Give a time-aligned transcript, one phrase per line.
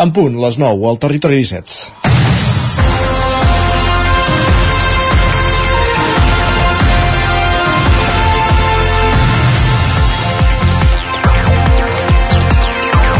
[0.00, 2.00] En punt, les 9, al Territori 17.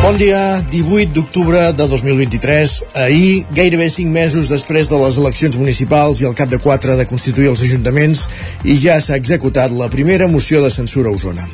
[0.01, 2.79] Bon dia, 18 d'octubre de 2023.
[2.94, 7.04] Ahir, gairebé 5 mesos després de les eleccions municipals i al cap de 4 de
[7.04, 8.24] constituir els ajuntaments,
[8.65, 11.44] i ja s'ha executat la primera moció de censura a Osona.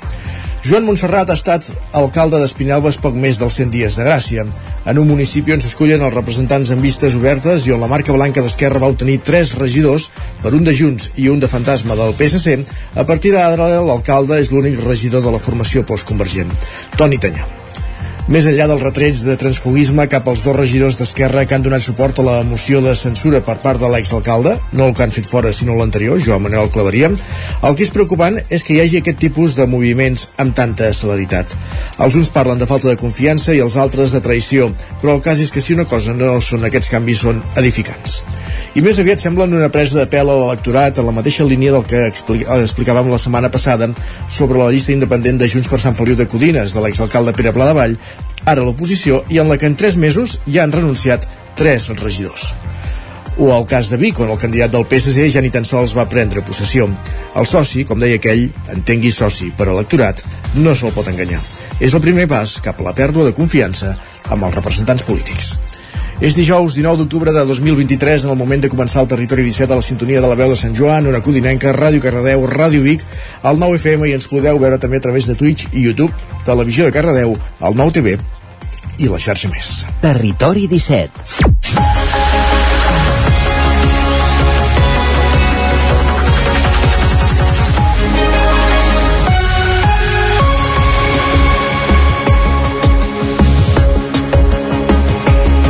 [0.67, 4.43] Joan Montserrat ha estat alcalde d'Espinelves poc més dels 100 dies de gràcia,
[4.91, 8.43] en un municipi on s'escullen els representants en vistes obertes i on la marca blanca
[8.43, 10.09] d'Esquerra va obtenir tres regidors,
[10.43, 12.57] per un de Junts i un de Fantasma del PSC,
[12.99, 16.51] a partir d'ara l'alcalde és l'únic regidor de la formació postconvergent,
[16.99, 17.66] Toni Tanyà.
[18.27, 22.19] Més enllà dels retrets de transfugisme cap als dos regidors d'Esquerra que han donat suport
[22.19, 25.53] a la moció de censura per part de l'exalcalde, no el que han fet fora
[25.55, 29.55] sinó l'anterior, Joan Manuel Claveria, el que és preocupant és que hi hagi aquest tipus
[29.55, 31.55] de moviments amb tanta celeritat.
[32.03, 35.39] Els uns parlen de falta de confiança i els altres de traïció, però el cas
[35.39, 38.25] és que si una cosa no són aquests canvis són edificants.
[38.77, 41.87] I més aviat semblen una presa de pèl a l'electorat en la mateixa línia del
[41.89, 43.89] que explicàvem la setmana passada
[44.29, 47.97] sobre la llista independent de Junts per Sant Feliu de Codines de l'exalcalde Pere Pladevall,
[48.47, 51.27] ara l'oposició i en la que en tres mesos ja han renunciat
[51.59, 52.55] tres regidors.
[53.37, 56.09] O el cas de Vic, on el candidat del PSC ja ni tan sols va
[56.09, 56.87] prendre possessió.
[57.37, 60.23] El soci, com deia aquell, entengui soci, per electorat,
[60.57, 61.43] no se'l pot enganyar.
[61.77, 63.93] És el primer pas cap a la pèrdua de confiança
[64.33, 65.57] amb els representants polítics.
[66.17, 69.77] És dijous 19 d'octubre de 2023 en el moment de començar el Territori 17 a
[69.77, 73.05] la sintonia de la veu de Sant Joan, una codinenca, Ràdio Cardedeu, Ràdio Vic,
[73.43, 76.17] al 9 FM i ens podeu veure també a través de Twitch i YouTube,
[76.49, 78.17] Televisió de Cardedeu, al 9 TV
[78.97, 79.83] i la xarxa més.
[80.01, 81.66] Territori 17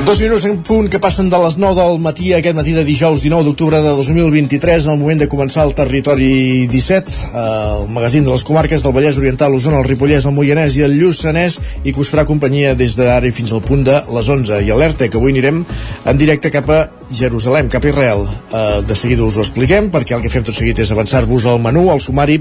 [0.07, 3.25] Dos minuts en punt que passen de les 9 del matí aquest matí de dijous
[3.25, 7.41] 19 d'octubre de 2023 en el moment de començar el territori 17 eh,
[7.81, 10.95] el magazín de les comarques del Vallès Oriental, l'Osona, el Ripollès, el Moianès i el
[10.95, 14.61] Lluçanès i que us farà companyia des d'ara i fins al punt de les 11
[14.63, 18.29] i alerta que avui anirem en directe cap a Jerusalem, cap a Israel.
[18.55, 21.59] Eh, de seguida us ho expliquem perquè el que fem tot seguit és avançar-vos al
[21.59, 22.39] menú, al sumari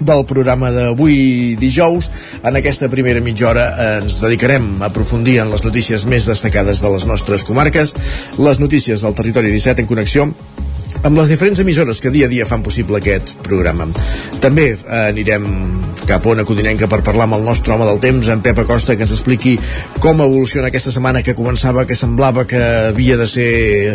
[0.00, 2.10] del programa d'avui dijous.
[2.42, 3.66] En aquesta primera mitja hora
[3.98, 7.94] ens dedicarem a aprofundir en les notícies més destacades de les nostres comarques,
[8.38, 10.30] les notícies del territori 17 en connexió
[11.04, 13.84] amb les diferents emissores que dia a dia fan possible aquest programa.
[14.40, 15.44] També eh, anirem
[16.08, 18.96] cap a una codinenca per parlar amb el nostre home del temps, en Pep Acosta,
[18.96, 19.54] que ens expliqui
[20.00, 22.60] com evoluciona aquesta setmana que començava, que semblava que
[22.90, 23.48] havia de ser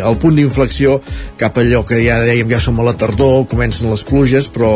[0.05, 0.99] el punt d'inflexió
[1.39, 4.71] cap allò que ja dèiem ja som a la tardor, comencen les pluges, però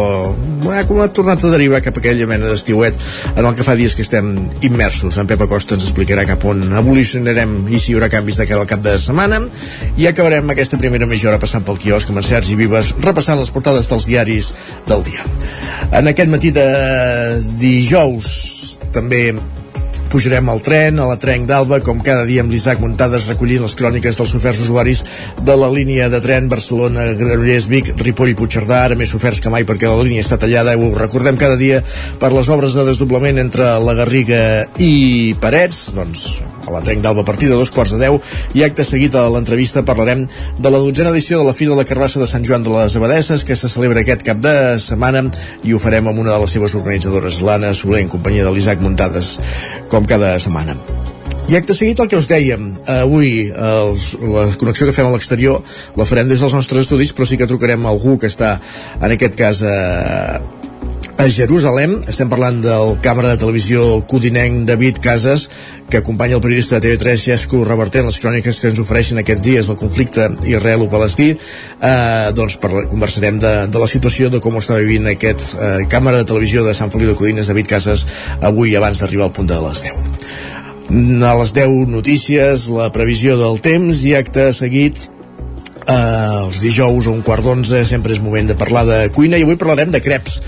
[0.74, 2.98] eh, com ha tornat a derivar cap a aquella mena d'estiuet
[3.36, 4.34] en el que fa dies que estem
[4.66, 5.22] immersos.
[5.22, 8.66] En Pep Acosta ens explicarà cap on evolucionarem i si hi haurà canvis de cara
[8.66, 9.44] al cap de setmana
[10.02, 13.89] i acabarem aquesta primera mitja hora passant pel quiosc amb Sergi Vives repassant les portades
[13.91, 14.53] dels diaris
[14.88, 15.25] del dia.
[15.91, 16.67] En aquest matí de
[17.59, 18.31] dijous
[18.94, 19.25] també
[20.13, 23.73] pujarem al tren, a la Trenc d'Alba, com cada dia amb l'Isaac Muntades recollint les
[23.79, 25.01] cròniques dels oferts usuaris
[25.41, 29.66] de la línia de tren Barcelona, Granollers, Vic, Ripoll Puigcerdà, ara més oferts que mai
[29.66, 31.81] perquè la línia està tallada, ho recordem cada dia
[32.22, 34.44] per les obres de desdoblament entre la Garriga
[34.78, 36.28] i Parets, doncs
[36.66, 38.19] a la Trenc d'Alba a partir de dos quarts de deu
[38.57, 40.25] i acte seguit a l'entrevista parlarem
[40.57, 42.96] de la dotzena edició de la Fira de la Carbassa de Sant Joan de les
[43.00, 45.25] Abadesses que se celebra aquest cap de setmana
[45.63, 48.81] i ho farem amb una de les seves organitzadores, l'Anna Soler, en companyia de l'Isaac
[48.84, 49.38] Muntades,
[49.91, 50.78] com cada setmana.
[51.52, 55.59] I acte seguit el que us dèiem, avui els, la connexió que fem a l'exterior
[56.00, 58.56] la farem des dels nostres estudis, però sí que trucarem a algú que està,
[59.02, 60.40] en aquest cas, a,
[61.18, 62.00] a Jerusalem.
[62.09, 65.50] Estem parlant del càmera de televisió codinenc David Casas,
[65.90, 69.69] que acompanya el periodista de TV3 Xesco revertent les cròniques que ens ofereixen aquests dies
[69.69, 71.29] del conflicte israelo-palestí.
[71.34, 76.23] Eh, doncs per, conversarem de, de la situació, de com està vivint aquest eh, càmera
[76.23, 78.07] de televisió de Sant Feliu de Codines, David Casas,
[78.41, 80.22] avui abans d'arribar al punt de les 10
[81.23, 85.08] a les 10 notícies, la previsió del temps i acte seguit
[85.88, 89.46] eh, els dijous a un quart d'onze sempre és moment de parlar de cuina i
[89.47, 90.41] avui parlarem de creps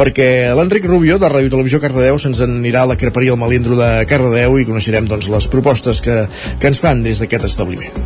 [0.00, 3.88] perquè l'Enric Rubio de Ràdio Televisió Cardedeu se'ns anirà a la creperia El Malindro de
[4.08, 6.22] Cardedeu i coneixerem doncs, les propostes que,
[6.56, 7.98] que ens fan des d'aquest establiment.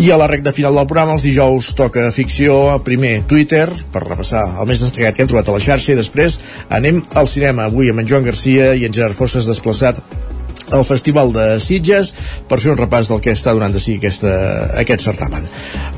[0.00, 2.54] I a la recta final del programa, els dijous, toca ficció,
[2.86, 6.38] primer Twitter, per repassar el més destacat que hem trobat a la xarxa, i després
[6.78, 10.00] anem al cinema, avui amb en Joan Garcia i en Gerard Fosses desplaçat
[10.72, 12.14] al Festival de Sitges
[12.48, 14.32] per fer un repàs del que està donant de si aquesta,
[14.80, 15.44] aquest certamen.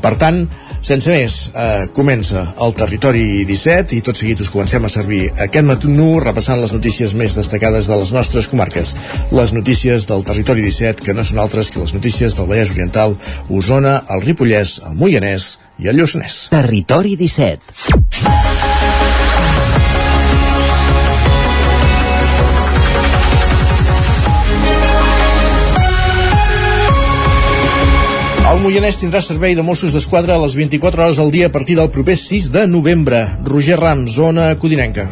[0.02, 0.42] Per tant,
[0.80, 5.66] sense més, eh, comença el Territori 17 i tot seguit us comencem a servir aquest
[5.66, 5.88] matí
[6.24, 8.96] repassant les notícies més destacades de les nostres comarques.
[9.30, 13.16] Les notícies del Territori 17 que no són altres que les notícies del Vallès Oriental,
[13.48, 16.48] Osona, el Ripollès, el Moianès i el Lluçanès.
[16.50, 18.49] Territori 17.
[28.60, 31.78] El Moianès tindrà servei de Mossos d'Esquadra a les 24 hores al dia a partir
[31.78, 33.22] del proper 6 de novembre.
[33.48, 35.08] Roger Rams, zona Codinenca.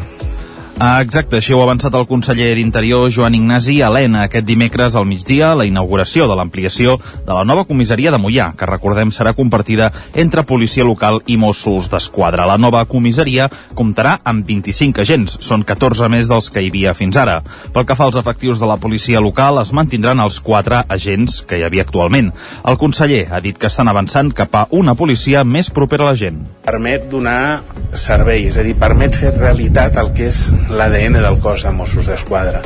[0.80, 5.08] Ah, exacte, així ho ha avançat el conseller d'Interior Joan Ignasi Helena aquest dimecres al
[5.10, 6.92] migdia la inauguració de l'ampliació
[7.26, 11.88] de la nova comissaria de Mollà, que recordem serà compartida entre policia local i Mossos
[11.90, 12.46] d'Esquadra.
[12.46, 17.19] La nova comissaria comptarà amb 25 agents, són 14 més dels que hi havia fins
[17.19, 17.40] ara.
[17.75, 21.58] Pel que fa als efectius de la policia local, es mantindran els 4 agents que
[21.58, 22.30] hi havia actualment.
[22.62, 26.22] El conseller ha dit que estan avançant cap a una policia més propera a la
[26.22, 26.38] gent.
[26.70, 27.64] Permet donar
[27.98, 32.08] servei, és a dir, permet fer realitat el que és l'ADN del cos de Mossos
[32.10, 32.60] d'Esquadra,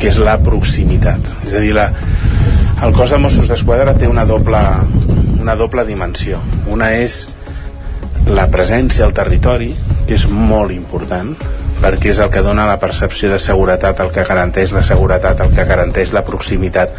[0.00, 1.20] que és la proximitat.
[1.46, 1.90] És a dir, la,
[2.84, 4.60] el cos de Mossos d'Esquadra té una doble,
[5.40, 6.40] una doble dimensió.
[6.72, 7.24] Una és
[8.26, 9.74] la presència al territori,
[10.08, 11.34] que és molt important,
[11.82, 15.52] perquè és el que dona la percepció de seguretat, el que garanteix la seguretat, el
[15.54, 16.96] que garanteix la proximitat,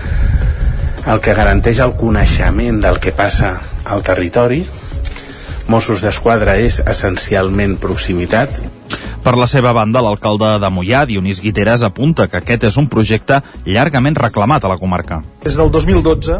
[1.10, 3.56] el que garanteix el coneixement del que passa
[3.86, 4.64] al territori.
[5.70, 8.62] Mossos d'Esquadra és essencialment proximitat
[9.24, 13.42] per la seva banda, l'alcalde de Mollà, Dionís Guiteres, apunta que aquest és un projecte
[13.66, 15.22] llargament reclamat a la comarca.
[15.44, 16.40] Des del 2012,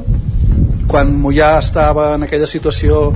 [0.88, 3.10] quan Mollà estava en aquella situació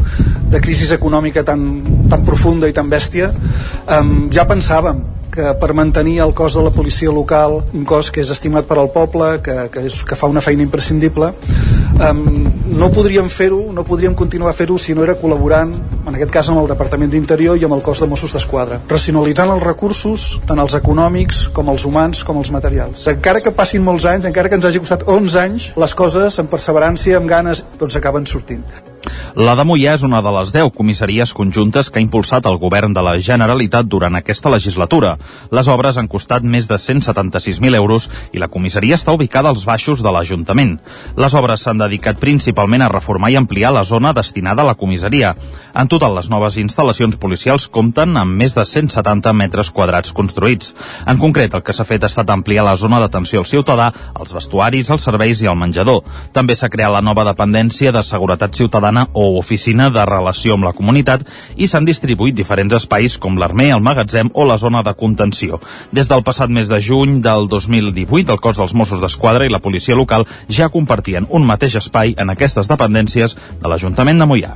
[0.50, 1.64] de crisi econòmica tan,
[2.10, 4.04] tan profunda i tan bèstia, eh,
[4.34, 8.32] ja pensàvem que per mantenir el cos de la policia local, un cos que és
[8.34, 11.32] estimat per al poble, que, que, és, que fa una feina imprescindible,
[12.10, 12.22] um,
[12.80, 15.74] no podríem fer-ho, no podríem continuar fer-ho si no era col·laborant,
[16.10, 19.54] en aquest cas amb el Departament d'Interior i amb el cos de Mossos d'Esquadra, racionalitzant
[19.56, 23.08] els recursos, tant els econòmics com els humans com els materials.
[23.12, 26.52] Encara que passin molts anys, encara que ens hagi costat 11 anys, les coses amb
[26.52, 28.66] perseverança, amb ganes, doncs acaben sortint.
[29.36, 32.94] La de Mollà és una de les 10 comissaries conjuntes que ha impulsat el govern
[32.94, 35.18] de la Generalitat durant aquesta legislatura.
[35.52, 40.04] Les obres han costat més de 176.000 euros i la comissaria està ubicada als baixos
[40.04, 40.78] de l'Ajuntament.
[41.16, 45.36] Les obres s'han dedicat principalment a reformar i ampliar la zona destinada a la comissaria.
[45.74, 50.74] En total, les noves instal·lacions policials compten amb més de 170 metres quadrats construïts.
[51.08, 54.34] En concret, el que s'ha fet ha estat ampliar la zona d'atenció al ciutadà, els
[54.36, 56.04] vestuaris, els serveis i el menjador.
[56.34, 60.66] També s'ha creat la nova dependència de seguretat ciutadana ciutadana o oficina de relació amb
[60.66, 61.26] la comunitat
[61.56, 65.60] i s'han distribuït diferents espais com l'Armer, el magatzem o la zona de contenció.
[65.92, 69.60] Des del passat mes de juny del 2018, el cos dels Mossos d'Esquadra i la
[69.60, 74.56] policia local ja compartien un mateix espai en aquestes dependències de l'Ajuntament de Mollà.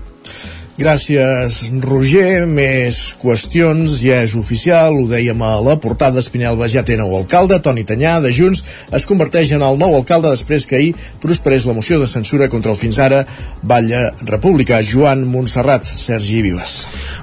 [0.73, 2.47] Gràcies, Roger.
[2.49, 7.59] Més qüestions, ja és oficial, ho dèiem a la portada, Espinelva ja té nou alcalde,
[7.61, 11.75] Toni Tanyà, de Junts, es converteix en el nou alcalde després que ahir prosperés la
[11.77, 13.21] moció de censura contra el fins ara
[13.61, 14.81] Batlle República.
[14.81, 16.73] Joan Montserrat, Sergi Vives.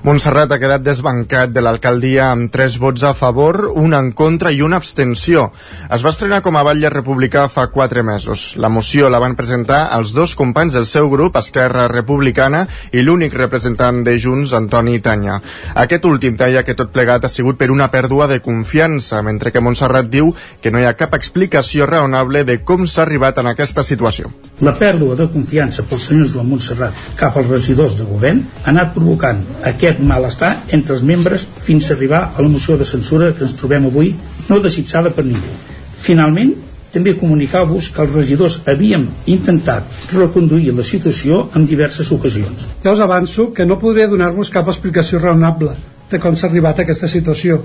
[0.06, 4.62] Montserrat ha quedat desbancat de l'alcaldia amb tres vots a favor, un en contra i
[4.62, 5.48] una abstenció.
[5.90, 8.54] Es va estrenar com a Batlle Republicà fa quatre mesos.
[8.62, 12.62] La moció la van presentar els dos companys del seu grup, Esquerra Republicana,
[12.94, 15.40] i l'únic representant de Junts, Antoni Tanya.
[15.82, 19.62] Aquest últim deia que tot plegat ha sigut per una pèrdua de confiança, mentre que
[19.64, 23.84] Montserrat diu que no hi ha cap explicació raonable de com s'ha arribat en aquesta
[23.86, 24.30] situació.
[24.60, 28.94] La pèrdua de confiança pel senyor Joan Montserrat cap als regidors de govern ha anat
[28.94, 29.40] provocant
[29.72, 33.56] aquest malestar entre els membres fins a arribar a la moció de censura que ens
[33.56, 34.14] trobem avui
[34.48, 35.54] no desitjada per ningú.
[36.00, 36.54] Finalment,
[36.94, 42.66] també comunicar-vos que els regidors havíem intentat reconduir la situació en diverses ocasions.
[42.84, 45.76] Ja us avanço que no podré donar-vos cap explicació raonable
[46.10, 47.60] de com s'ha arribat a aquesta situació,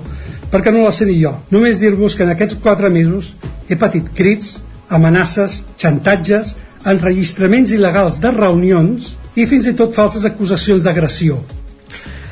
[0.52, 1.34] perquè no la sé ni jo.
[1.50, 3.32] Només dir-vos que en aquests quatre mesos
[3.68, 6.54] he patit crits, amenaces, xantatges,
[6.86, 11.42] enregistraments il·legals de reunions i fins i tot falses acusacions d'agressió.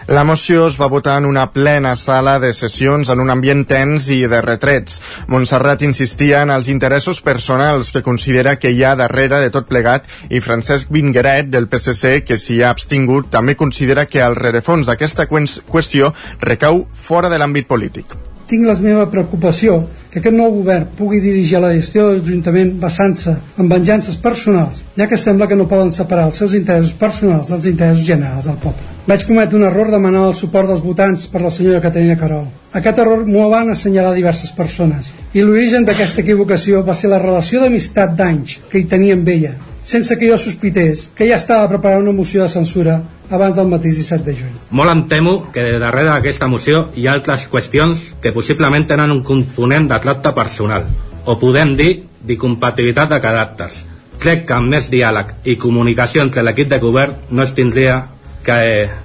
[0.06, 4.10] La moció es va votar en una plena sala de sessions en un ambient tens
[4.12, 4.98] i de retrets.
[5.32, 10.04] Montserrat insistia en els interessos personals que considera que hi ha darrere de tot plegat
[10.28, 15.24] i Francesc Vingueret del PSC, que s'hi ha abstingut, també considera que el rerefons d'aquesta
[15.24, 16.12] qüestió
[16.44, 18.33] recau fora de l'àmbit polític.
[18.48, 19.78] Tinc la meva preocupació
[20.12, 25.08] que aquest nou govern pugui dirigir la gestió de l'Ajuntament basant-se en venjances personals, ja
[25.10, 28.92] que sembla que no poden separar els seus interessos personals dels interessos generals del poble.
[29.08, 32.46] Vaig cometre un error demanant el suport dels votants per la senyora Caterina Carol.
[32.72, 37.60] Aquest error m'ho van assenyalar diverses persones i l'origen d'aquesta equivocació va ser la relació
[37.60, 42.02] d'amistat d'anys que hi tenia amb ella, sense que jo sospités que ja estava preparant
[42.02, 44.54] una moció de censura abans del mateix 17 de juny.
[44.70, 49.22] Molt em temo que darrere d'aquesta moció hi ha altres qüestions que possiblement tenen un
[49.22, 50.88] component de tracte personal,
[51.24, 51.92] o podem dir
[52.24, 53.84] d'incompatibilitat de caràcters.
[54.24, 58.04] Crec que amb més diàleg i comunicació entre l'equip de govern no es tindria
[58.44, 58.58] que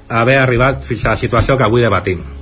[0.08, 2.39] haver arribat fins a la situació que avui debatim.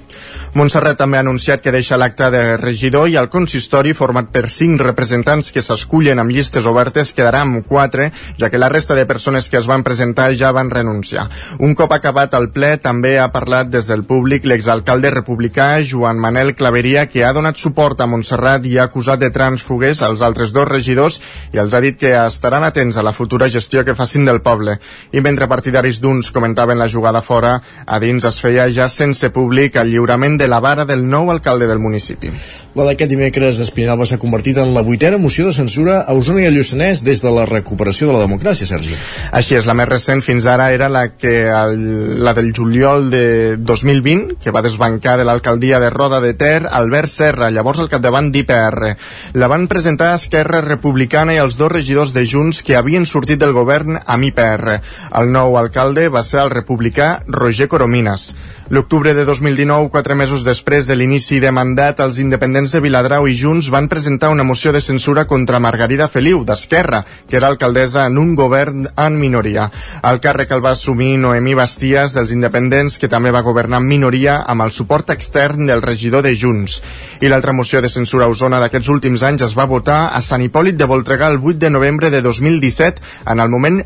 [0.57, 4.81] Montserrat també ha anunciat que deixa l'acte de regidor i el consistori, format per cinc
[4.81, 8.07] representants que s'escullen amb llistes obertes, quedarà amb quatre,
[8.41, 11.27] ja que la resta de persones que es van presentar ja van renunciar.
[11.61, 16.55] Un cop acabat el ple, també ha parlat des del públic l'exalcalde republicà Joan Manel
[16.57, 20.65] Claveria, que ha donat suport a Montserrat i ha acusat de transfugues als altres dos
[20.65, 21.21] regidors
[21.53, 24.79] i els ha dit que estaran atents a la futura gestió que facin del poble.
[25.13, 29.77] I mentre partidaris d'uns comentaven la jugada fora, a dins es feia ja sense públic
[29.77, 32.32] el lliurament de la vara del nou alcalde del municipi.
[32.77, 36.46] La d'aquest dimecres Espinalba s'ha convertit en la vuitena moció de censura a Osona i
[36.46, 38.94] a Lluçanès des de la recuperació de la democràcia, Sergi.
[39.34, 43.56] Així és, la més recent fins ara era la que el, la del juliol de
[43.58, 48.30] 2020, que va desbancar de l'alcaldia de Roda de Ter Albert Serra, llavors al capdavant
[48.30, 48.94] d'IPR.
[49.34, 53.58] La van presentar Esquerra Republicana i els dos regidors de Junts que havien sortit del
[53.58, 54.77] govern amb IPR.
[55.18, 58.30] El nou alcalde va ser el republicà Roger Coromines.
[58.70, 63.36] L'octubre de 2019, quatre mesos després de l'inici de mandat, els independents de Viladrau i
[63.38, 68.17] Junts van presentar una moció de censura contra Margarida Feliu, d'Esquerra, que era alcaldessa en
[68.17, 69.69] un govern en minoria.
[70.10, 74.39] El càrrec el va assumir Noemí Basties, dels independents, que també va governar en minoria
[74.48, 76.81] amb el suport extern del regidor de Junts.
[77.22, 80.43] I l'altra moció de censura a Osona d'aquests últims anys es va votar a Sant
[80.43, 83.84] Hipòlit de Voltregà el 8 de novembre de 2017, en el moment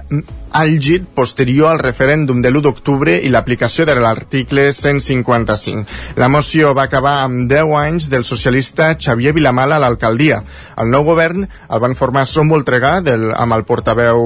[0.51, 5.85] àlgid posterior al referèndum de l'1 d'octubre i l'aplicació de l'article 155.
[6.19, 10.43] La moció va acabar amb 10 anys del socialista Xavier Vilamala a l'alcaldia.
[10.77, 14.21] El nou govern el van formar Som Voltregà del, amb el portaveu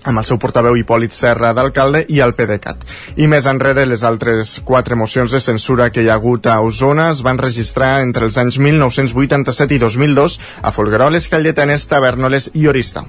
[0.00, 2.86] amb el seu portaveu Hipòlit Serra d'alcalde i el PDeCAT.
[3.20, 7.10] I més enrere, les altres quatre mocions de censura que hi ha hagut a Osona
[7.10, 13.04] es van registrar entre els anys 1987 i 2002 a Folgueroles, Calletanes, Tavernoles i Orista.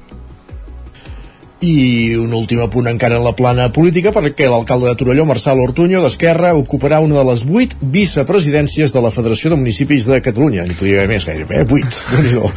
[1.61, 5.99] I un últim apunt encara en la plana política perquè l'alcalde de Torelló, Marçal Ortuño,
[6.01, 10.65] d'Esquerra, ocuparà una de les vuit vicepresidències de la Federació de Municipis de Catalunya.
[10.65, 11.67] Ni podria haver més gairebé, eh?
[11.69, 11.99] Vuit.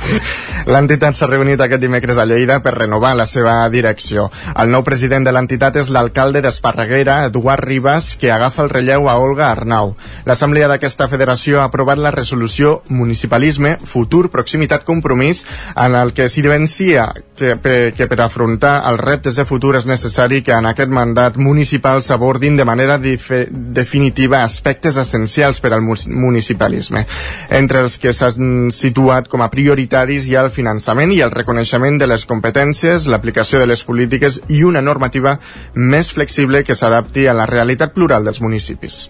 [0.72, 4.30] L'entitat s'ha reunit aquest dimecres a Lleida per renovar la seva direcció.
[4.56, 9.18] El nou president de l'entitat és l'alcalde d'Esparreguera, Eduard Ribas, que agafa el relleu a
[9.20, 9.92] Olga Arnau.
[10.24, 15.44] L'assemblea d'aquesta federació ha aprovat la resolució Municipalisme, Futur, Proximitat, Compromís,
[15.76, 17.58] en el que s'evidencia que,
[17.92, 22.56] que per afrontar els reptes de futur és necessari que en aquest mandat municipal s'abordin
[22.56, 27.04] de manera definitiva aspectes essencials per al municipalisme.
[27.50, 31.98] Entre els que s'han situat com a prioritaris hi ha el finançament i el reconeixement
[32.00, 35.38] de les competències, l'aplicació de les polítiques i una normativa
[35.74, 39.08] més flexible que s'adapti a la realitat plural dels municipis.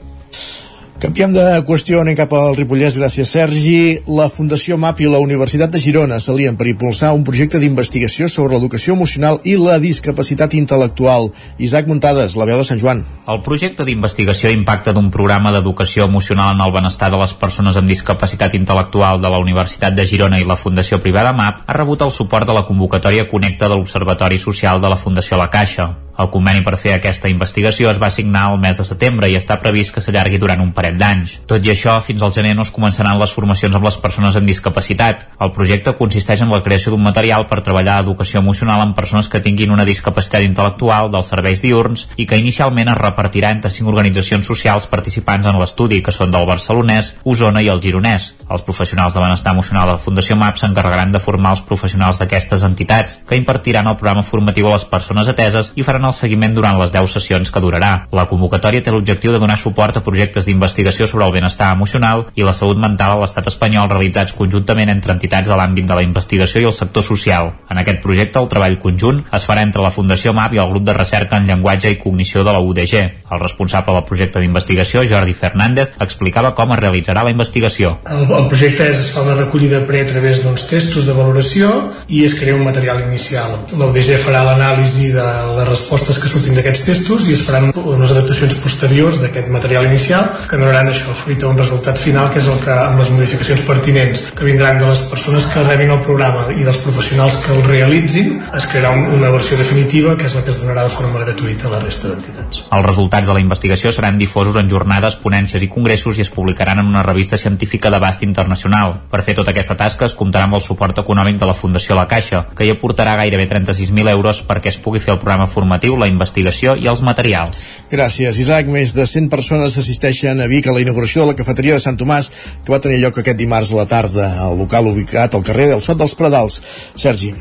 [1.02, 3.78] Canviem de qüestió, anem cap al Ripollès, gràcies Sergi.
[4.06, 8.54] La Fundació MAP i la Universitat de Girona s'alien per impulsar un projecte d'investigació sobre
[8.54, 11.32] l'educació emocional i la discapacitat intel·lectual.
[11.58, 13.02] Isaac Muntades, la veu de Sant Joan.
[13.26, 17.90] El projecte d'investigació impacta d'un programa d'educació emocional en el benestar de les persones amb
[17.90, 22.14] discapacitat intel·lectual de la Universitat de Girona i la Fundació Privada MAP ha rebut el
[22.14, 25.90] suport de la convocatòria Connecta de l'Observatori Social de la Fundació La Caixa.
[26.14, 29.56] El conveni per fer aquesta investigació es va signar el mes de setembre i està
[29.58, 31.38] previst que s'allargui durant un parell d'anys.
[31.48, 34.48] Tot i això, fins al gener no es començaran les formacions amb les persones amb
[34.48, 35.24] discapacitat.
[35.40, 39.40] El projecte consisteix en la creació d'un material per treballar educació emocional amb persones que
[39.40, 44.46] tinguin una discapacitat intel·lectual dels serveis diurns i que inicialment es repartirà entre cinc organitzacions
[44.46, 48.34] socials participants en l'estudi, que són del Barcelonès, Osona i el Gironès.
[48.50, 52.64] Els professionals de benestar emocional de la Fundació MAP s'encarregaran de formar els professionals d'aquestes
[52.66, 56.78] entitats, que impartiran el programa formatiu a les persones ateses i faran el seguiment durant
[56.80, 57.92] les 10 sessions que durarà.
[58.12, 62.44] La convocatòria té l'objectiu de donar suport a projectes d'investigació sobre el benestar emocional i
[62.44, 66.60] la salut mental a l'estat espanyol realitzats conjuntament entre entitats de l'àmbit de la investigació
[66.60, 67.52] i el sector social.
[67.70, 70.84] En aquest projecte, el treball conjunt es farà entre la Fundació MAP i el grup
[70.84, 72.94] de recerca en llenguatge i cognició de la UDG.
[73.30, 77.98] El responsable del projecte d'investigació, Jordi Fernández, explicava com es realitzarà la investigació.
[78.04, 81.70] El, el projecte és, es fa una recollida pre a través d'uns testos de valoració
[82.08, 83.54] i es crea un material inicial.
[83.78, 85.26] L'ODG farà l'anàlisi de
[85.58, 90.30] les respostes que surtin d'aquests testos i es faran unes adaptacions posteriors d'aquest material inicial
[90.48, 93.64] que donaran això fruit a un resultat final que és el que amb les modificacions
[93.68, 97.62] pertinents que vindran de les persones que rebin el programa i dels professionals que el
[97.68, 101.68] realitzin es crearà una versió definitiva que és la que es donarà de forma gratuïta
[101.68, 102.64] a la resta d'entitats.
[102.70, 106.82] Els resultats de la investigació seran difosos en jornades, ponències i congressos i es publicaran
[106.82, 108.96] en una revista científica d'abast internacional.
[109.10, 112.06] Per fer tota aquesta tasca es comptarà amb el suport econòmic de la Fundació La
[112.10, 116.08] Caixa, que hi aportarà gairebé 36.000 euros perquè es pugui fer el programa formatiu, la
[116.10, 117.62] investigació i els materials.
[117.92, 118.66] Gràcies, Isaac.
[118.74, 122.00] Més de 100 persones assisteixen a Vic a la inauguració de la cafeteria de Sant
[122.00, 122.32] Tomàs,
[122.64, 125.84] que va tenir lloc aquest dimarts a la tarda al local ubicat al carrer del
[125.84, 126.62] Sot dels Pradals.
[126.96, 127.34] Sergi.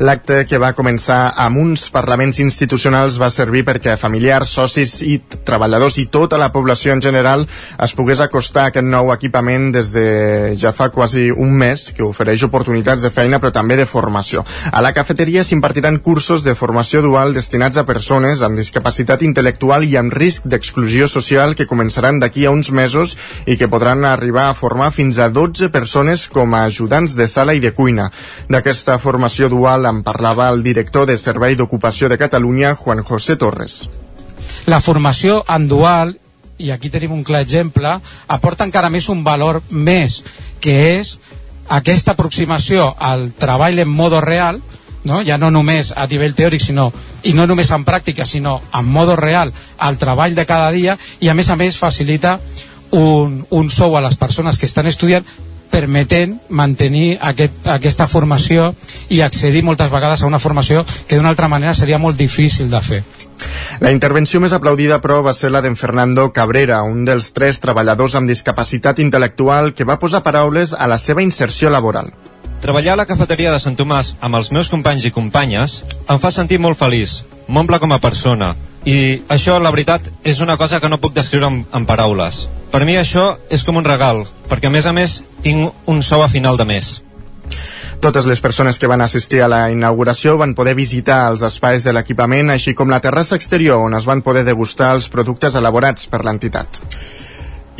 [0.00, 5.98] L'acte que va començar amb uns parlaments institucionals va servir perquè familiars, socis i treballadors
[6.00, 7.44] i tota la població en general
[7.82, 10.06] es pogués acostar a aquest nou equipament des de
[10.58, 14.44] ja fa quasi un mes que ofereix oportunitats de feina però també de formació.
[14.72, 19.96] A la cafeteria s'impartiran cursos de formació dual destinats a persones amb discapacitat intel·lectual i
[20.00, 24.54] amb risc d'exclusió social que començaran d'aquí a uns mesos i que podran arribar a
[24.58, 28.10] formar fins a 12 persones com a ajudants de sala i de cuina.
[28.48, 33.88] D'aquesta formació dual en parlava el director de Servei d'Ocupació de Catalunya, Juan José Torres.
[34.66, 36.16] La formació en dual,
[36.58, 37.94] i aquí tenim un clar exemple,
[38.28, 40.22] aporta encara més un valor més,
[40.60, 41.16] que és
[41.68, 44.60] aquesta aproximació al treball en modo real,
[45.04, 45.22] no?
[45.26, 46.90] ja no només a nivell teòric sinó,
[47.22, 51.28] i no només en pràctica sinó en modo real al treball de cada dia i
[51.28, 52.38] a més a més facilita
[52.92, 55.26] un, un sou a les persones que estan estudiant
[55.72, 58.70] permetent mantenir aquest, aquesta formació
[59.08, 62.82] i accedir moltes vegades a una formació que d'una altra manera seria molt difícil de
[62.84, 63.02] fer.
[63.80, 68.14] La intervenció més aplaudida, però, va ser la d'en Fernando Cabrera, un dels tres treballadors
[68.18, 72.12] amb discapacitat intel·lectual que va posar paraules a la seva inserció laboral.
[72.62, 76.30] Treballar a la cafeteria de Sant Tomàs amb els meus companys i companyes em fa
[76.30, 78.52] sentir molt feliç, m'omple com a persona,
[78.86, 82.44] i això, la veritat, és una cosa que no puc descriure en, en paraules.
[82.70, 86.22] Per mi això és com un regal, perquè a més a més tinc un sou
[86.22, 86.92] a final de mes.
[88.02, 91.94] Totes les persones que van assistir a la inauguració van poder visitar els espais de
[91.94, 96.22] l'equipament, així com la terrassa exterior on es van poder degustar els productes elaborats per
[96.22, 96.78] l'entitat.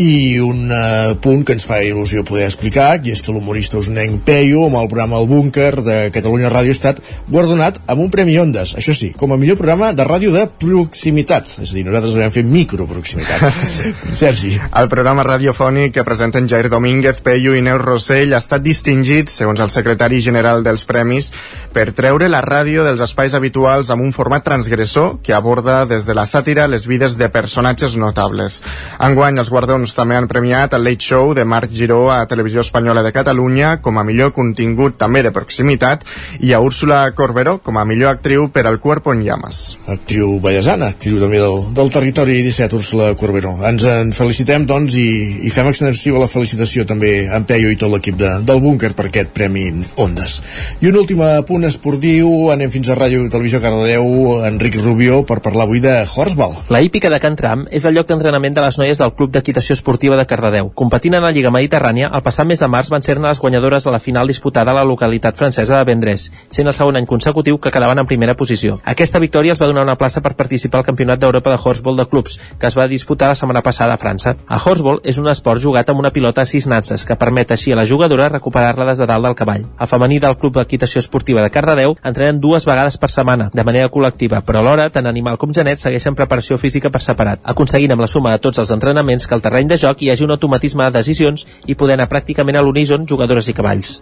[0.01, 4.23] I un uh, punt que ens fa il·lusió poder explicar, i és que l'humorista usnenc
[4.25, 8.39] Peyu, amb el programa El Búnker de Catalunya Ràdio, ha estat guardonat amb un Premi
[8.41, 11.51] Ondes, això sí, com a millor programa de ràdio de proximitat.
[11.61, 13.45] És a dir, nosaltres vam fer microproximitat.
[14.23, 14.55] Sergi.
[14.81, 19.61] El programa radiofònic que presenten Jair Domínguez, Peyu i Neus Rossell ha estat distingit, segons
[19.61, 21.29] el secretari general dels premis,
[21.77, 26.17] per treure la ràdio dels espais habituals amb un format transgressor que aborda des de
[26.17, 28.63] la sàtira les vides de personatges notables.
[29.03, 32.63] Enguany, els guardons doncs, també han premiat el Late Show de Marc Giró a Televisió
[32.63, 36.05] Espanyola de Catalunya com a millor contingut també de proximitat
[36.41, 39.79] i a Úrsula Corberó com a millor actriu per al Cuerpo en Llamas.
[39.91, 43.57] Actriu ballesana, actriu també del, del territori 17, Úrsula Corberó.
[43.67, 45.09] Ens en felicitem, doncs, i,
[45.49, 48.93] i fem extensiva la felicitació també a en Peio i tot l'equip de, del búnquer
[48.95, 49.67] per aquest Premi
[50.01, 50.39] Ondes.
[50.81, 54.07] I un últim punt esportiu, anem fins a Ràdio Televisió Cardedeu,
[54.47, 56.55] Enric Rubió, per parlar avui de Horsbal.
[56.73, 59.72] La hípica de Can Tram és el lloc d'entrenament de les noies del Club d'Equitació
[59.73, 60.71] Federació Esportiva de Cardedeu.
[60.75, 63.93] Competint en la Lliga Mediterrània, el passat mes de març van ser-ne les guanyadores a
[63.93, 67.71] la final disputada a la localitat francesa de Vendrés, sent el segon any consecutiu que
[67.73, 68.79] quedaven en primera posició.
[68.85, 72.07] Aquesta victòria els va donar una plaça per participar al Campionat d'Europa de Horseball de
[72.07, 74.37] clubs, que es va disputar la setmana passada a França.
[74.47, 77.73] A Horseball és un esport jugat amb una pilota a sis nances, que permet així
[77.73, 79.67] a la jugadora recuperar-la des de dalt del cavall.
[79.81, 83.89] El femení del Club d'Equitació Esportiva de Cardedeu entrenen dues vegades per setmana, de manera
[83.89, 88.11] col·lectiva, però alhora tant animal com genet segueixen preparació física per separat, aconseguint amb la
[88.11, 90.99] suma de tots els entrenaments que el terreny de joc hi hagi un automatisme de
[90.99, 94.01] decisions i poder anar pràcticament a l'uníson jugadores i cavalls.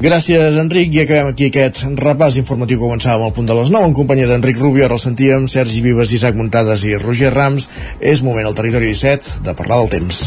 [0.00, 3.90] Gràcies, Enric, i acabem aquí aquest repàs informatiu que començàvem al punt de les 9
[3.90, 7.68] en companyia d'Enric Rubio, ara el sentíem, Sergi Vives, Isaac Muntades i Roger Rams.
[8.00, 10.22] És moment al territori 17 de parlar del temps.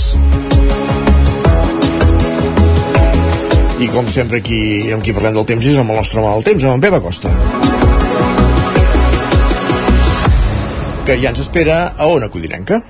[3.81, 4.61] I com sempre aquí
[4.93, 6.99] amb qui parlem del temps és amb el nostre home del temps, amb en Pep
[6.99, 7.33] Acosta.
[11.09, 12.83] Que ja ens espera a Ona Codinenca.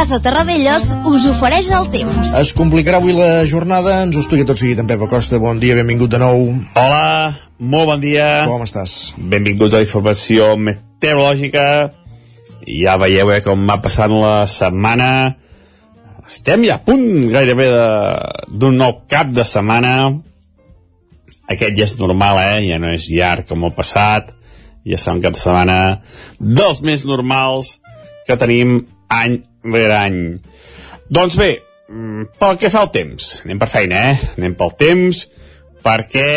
[0.00, 2.30] Casa Terradellos us ofereix el temps.
[2.40, 5.36] Es complicarà avui la jornada, ens ho explica tot seguit en Pep Acosta.
[5.36, 6.46] Bon dia, benvingut de nou.
[6.80, 8.28] Hola, molt bon dia.
[8.48, 8.94] Com estàs?
[9.20, 11.64] Benvinguts a la informació meteorològica.
[12.64, 15.08] Ja veieu eh, com va passant la setmana.
[16.24, 17.66] Estem ja a punt gairebé
[18.48, 20.14] d'un nou cap de setmana.
[21.44, 22.62] Aquest ja és normal, eh?
[22.70, 24.32] Ja no és llarg com el passat.
[24.88, 25.76] Ja serà un cap de setmana
[26.40, 27.74] dels més normals
[28.24, 28.78] que tenim
[29.10, 30.22] any rere any.
[31.10, 31.50] Doncs bé,
[31.90, 34.32] mm, pel que fa al temps, anem per feina, eh?
[34.38, 35.26] Anem pel temps,
[35.84, 36.30] perquè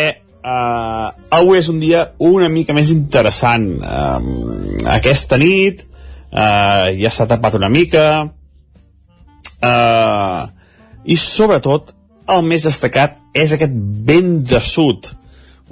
[0.44, 1.08] eh,
[1.38, 3.68] avui és un dia una mica més interessant.
[3.78, 8.06] Eh, aquesta nit eh, ja s'ha tapat una mica,
[9.62, 10.42] eh,
[11.04, 11.92] i sobretot
[12.34, 13.74] el més destacat és aquest
[14.08, 15.10] vent de sud,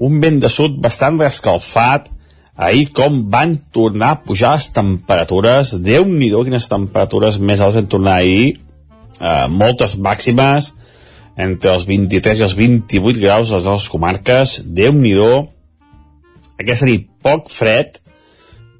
[0.03, 2.09] un vent de sud bastant escalfat,
[2.57, 7.91] ahir com van tornar a pujar les temperatures, déu nhi quines temperatures més altes van
[7.91, 8.59] tornar ahir,
[9.21, 10.73] eh, moltes màximes,
[11.37, 15.17] entre els 23 i els 28 graus a les nostres comarques, déu nhi
[16.61, 17.99] aquesta nit poc fred,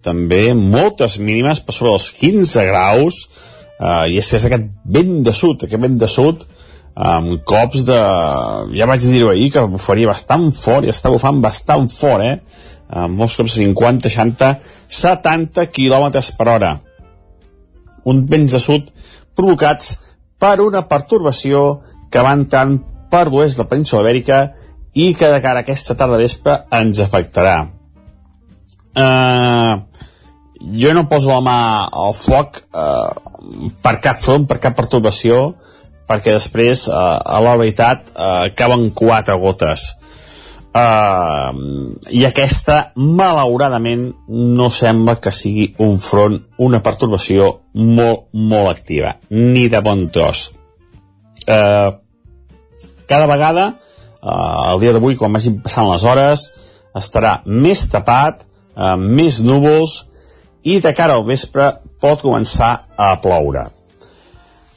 [0.03, 3.29] també moltes mínimes per sobre dels 15 graus,
[3.81, 6.45] eh, i és és aquest vent de sud, aquest vent de sud,
[6.95, 7.99] amb cops de...
[8.77, 12.37] ja vaig dir-ho ahir, que bufaria bastant fort, i està bufant bastant fort, eh?
[12.93, 14.53] Amb molts cops 50, 60,
[14.93, 16.73] 70 km per hora.
[18.05, 18.91] Un vents de sud
[19.39, 19.97] provocats
[20.43, 22.77] per una pertorbació que va entrant
[23.13, 24.43] per l'oest de la península Ibèrica
[24.93, 27.57] i que de cara a aquesta tarda vespre ens afectarà.
[28.93, 29.81] Uh,
[30.77, 35.55] jo no poso la mà al foc uh, per cap front, per cap pertorbació,
[36.09, 39.89] perquè després, uh, a la veritat, uh, caben quatre gotes.
[40.73, 41.53] Uh,
[42.09, 49.67] I aquesta, malauradament, no sembla que sigui un front, una pertorbació molt, molt activa, ni
[49.69, 50.47] de bon tros.
[51.45, 51.93] Uh,
[53.05, 53.67] cada vegada,
[54.23, 56.47] uh, el dia d'avui, quan vagin passant les hores,
[56.97, 60.07] estarà més tapat, uh, més núvols,
[60.65, 61.69] i de cara al vespre
[62.01, 63.69] pot començar a ploure.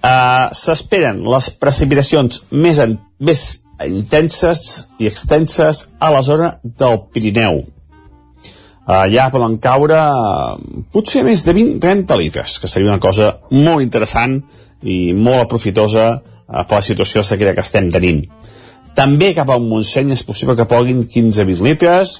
[0.03, 3.45] Uh, S'esperen les precipitacions més, en, més
[3.83, 7.63] intenses i extenses a la zona del Pirineu.
[8.85, 10.55] Uh, allà poden caure uh,
[10.93, 14.37] potser més de 20-30 litres, que seria una cosa molt interessant
[14.85, 18.21] i molt aprofitosa uh, per la situació de sequera que estem tenint.
[18.95, 22.19] També cap al Montseny és possible que poguin 15-20 litres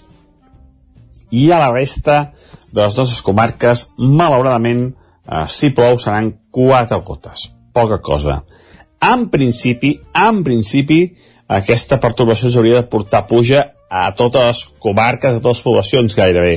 [1.32, 2.34] i a la resta
[2.72, 7.50] de les nostres comarques, malauradament, eh, si plou seran quatre gotes.
[7.74, 8.44] Poca cosa.
[9.02, 11.16] En principi, en principi,
[11.48, 16.56] aquesta perturbació s'hauria de portar puja a totes les comarques, a totes les poblacions gairebé.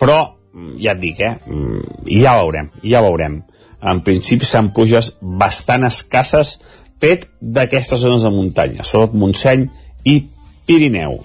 [0.00, 0.18] Però,
[0.54, 1.36] mm, ja et dic, eh?
[1.46, 3.42] Mm, ja veurem, ja veurem.
[3.82, 6.58] En principi seran pluges bastant escasses
[7.00, 9.68] fet d'aquestes zones de muntanya, sobretot Montseny
[10.04, 10.28] i
[10.66, 11.18] Pirineu.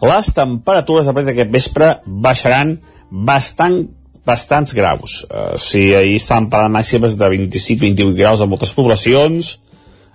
[0.00, 2.78] Les temperatures a partir d'aquest vespre baixaran
[3.10, 3.88] bastant
[4.24, 5.24] bastants graus.
[5.28, 9.58] Uh, si ahir estaven parlant màximes de 25-28 graus a moltes poblacions,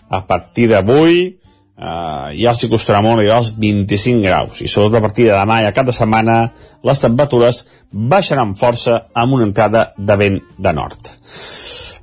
[0.09, 1.37] a partir d'avui
[1.77, 5.35] uh, ja els hi costarà molt arribar als 25 graus i sobretot a partir de
[5.35, 6.37] demà i a cap de setmana
[6.85, 11.11] les temperatures baixaran força amb una entrada de vent de nord.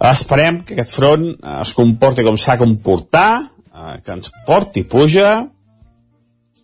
[0.03, 1.29] Esperem que aquest front
[1.61, 3.29] es comporti com s'ha de comportar,
[3.73, 5.43] uh, que ens porti puja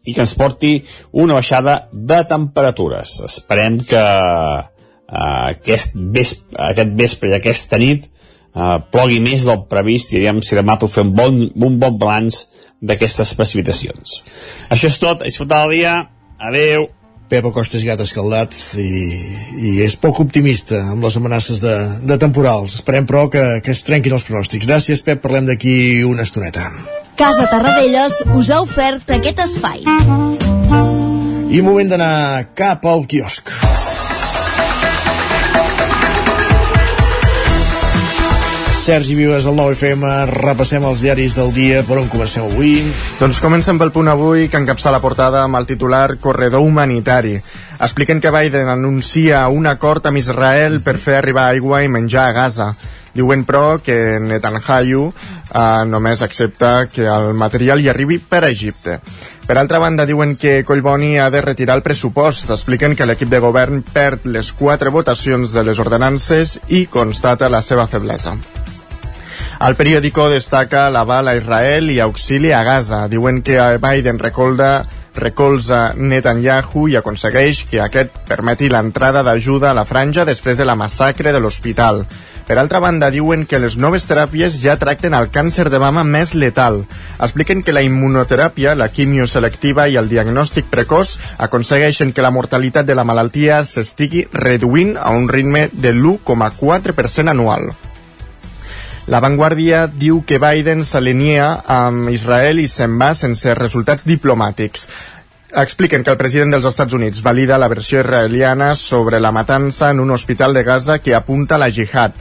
[0.09, 0.73] i que ens porti
[1.21, 3.19] una baixada de temperatures.
[3.29, 4.67] Esperem que uh,
[5.09, 8.09] aquest, vespre, aquest vespre i aquesta nit
[8.59, 11.99] uh, plogui més del previst i aviam si demà puc fer un bon, un bon
[12.01, 12.45] balanç
[12.83, 14.23] d'aquestes precipitacions.
[14.75, 15.99] Això és tot, a disfrutar el dia,
[16.39, 16.91] adeu.
[17.29, 18.87] Pepa Costa és gat escaldat i,
[19.61, 21.75] i és poc optimista amb les amenaces de,
[22.09, 22.79] de temporals.
[22.79, 24.65] Esperem, però, que, que es trenquin els pronòstics.
[24.65, 26.65] Gràcies, Pep, parlem d'aquí una estoneta.
[27.21, 29.85] Casa Tarradellas us ha ofert aquest espai.
[31.53, 33.53] I moment d'anar cap al quiosc.
[38.89, 42.79] Sergi Vives, al 9FM, repassem els diaris del dia, per on comencem avui?
[43.19, 47.35] Doncs comencem pel punt avui, que encapça la portada amb el titular Corredor Humanitari.
[47.85, 52.33] Expliquen que Biden anuncia un acord amb Israel per fer arribar aigua i menjar a
[52.33, 52.71] Gaza.
[53.13, 59.03] Diuen, però, que Netanyahu eh, només accepta que el material hi arribi per Egipte.
[59.45, 62.49] Per altra banda, diuen que Collboni ha de retirar el pressupost.
[62.57, 67.61] Expliquen que l'equip de govern perd les quatre votacions de les ordenances i constata la
[67.61, 68.39] seva feblesa.
[69.59, 73.01] El periòdico destaca l'aval a Israel i auxili a Gaza.
[73.11, 74.85] Diuen que Biden recolza
[75.19, 80.77] recolza Netanyahu i aconsegueix que aquest permeti l'entrada d'ajuda a la franja després de la
[80.79, 82.05] massacre de l'hospital.
[82.47, 86.37] Per altra banda, diuen que les noves teràpies ja tracten el càncer de mama més
[86.39, 86.85] letal.
[87.19, 91.19] Expliquen que la immunoteràpia, la quimio selectiva i el diagnòstic precoç
[91.49, 97.73] aconsegueixen que la mortalitat de la malaltia s'estigui reduint a un ritme de l'1,4% anual.
[99.09, 104.85] La Vanguardia diu que Biden s'alinia amb Israel i se'n va sense resultats diplomàtics.
[105.49, 110.01] expliquen que el president dels Estats Units valida la versió israeliana sobre la matança en
[110.01, 112.13] un hospital de Gaza que apunta a la jihad.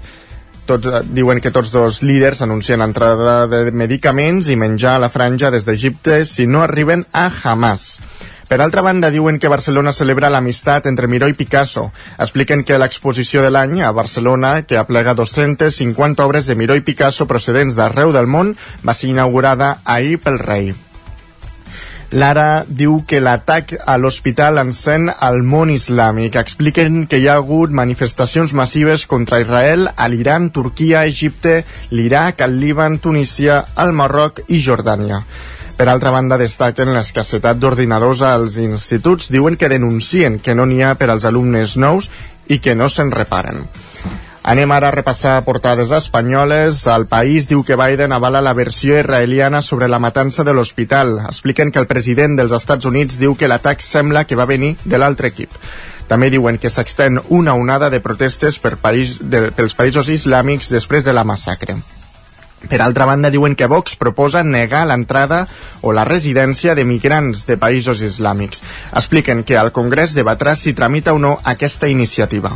[0.66, 5.10] Tots, eh, diuen que tots dos líders anuncien entrada de medicaments i menjar a la
[5.10, 8.00] franja des d'Egipte si no arriben a Hamas.
[8.48, 11.90] Per altra banda, diuen que Barcelona celebra l'amistat entre Miró i Picasso.
[12.16, 17.28] Expliquen que l'exposició de l'any a Barcelona, que aplega 250 obres de Miró i Picasso
[17.28, 18.54] procedents d'arreu del món,
[18.88, 20.72] va ser inaugurada ahir pel rei.
[22.16, 26.40] Lara diu que l'atac a l'hospital encén el món islàmic.
[26.40, 32.62] Expliquen que hi ha hagut manifestacions massives contra Israel a l'Iran, Turquia, Egipte, l'Iraq, el
[32.64, 35.20] Líban, Tunísia, el Marroc i Jordània.
[35.78, 39.28] Per altra banda, destaquen l'escassetat d'ordinadors als instituts.
[39.30, 42.10] Diuen que denuncien que no n'hi ha per als alumnes nous
[42.50, 43.68] i que no se'n reparen.
[44.48, 46.80] Anem ara a repassar portades espanyoles.
[46.88, 51.20] El país diu que Biden avala la versió israeliana sobre la matança de l'hospital.
[51.28, 54.98] Expliquen que el president dels Estats Units diu que l'atac sembla que va venir de
[54.98, 55.52] l'altre equip.
[56.08, 61.04] També diuen que s'extén una onada de protestes per país, de, pels països islàmics després
[61.04, 61.76] de la massacre.
[62.66, 65.44] Per altra banda, diuen que Vox proposa negar l'entrada
[65.86, 68.64] o la residència de migrants de països islàmics.
[68.98, 72.56] Expliquen que al Congrés debatrà si tramita o no aquesta iniciativa.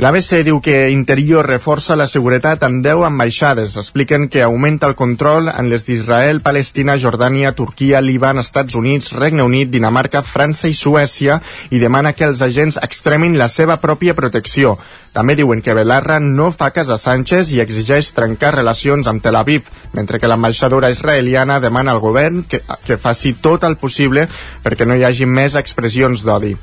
[0.00, 3.76] L'ABC diu que Interior reforça la seguretat en 10 ambaixades.
[3.76, 9.44] Expliquen que augmenta el control en les d'Israel, Palestina, Jordània, Turquia, Líban, Estats Units, Regne
[9.44, 14.78] Unit, Dinamarca, França i Suècia i demana que els agents extremin la seva pròpia protecció.
[15.12, 19.36] També diuen que Belarra no fa cas a Sánchez i exigeix trencar relacions amb Tel
[19.36, 24.24] Aviv, mentre que l'ambaixadora israeliana demana al govern que, que faci tot el possible
[24.64, 26.56] perquè no hi hagi més expressions d'odi.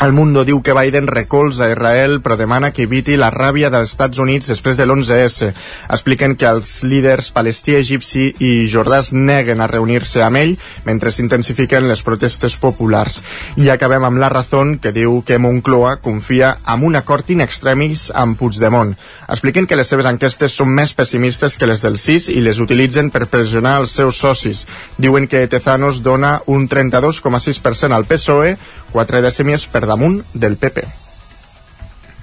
[0.00, 4.20] El Mundo diu que Biden recolza Israel però demana que eviti la ràbia dels Estats
[4.22, 5.48] Units després de l'11S.
[5.90, 10.54] Expliquen que els líders palestí, egipci i jordàs neguen a reunir-se amb ell
[10.86, 13.18] mentre s'intensifiquen les protestes populars.
[13.58, 18.12] I acabem amb la Razón que diu que Moncloa confia en un acord in extremis
[18.14, 18.94] amb Puigdemont.
[19.26, 23.10] Expliquen que les seves enquestes són més pessimistes que les del CIS i les utilitzen
[23.10, 24.62] per pressionar els seus socis.
[24.96, 28.54] Diuen que Tezanos dona un 32,6% al PSOE,
[28.92, 30.86] quatre dècimes per damunt del PP.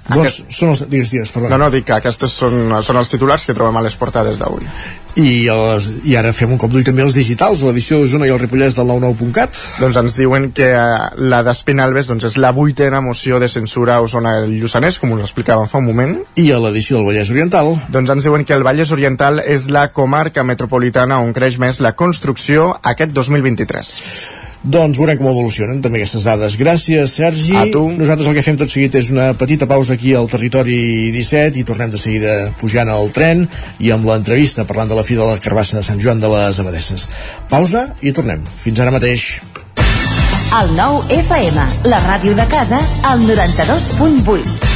[0.06, 0.84] Doncs són els...
[0.86, 1.50] Digues, digues, perdó.
[1.50, 4.68] No, no, dic que aquests són, són els titulars que trobem a les portades d'avui.
[5.16, 8.38] I, les, I ara fem un cop d'ull també als digitals, l'edició d'Osona i el
[8.42, 9.58] Ripollès del 99.cat.
[9.82, 10.86] Doncs ens diuen que eh,
[11.32, 15.16] la d'Espinalbes doncs, és la vuitena moció de censura a Osona i el Lluçanès, com
[15.16, 16.18] us explicàvem fa un moment.
[16.38, 17.74] I a l'edició del Vallès Oriental.
[17.90, 21.96] Doncs ens diuen que el Vallès Oriental és la comarca metropolitana on creix més la
[21.98, 24.45] construcció aquest 2023.
[24.62, 26.56] Doncs veurem com evolucionen també aquestes dades.
[26.60, 27.56] Gràcies, Sergi.
[27.56, 27.84] A tu.
[27.96, 30.78] Nosaltres el que fem tot seguit és una petita pausa aquí al territori
[31.14, 33.46] 17 i tornem de seguida pujant al tren
[33.78, 36.60] i amb l'entrevista parlant de la fi de la carbassa de Sant Joan de les
[36.62, 37.08] Abadesses.
[37.52, 38.42] Pausa i tornem.
[38.56, 39.28] Fins ara mateix.
[40.56, 44.75] El nou FM, la ràdio de casa, al 92.8.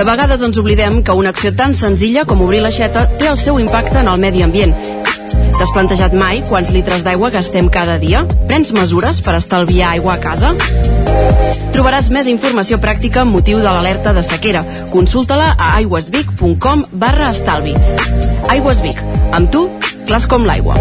[0.00, 3.58] De vegades ens oblidem que una acció tan senzilla com obrir l'aixeta té el seu
[3.60, 4.70] impacte en el medi ambient.
[5.58, 8.22] T'has plantejat mai quants litres d'aigua gastem cada dia?
[8.48, 10.54] Prens mesures per estalviar aigua a casa?
[11.74, 14.64] Trobaràs més informació pràctica amb motiu de l'alerta de sequera.
[14.88, 17.76] Consulta-la a aigüesvic.com barra estalvi.
[18.56, 19.04] Aigües Vic.
[19.36, 19.66] Amb tu,
[20.08, 20.80] clars com l'aigua.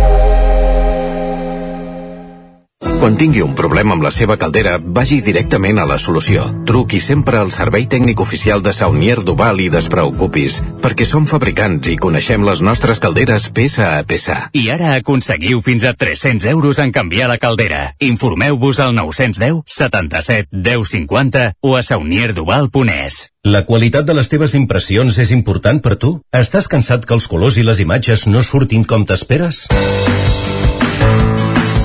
[2.99, 6.43] Quan tingui un problema amb la seva caldera, vagi directament a la solució.
[6.67, 11.95] Truqui sempre al servei tècnic oficial de Saunier Duval i despreocupis, perquè som fabricants i
[11.95, 14.35] coneixem les nostres calderes peça a peça.
[14.51, 17.93] I ara aconseguiu fins a 300 euros en canviar la caldera.
[18.03, 23.29] Informeu-vos al 910 77 10 50 o a saunierduval.es.
[23.47, 26.17] La qualitat de les teves impressions és important per tu?
[26.35, 29.69] Estàs cansat que els colors i les imatges no surtin com t'esperes?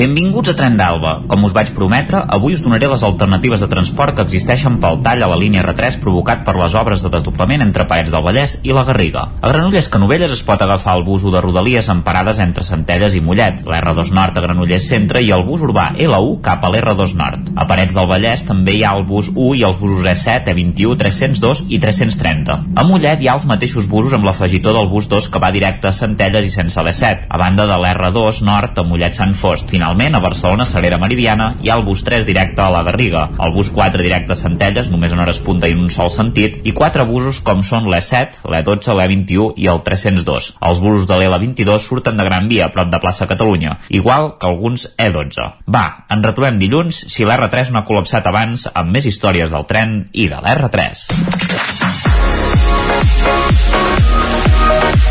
[0.00, 1.10] Benvinguts a Tren d'Alba.
[1.28, 5.20] Com us vaig prometre, avui us donaré les alternatives de transport que existeixen pel tall
[5.20, 8.72] a la línia R3 provocat per les obres de desdoblament entre Parets del Vallès i
[8.72, 9.26] la Garriga.
[9.42, 13.18] A Granollers Canovelles es pot agafar el bus 1 de Rodalies amb parades entre Centelles
[13.18, 17.12] i Mollet, l'R2 Nord a Granollers Centre i el bus urbà L1 cap a l'R2
[17.20, 17.52] Nord.
[17.60, 20.96] A Parets del Vallès també hi ha el bus 1 i els busos E7, E21,
[21.04, 22.58] 302 i 330.
[22.72, 25.92] A Mollet hi ha els mateixos busos amb l'afegitó del bus 2 que va directe
[25.92, 29.68] a Centelles i sense l'E7, a banda de l'R2 Nord a Mollet Sant Fost.
[29.90, 33.50] Finalment, a Barcelona Salera Meridiana hi ha el bus 3 directe a la Garriga, el
[33.50, 36.70] bus 4 directe a Centelles, només en hores punta i en un sol sentit, i
[36.70, 40.52] quatre busos com són l'E7, l'E12, l'E21 i el 302.
[40.70, 44.46] Els busos de l'L22 surten de Gran Via, a prop de plaça Catalunya, igual que
[44.46, 45.50] alguns E12.
[45.66, 50.04] Va, ens retrobem dilluns si l'R3 no ha col·lapsat abans amb més històries del tren
[50.12, 51.06] i de l'R3.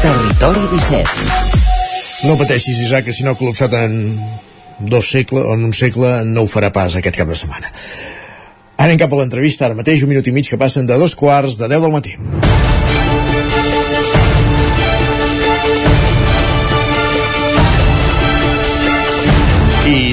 [0.07, 1.59] Territori 17
[2.27, 3.93] no pateixis, Isaac, que si no ha col·lapsat en
[4.79, 7.73] dos segles en un segle no ho farà pas aquest cap de setmana.
[8.79, 11.59] Anem cap a l'entrevista, ara mateix un minut i mig que passen de dos quarts
[11.59, 12.15] de 10 del matí.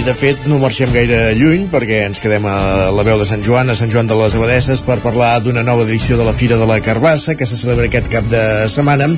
[0.07, 3.73] De fet, no marxem gaire lluny perquè ens quedem a la veu de Sant Joan,
[3.73, 6.67] a Sant Joan de les Abadesses, per parlar d'una nova edició de la Fira de
[6.69, 9.09] la Carbassa que se celebra aquest cap de setmana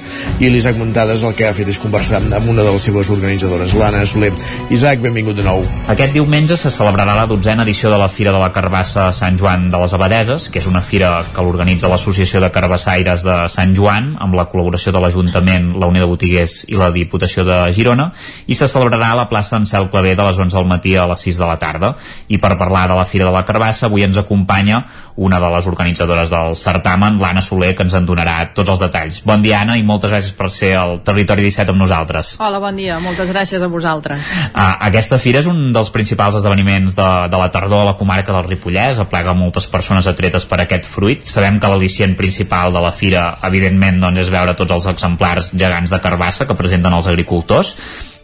[0.41, 3.75] i l'Isaac Muntades el que ha fet és conversar amb una de les seves organitzadores,
[3.77, 4.31] l'Anna Soler.
[4.73, 5.61] Isaac, benvingut de nou.
[5.93, 9.37] Aquest diumenge se celebrarà la dotzena edició de la Fira de la Carbassa a Sant
[9.37, 13.77] Joan de les Abadeses, que és una fira que l'organitza l'Associació de Carbassaires de Sant
[13.77, 18.09] Joan, amb la col·laboració de l'Ajuntament, la Unió de Botiguers i la Diputació de Girona,
[18.49, 21.27] i se celebrarà a la plaça Ansel Clavé de les 11 al matí a les
[21.27, 21.95] 6 de la tarda.
[22.29, 24.85] I per parlar de la Fira de la Carbassa, avui ens acompanya
[25.17, 29.21] una de les organitzadores del certamen, l'Anna Soler, que ens en donarà tots els detalls.
[29.27, 32.37] Bon dia, Anna, i moltes gràcies per ser al Territori 17 amb nosaltres.
[32.39, 33.01] Hola, bon dia.
[33.03, 34.33] Moltes gràcies a vosaltres.
[34.53, 38.35] Ah, aquesta fira és un dels principals esdeveniments de, de la tardor a la comarca
[38.35, 41.27] del Ripollès, aplega moltes persones atretes per aquest fruit.
[41.27, 45.95] Sabem que l'al·licient principal de la fira, evidentment, doncs, és veure tots els exemplars gegants
[45.95, 47.75] de carbassa que presenten els agricultors,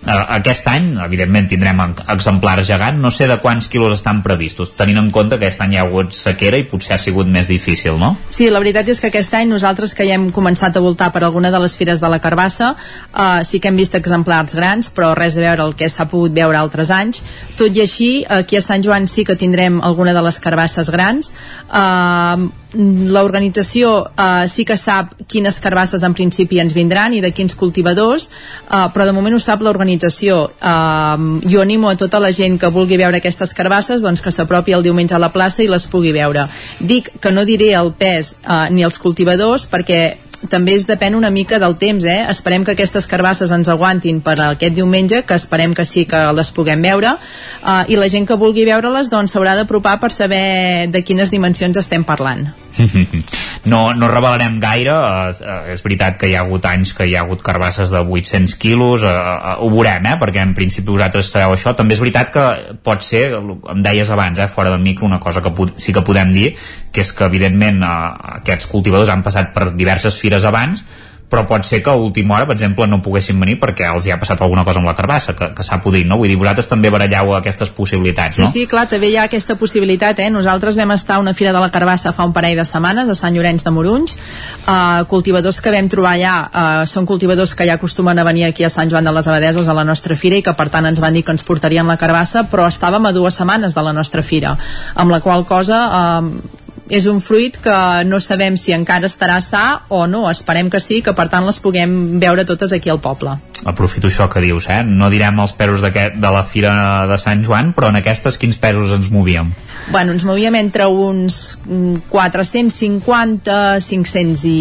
[0.07, 1.81] aquest any, evidentment, tindrem
[2.13, 5.75] exemplars gegant, no sé de quants quilos estan previstos, tenint en compte que aquest any
[5.75, 8.15] hi ha hagut sequera i potser ha sigut més difícil, no?
[8.29, 11.25] Sí, la veritat és que aquest any nosaltres que ja hem començat a voltar per
[11.25, 12.75] alguna de les fires de la Carbassa,
[13.13, 16.35] eh, sí que hem vist exemplars grans, però res a veure el que s'ha pogut
[16.37, 17.23] veure altres anys.
[17.59, 21.33] Tot i així, aquí a Sant Joan sí que tindrem alguna de les carbasses grans.
[21.73, 27.55] Eh, l'organització eh, sí que sap quines carbasses en principi ens vindran i de quins
[27.59, 30.41] cultivadors, eh, però de moment ho sap l'organització.
[30.59, 34.75] Eh, jo animo a tota la gent que vulgui veure aquestes carbasses doncs que s'apropi
[34.75, 36.49] el diumenge a la plaça i les pugui veure.
[36.81, 40.05] Dic que no diré el pes eh, ni els cultivadors perquè
[40.51, 42.25] també es depèn una mica del temps, eh?
[42.29, 46.51] Esperem que aquestes carbasses ens aguantin per aquest diumenge, que esperem que sí que les
[46.53, 47.15] puguem veure,
[47.63, 52.05] uh, i la gent que vulgui veure-les doncs d'apropar per saber de quines dimensions estem
[52.05, 52.64] parlant.
[53.73, 55.31] no, no revelarem gaire uh,
[55.73, 59.07] és veritat que hi ha hagut anys que hi ha hagut carbasses de 800 quilos
[59.07, 60.17] uh, uh, ho veurem, eh?
[60.21, 62.45] perquè en principi vosaltres sabeu això, també és veritat que
[62.87, 64.51] pot ser em deies abans, eh?
[64.51, 66.53] fora del micro una cosa que sí que podem dir,
[66.93, 70.85] que és que evidentment aquests cultivadors han passat per diverses fires abans
[71.31, 74.13] però pot ser que a última hora, per exemple, no poguessin venir perquè els hi
[74.13, 76.19] ha passat alguna cosa amb la carbassa, que, que s'ha podrit, no?
[76.21, 78.51] Vull dir, vosaltres també baralleu aquestes possibilitats, Sí, no?
[78.53, 80.31] sí, clar, també hi ha aquesta possibilitat, eh?
[80.31, 83.17] Nosaltres vam estar a una fira de la carbassa fa un parell de setmanes a
[83.19, 84.17] Sant Llorenç de Morunys.
[84.65, 88.65] Uh, cultivadors que vam trobar allà uh, són cultivadors que ja acostumen a venir aquí
[88.65, 91.01] a Sant Joan de les Abadeses a la nostra fira i que per tant ens
[91.03, 94.23] van dir que ens portarien la carbassa, però estàvem a dues setmanes de la nostra
[94.23, 94.57] fira,
[94.95, 99.83] amb la qual cosa uh, és un fruit que no sabem si encara estarà sa
[99.89, 103.39] o no, esperem que sí, que per tant les puguem veure totes aquí al poble.
[103.65, 104.83] Aprofito això que dius, eh?
[104.85, 108.91] No direm els d'aquest- de la Fira de Sant Joan, però en aquestes quins pesos
[108.93, 109.53] ens movíem?
[109.91, 114.59] Bueno, ens movíem entre uns mm, 450, 500 i,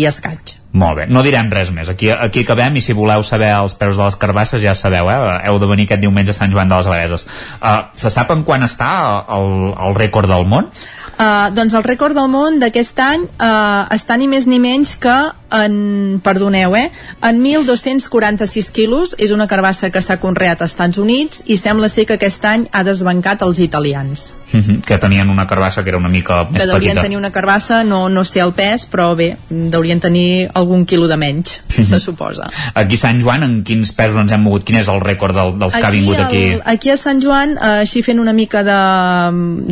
[0.00, 0.58] i escaig.
[0.72, 1.90] Molt bé, no direm res més.
[1.92, 5.18] Aquí, aquí acabem i si voleu saber els peus de les carbasses ja sabeu, eh?
[5.50, 7.26] Heu de venir aquest diumenge a Sant Joan de les Abadeses.
[7.60, 8.88] Uh, se sap en quan està
[9.36, 10.70] el, el rècord del món?
[11.12, 15.12] Uh, doncs el rècord del món d'aquest any uh, està ni més ni menys que
[15.52, 16.90] en, perdoneu, eh,
[17.22, 22.06] en 1.246 quilos és una carbassa que s'ha conreat als Estats Units i sembla ser
[22.08, 26.10] que aquest any ha desbancat els italians Mhm, que tenien una carbassa que era una
[26.12, 27.02] mica més que deurien petita.
[27.02, 31.16] tenir una carbassa, no, no sé el pes però bé, deurien tenir algun quilo de
[31.16, 31.84] menys, Mhm.
[31.84, 34.64] se suposa Aquí a Sant Joan, en quins pesos ens hem mogut?
[34.64, 36.42] Quin és el rècord del, dels que ha vingut aquí?
[36.54, 38.80] El, aquí a Sant Joan, eh, així fent una mica de,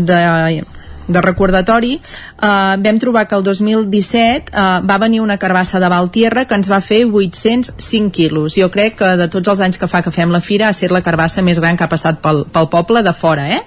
[0.02, 0.64] de,
[1.06, 6.46] de recordatori, eh, vam trobar que el 2017 eh, va venir una carbassa de Valtierra
[6.46, 8.56] que ens va fer 805 quilos.
[8.56, 10.94] Jo crec que de tots els anys que fa que fem la fira ha estat
[10.94, 13.62] la carbassa més gran que ha passat pel, pel poble de fora, eh?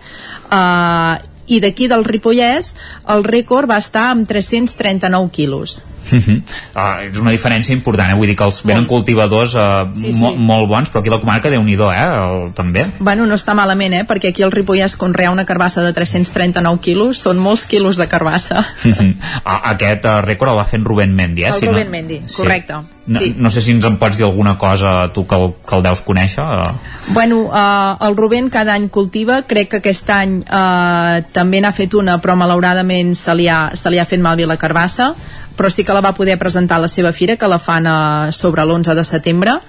[0.51, 2.69] eh i d'aquí del Ripollès
[3.11, 8.17] el rècord va estar amb 339 quilos Uh, és una diferència important, eh?
[8.17, 10.19] vull dir que els venen cultivadors uh, Sí, sí.
[10.19, 12.03] mo molt bons, però aquí la comarca déu nhi eh?
[12.03, 12.85] El, també.
[12.99, 14.03] Bueno, no està malament, eh?
[14.07, 18.63] Perquè aquí al Ripollès conrear una carbassa de 339 quilos són molts quilos de carbassa.
[19.43, 21.53] Ah, Aquest uh, rècord el va fer en Rubén Mendy, eh?
[21.53, 21.91] El Si Rubén no...
[21.91, 22.35] Mendy, Sí.
[22.41, 22.73] correcte.
[23.05, 23.33] No, Sí.
[23.37, 26.01] no sé si ens en pots dir alguna cosa tu que el, que el deus
[26.05, 26.43] conèixer.
[26.43, 31.73] Uh, Bueno, eh, el Rubén cada any cultiva, crec que aquest any eh, també n'ha
[31.75, 35.13] fet una, però malauradament se li, ha, se li ha fet malbé la carbassa,
[35.57, 38.31] però sí que la va poder presentar a la seva fira, que la fan eh,
[38.31, 39.59] sobre l'11 de setembre,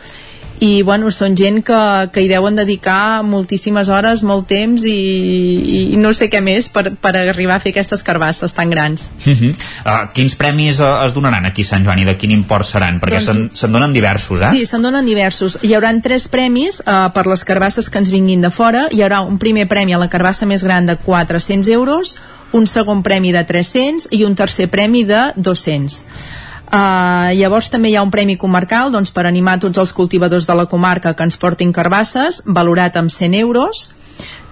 [0.62, 1.78] i bueno, són gent que,
[2.14, 4.94] que hi deuen dedicar moltíssimes hores, molt temps i,
[5.94, 9.08] i no sé què més per, per arribar a fer aquestes carbasses tan grans.
[9.26, 13.00] uh, quins premis uh, es donaran aquí a Sant Joan i de quin import seran?
[13.02, 14.52] Perquè Doncs- se'n se'n donen diversos, eh?
[14.54, 15.58] Sí, se'n donen diversos.
[15.62, 18.86] Hi haurà tres premis eh, per les carbasses que ens vinguin de fora.
[18.90, 22.16] Hi haurà un primer premi a la carbassa més gran de 400 euros,
[22.54, 25.98] un segon premi de 300 i un tercer premi de 200.
[26.74, 30.56] Uh, llavors també hi ha un premi comarcal doncs, per animar tots els cultivadors de
[30.58, 33.84] la comarca que ens portin carbasses, valorat amb 100 euros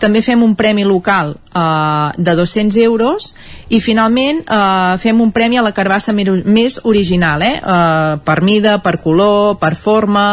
[0.02, 3.28] també fem un premi local uh, de 200 euros
[3.70, 7.54] i finalment uh, fem un premi a la carbassa més original eh?
[7.62, 10.24] uh, per mida, per color, per forma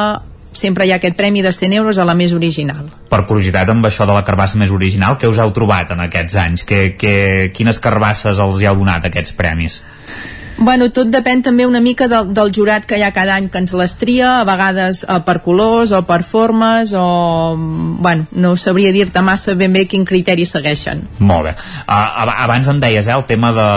[0.54, 3.86] sempre hi ha aquest premi de 100 euros a la més original Per curiositat, amb
[3.86, 6.64] això de la carbassa més original, què us heu trobat en aquests anys?
[6.66, 9.82] Que, que, quines carbasses els hi heu donat, aquests premis?
[10.60, 13.62] Bueno, tot depèn també una mica del, del jurat que hi ha cada any que
[13.62, 17.56] ens les tria, a vegades eh, per colors o per formes o...
[17.58, 21.06] Bueno, no sabria dir-te massa ben bé quin criteri segueixen.
[21.20, 21.54] Molt bé.
[21.88, 23.70] Uh, ab- abans em deies, eh, el tema de,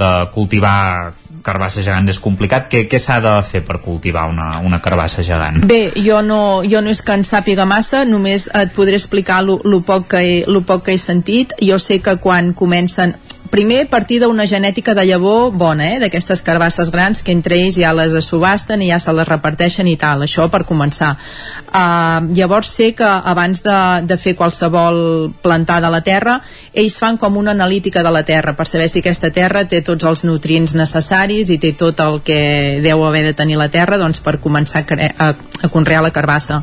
[0.00, 1.12] de cultivar
[1.42, 2.68] carbassa gegant és complicat.
[2.70, 5.62] Què, què s'ha de fer per cultivar una, una carbassa gegant?
[5.70, 9.60] Bé, jo no, jo no és que en sàpiga massa, només et podré explicar lo,
[9.86, 11.56] poc que he, lo poc que he sentit.
[11.60, 13.16] Jo sé que quan comencen
[13.50, 15.98] primer partir d'una genètica de llavor bona, eh?
[15.98, 19.96] d'aquestes carbasses grans que entre ells ja les subasten i ja se les reparteixen i
[19.98, 25.94] tal, això per començar uh, llavors sé que abans de, de fer qualsevol plantada a
[25.96, 26.38] la terra
[26.72, 30.06] ells fan com una analítica de la terra per saber si aquesta terra té tots
[30.06, 34.22] els nutrients necessaris i té tot el que deu haver de tenir la terra doncs,
[34.22, 36.62] per començar a, a, a conrear la carbassa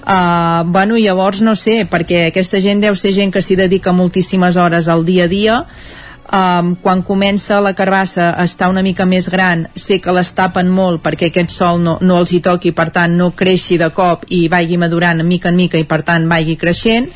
[0.00, 4.56] Uh, bueno, llavors no sé, perquè aquesta gent deu ser gent que s'hi dedica moltíssimes
[4.56, 5.58] hores al dia a dia
[6.32, 10.70] um, quan comença la carbassa a estar una mica més gran sé que les tapen
[10.70, 14.26] molt perquè aquest sol no, no els hi toqui per tant no creixi de cop
[14.28, 17.10] i vagi madurant mica en mica i per tant vagi creixent.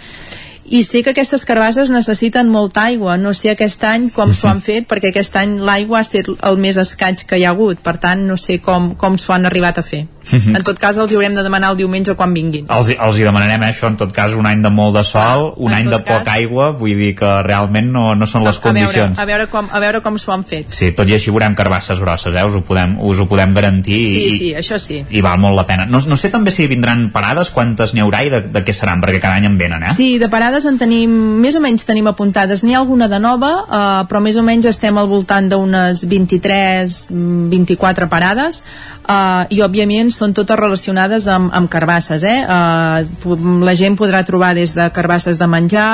[0.64, 3.18] I sé que aquestes carbasses necessiten molta aigua.
[3.20, 6.56] No sé aquest any com s'ho han fet perquè aquest any l'aigua ha estat el
[6.56, 7.82] més escaig que hi ha hagut.
[7.84, 10.56] Per tant no sé com, com s'ho han arribat a fer Mhm.
[10.56, 12.66] En tot cas, els hi haurem de demanar el diumenge quan vinguin.
[12.68, 15.52] Els, els hi demanarem eh, això, en tot cas, un any de molt de sol,
[15.56, 18.44] un en any de tot poca cas- aigua, vull dir que realment no, no són
[18.44, 19.18] les a veure, condicions.
[19.18, 20.70] a veure com, a veure com s'ho han fet.
[20.72, 22.44] Sí, tot i així veurem carbasses grosses, eh?
[22.44, 25.04] us, ho podem, us ho podem garantir Sí, i, sí, això sí.
[25.10, 25.84] i val molt la pena.
[25.86, 29.00] No, no sé també si vindran parades, quantes n'hi haurà i de, de què seran,
[29.02, 29.92] perquè cada any en venen, eh?
[29.94, 31.10] Sí, de parades en tenim,
[31.40, 32.62] més o menys tenim apuntades.
[32.64, 37.10] N'hi ha alguna de nova, eh, però més o menys estem al voltant d'unes 23,
[37.10, 38.62] mm, 24 parades,
[39.08, 42.38] eh, i òbviament són totes relacionades amb, amb carbasses, eh?
[42.44, 43.34] eh?
[43.64, 45.88] La gent podrà trobar des de carbasses de menjar,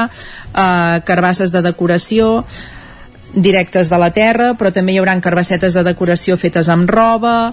[0.52, 2.44] eh, carbasses de decoració,
[3.34, 7.52] directes de la terra, però també hi haurà carbassetes de decoració fetes amb roba,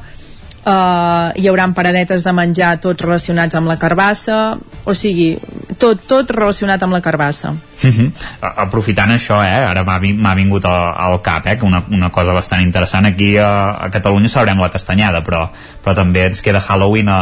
[0.68, 5.38] uh, hi haurà paradetes de menjar tots relacionats amb la carbassa, o sigui,
[5.80, 7.54] tot, tot relacionat amb la carbassa.
[7.78, 8.08] Mhm.
[8.42, 11.84] A- Aprofitant això, eh, ara m'ha vi- m'ha vingut al, al cap, eh, que una,
[11.94, 15.44] una cosa bastant interessant, aquí a, a Catalunya celebrem la castanyada, però,
[15.84, 17.20] però també ens queda Halloween a,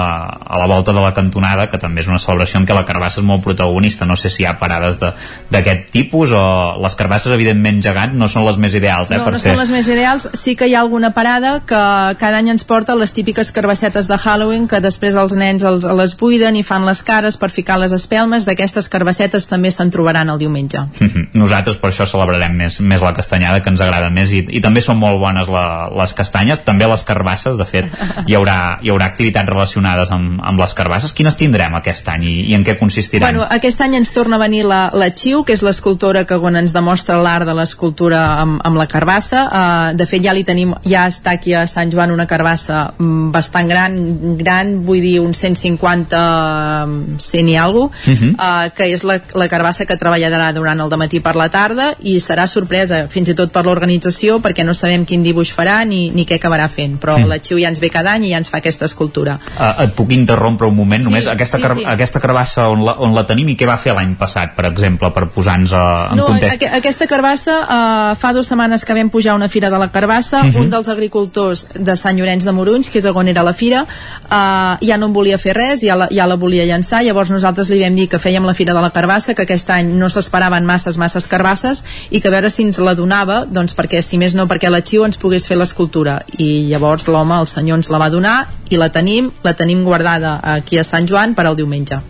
[0.47, 3.19] a la volta de la cantonada, que també és una celebració en què la carbassa
[3.19, 5.11] és molt protagonista, no sé si hi ha parades de-
[5.51, 9.33] d'aquest tipus, o les carbasses evidentment gegants no són les més ideals, eh, No, per
[9.33, 9.51] no fer...
[9.51, 11.83] són les més ideals, sí que hi ha alguna parada que
[12.17, 16.15] cada any ens porta les típiques carbassetes de Halloween que després els nens els, les
[16.17, 20.39] buiden i fan les cares per ficar les espelmes, d'aquestes carbassetes també se'n trobaran el
[20.41, 20.85] diumenge.
[21.41, 24.83] Nosaltres per això celebrarem més, més la castanyada, que ens agrada més, i, i també
[24.85, 27.91] són molt bones la, les castanyes, també les carbasses, de fet,
[28.29, 31.13] hi haurà, hi haurà activitats relacionades amb, amb les carbasses.
[31.15, 33.35] Quines tindrem aquest any i, i en què consistiran?
[33.35, 36.57] Bueno, aquest any ens torna a venir la, la Xiu, que és l'escultora que quan
[36.59, 39.45] ens demostra l'art de l'escultura amb, amb la carbassa.
[39.45, 43.24] Uh, de fet, ja li tenim, ja està aquí a Sant Joan una carbassa mm,
[43.31, 43.95] bastant gran,
[44.37, 48.35] gran, vull dir uns 150, 100 i alguna cosa, Mhm.
[48.39, 52.17] uh, que és la, la carbassa que treballarà durant el matí per la tarda i
[52.19, 56.25] serà sorpresa, fins i tot per l'organització, perquè no sabem quin dibuix farà ni, ni
[56.25, 57.23] què acabarà fent, però Sí.
[57.23, 59.39] la Xiu ja ens ve cada any i ja ens fa aquesta escultura.
[59.59, 61.03] Uh, et puc interrompre un moment?
[61.03, 61.83] Sí, Només aquesta, sí, car sí.
[61.85, 65.11] aquesta carbassa on la, on la tenim i què va fer l'any passat, per exemple,
[65.13, 66.63] per posar-nos uh, en No, context?
[66.63, 69.89] aqu aquesta carbassa uh, fa dues setmanes que vam pujar a una fira de la
[69.91, 70.55] carbassa Mhm.
[70.61, 74.77] un dels agricultors de Sant Llorenç de Morunys que és on era la fira uh,
[74.81, 77.81] ja no en volia fer res, ja la, ja la volia llançar llavors nosaltres li
[77.83, 80.97] vam dir que fèiem la fira de la carbassa que aquest any no s'esperaven masses
[80.97, 84.47] masses carbasses i que a veure si ens la donava doncs perquè si més no
[84.49, 88.11] perquè la Xiu ens pogués fer l'escultura i llavors l'home, el senyor ens la va
[88.13, 88.37] donar
[88.69, 92.01] i la tenim, la tenim guardada aquí a Sant Joan per al diumenge.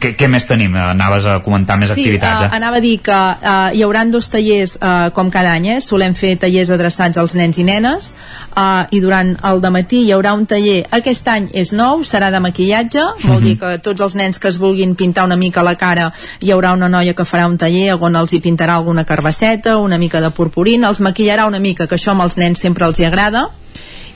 [0.00, 0.74] Què, què més tenim?
[0.76, 2.56] Anaves a comentar més sí, activitats, eh, eh?
[2.56, 5.80] anava a dir que eh, hi hauran dos tallers eh, com cada any, eh?
[5.80, 8.12] solem fer tallers adreçats als nens i nenes
[8.56, 12.40] eh, i durant el matí hi haurà un taller aquest any és nou, serà de
[12.40, 13.44] maquillatge vol Mhm.
[13.44, 16.72] dir que tots els nens que es vulguin pintar una mica la cara hi haurà
[16.72, 20.30] una noia que farà un taller on els hi pintarà alguna carbasseta, una mica de
[20.30, 23.50] purpurina els maquillarà una mica, que això amb els nens sempre els hi agrada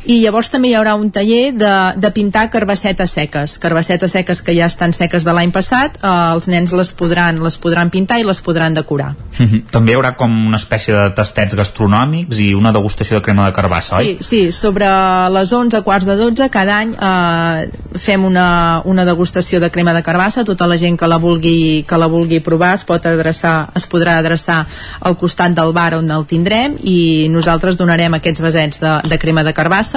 [0.06, 4.54] i llavors també hi haurà un taller de, de pintar carbassetes seques carbassetes seques que
[4.56, 8.24] ja estan seques de l'any passat eh, els nens les podran, les podran pintar i
[8.28, 9.64] les podran decorar Mhm.
[9.72, 13.52] També hi haurà com una espècie de tastets gastronòmics i una degustació de crema de
[13.52, 14.18] carbassa, Sí, oi?
[14.22, 14.86] sí, sobre
[15.34, 20.02] les 11 quarts de 12 cada any eh, fem una, una degustació de crema de
[20.06, 23.88] carbassa tota la gent que la vulgui, que la vulgui provar es pot adreçar, es
[23.90, 24.60] podrà adreçar
[25.00, 29.42] al costat del bar on el tindrem i nosaltres donarem aquests vasets de, de crema
[29.42, 29.93] de carbassa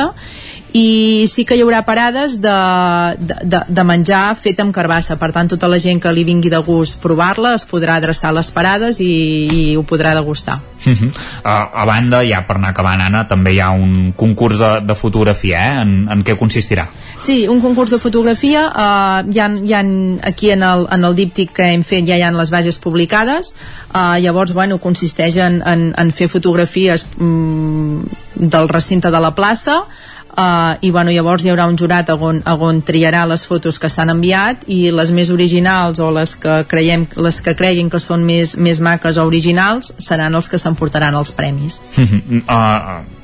[0.78, 2.56] i sí que hi haurà parades de,
[3.18, 6.52] de, de, de menjar fet amb carbassa per tant tota la gent que li vingui
[6.54, 9.14] de gust provar-la es podrà adreçar a les parades i,
[9.48, 11.12] i ho podrà degustar Mhm.
[11.44, 14.96] a, a banda, ja per anar acabant, Anna, també hi ha un concurs de, de
[14.96, 15.82] fotografia, eh?
[15.82, 16.86] En, en què consistirà?
[17.20, 19.82] Sí, un concurs de fotografia uh, hi ha, hi ha
[20.30, 23.56] aquí en el, en el díptic que hem fet ja hi ha les bases publicades
[23.90, 29.82] uh, llavors bueno, consisteix en, en, en fer fotografies mm, del recinte de la plaça
[30.38, 34.12] Uh, i bueno, llavors hi haurà un jurat on, on triarà les fotos que s'han
[34.14, 38.54] enviat i les més originals o les que creiem les que creguin que són més,
[38.62, 42.44] més maques o originals seran els que s'emportaran els premis Mhm.
[42.54, 43.17] uh,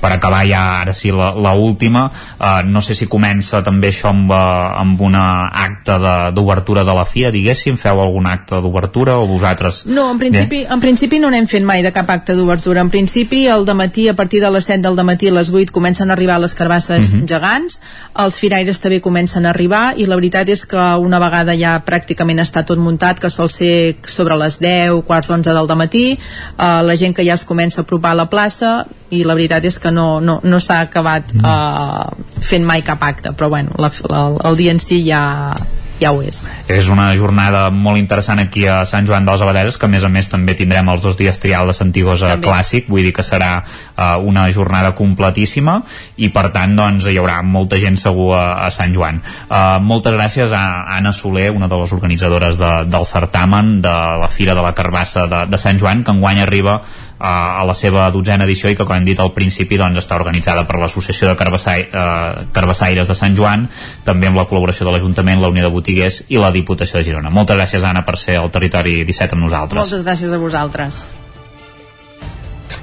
[0.00, 4.10] per acabar ja ara sí la, la última uh, no sé si comença també això
[4.10, 8.56] amb, uh, amb una acte de- d'obertura de, de la fira diguéssim, feu algun acte
[8.60, 12.34] d'obertura o vosaltres No, en principi, en principi no n'hem fet mai de cap acte
[12.36, 12.80] d'obertura.
[12.80, 16.10] En principi, el matí a partir de les 7 del matí a les 8, comencen
[16.10, 17.26] a arribar les carbasses Mhm.
[17.28, 17.80] gegants,
[18.16, 22.40] els firaires també comencen a arribar, i la veritat és que una vegada ja pràcticament
[22.40, 26.96] està tot muntat, que sol ser sobre les 10, quarts d'11 del matí, eh, la
[26.96, 29.90] gent que ja es comença a apropar a la plaça, i la veritat és que
[29.94, 31.44] no, no, no s'ha acabat Mhm.
[31.44, 35.54] eh, fent mai cap acte, però bueno, la, la, el dia en si ja,
[36.00, 36.44] ja ho és.
[36.70, 40.04] És una jornada molt interessant aquí a Sant Joan de les Abadeses, que a més
[40.04, 42.46] a més també tindrem els dos dies trial de Santigosa també.
[42.46, 45.82] clàssic, vull dir que serà uh, una jornada completíssima
[46.16, 49.20] i per tant doncs hi haurà molta gent segur a, a Sant Joan.
[49.50, 50.62] Uh, moltes gràcies a
[50.96, 53.88] Anna Soler, una de les organitzadores de, del certamen de
[54.22, 56.82] la Fira de la Carbassa de, de Sant Joan, que enguany arriba
[57.18, 60.64] a la seva dotzena edició i que com hem dit al principi doncs, està organitzada
[60.68, 63.68] per l'Associació de Carbassai, eh, Carbassaires de Sant Joan
[64.06, 67.30] també amb la col·laboració de l'Ajuntament, la Unió de Botiguers i la Diputació de Girona.
[67.30, 69.82] Moltes gràcies Anna per ser al Territori 17 amb nosaltres.
[69.82, 71.06] Moltes gràcies a vosaltres.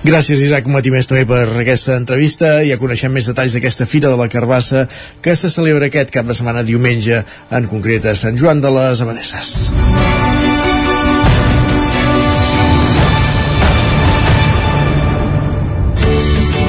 [0.05, 2.59] Gràcies Isaac Matimés també per aquesta entrevista.
[2.67, 4.86] Ja coneixem més detalls d'aquesta Fira de la Carbassa
[5.21, 9.01] que se celebra aquest cap de setmana diumenge, en concret a Sant Joan de les
[9.01, 10.05] Abadesses.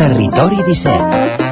[0.00, 1.49] Territori 17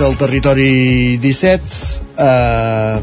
[0.00, 2.00] Al territori 17.
[2.16, 3.00] Eh...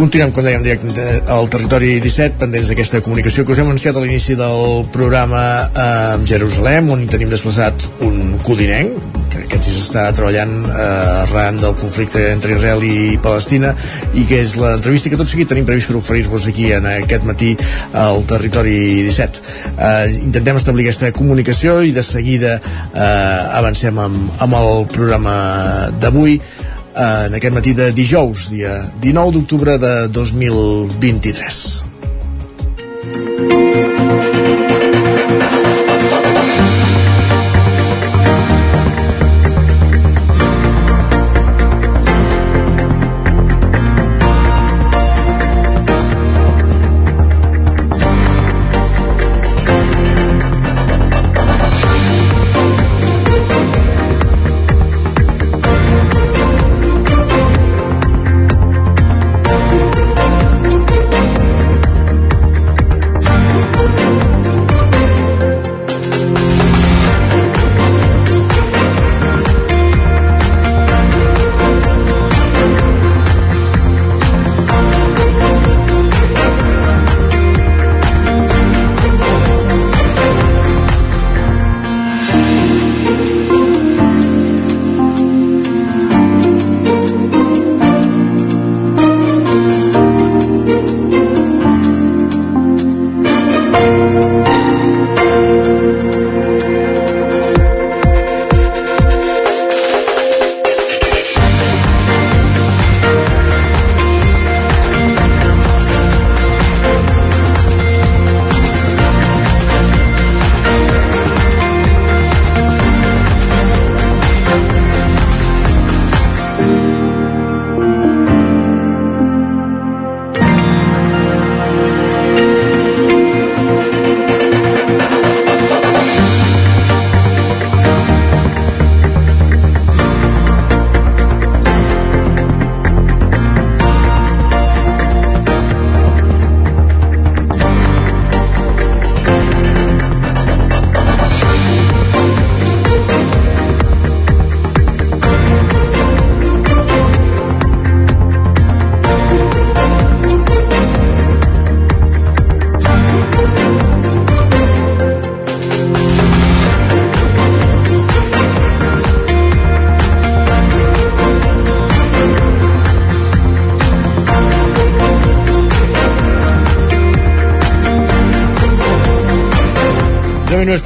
[0.00, 4.00] Continuem, com dèiem, directe al territori 17, pendents d'aquesta comunicació que us hem anunciat a
[4.00, 8.96] l'inici del programa eh, amb Jerusalem, on tenim desplaçat un codinenc,
[9.28, 10.86] que aquest sí s'està treballant eh,
[11.26, 13.74] arran del conflicte entre Israel i Palestina,
[14.16, 17.52] i que és l'entrevista que tot seguit tenim previst per oferir-vos aquí en aquest matí
[17.92, 19.69] al territori 17.
[19.80, 25.36] Eh, intentem establir aquesta comunicació i de seguida eh, avancem amb, amb el programa
[26.00, 26.36] d'avui
[27.00, 31.79] en aquest matí de dijous, dia 19 d'octubre de 2023.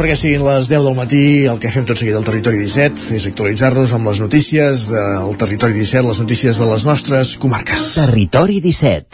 [0.04, 3.24] Perquè siguin les 10 del matí, el que fem tot seguit al Territori 17 és
[3.30, 7.86] actualitzar-nos amb les notícies del Territori 17, les notícies de les nostres comarques.
[7.96, 9.13] Territori 17.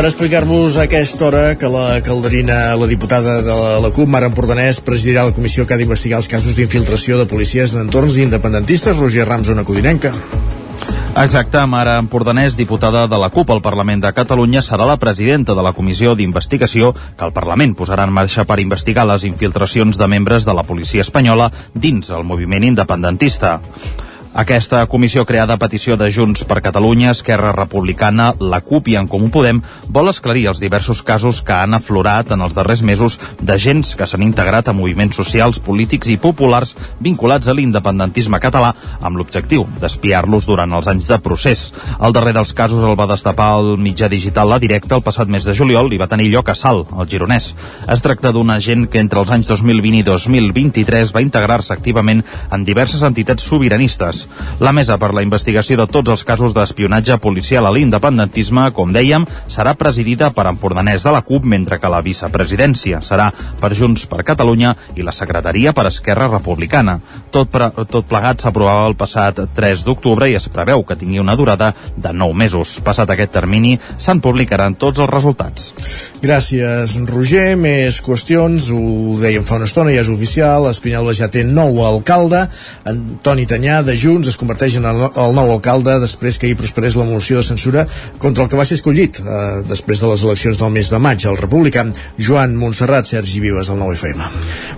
[0.00, 4.78] Per explicar-vos a aquesta hora que la calderina, la diputada de la, CUP, Mara Empordanès,
[4.80, 8.96] presidirà la comissió que ha d'investigar els casos d'infiltració de policies en entorns independentistes.
[8.96, 10.14] Roger Rams, una codinenca.
[11.20, 15.66] Exacte, Mara Empordanès, diputada de la CUP al Parlament de Catalunya, serà la presidenta de
[15.68, 20.48] la comissió d'investigació que el Parlament posarà en marxa per investigar les infiltracions de membres
[20.48, 23.58] de la policia espanyola dins el moviment independentista.
[24.32, 29.08] Aquesta comissió creada a petició de Junts per Catalunya, Esquerra Republicana, la CUP i en
[29.10, 29.58] Comú Podem
[29.90, 34.22] vol esclarir els diversos casos que han aflorat en els darrers mesos d'agents que s'han
[34.22, 38.70] integrat a moviments socials, polítics i populars vinculats a l'independentisme català
[39.00, 41.66] amb l'objectiu d'espiar-los durant els anys de procés.
[41.98, 45.42] El darrer dels casos el va destapar el mitjà digital La Directa el passat mes
[45.42, 47.50] de juliol i va tenir lloc a Sal, al Gironès.
[47.90, 52.22] Es tracta d'un agent que entre els anys 2020 i 2023 va integrar-se activament
[52.54, 54.19] en diverses entitats sobiranistes
[54.60, 59.26] la mesa per la investigació de tots els casos d'espionatge policial a l'independentisme, com dèiem,
[59.48, 64.24] serà presidida per Empordanès de la CUP, mentre que la vicepresidència serà per Junts per
[64.26, 66.98] Catalunya i la secretaria per Esquerra Republicana.
[67.30, 71.36] Tot, pre tot plegat s'aprovava el passat 3 d'octubre i es preveu que tingui una
[71.38, 72.78] durada de 9 mesos.
[72.84, 75.70] Passat aquest termini, se'n publicaran tots els resultats.
[76.22, 77.54] Gràcies, Roger.
[77.60, 82.44] Més qüestions, ho dèiem fa una estona, ja és oficial, Espinelva ja té nou alcalde,
[82.88, 87.06] Antoni Tanyà, de Junts, es converteix en el nou alcalde després que hi prosperés la
[87.06, 87.86] moció de censura
[88.18, 91.24] contra el que va ser escollit eh, després de les eleccions del mes de maig,
[91.30, 91.84] el republicà
[92.18, 94.26] Joan Montserrat, Sergi Vives, el nou FM.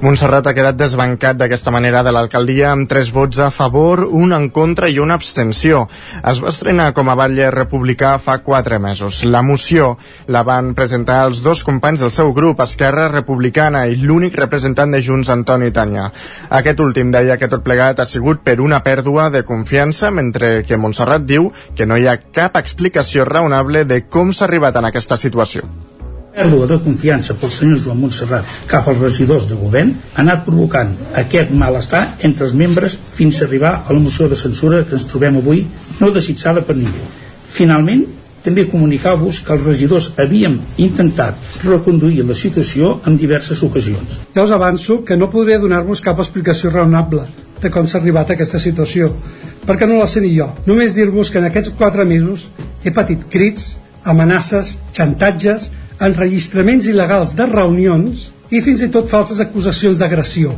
[0.02, 4.50] Montserrat ha quedat desbancat d'aquesta manera de l'alcaldia amb tres vots a favor, un en
[4.50, 5.86] contra i una abstenció.
[6.28, 9.22] Es va estrenar com a batlle republicà fa quatre mesos.
[9.24, 9.96] La moció
[10.28, 15.02] la van presentar els dos companys del seu grup, Esquerra Republicana, i l'únic representant de
[15.02, 16.10] Junts, Antoni Tanya.
[16.50, 20.76] Aquest últim deia que tot plegat ha sigut per una pèrdua de confiança, mentre que
[20.76, 25.20] Montserrat diu que no hi ha cap explicació raonable de com s'ha arribat en aquesta
[25.20, 25.68] situació
[26.32, 30.94] pèrdua de confiança pel senyor Joan Montserrat cap als regidors de govern ha anat provocant
[31.22, 35.06] aquest malestar entre els membres fins a arribar a la moció de censura que ens
[35.10, 35.66] trobem avui
[36.00, 37.04] no desitjada per ningú.
[37.52, 38.06] Finalment,
[38.42, 44.18] també comunicar-vos que els regidors havíem intentat reconduir la situació en diverses ocasions.
[44.34, 47.28] Ja us avanço que no podré donar-vos cap explicació raonable
[47.62, 49.12] de com s'ha arribat a aquesta situació,
[49.66, 50.50] perquè no la sé ni jo.
[50.66, 52.48] Només dir-vos que en aquests quatre mesos
[52.84, 55.70] he patit crits, amenaces, xantatges,
[56.02, 60.52] enregistraments il·legals de reunions i fins i tot falses acusacions d'agressió.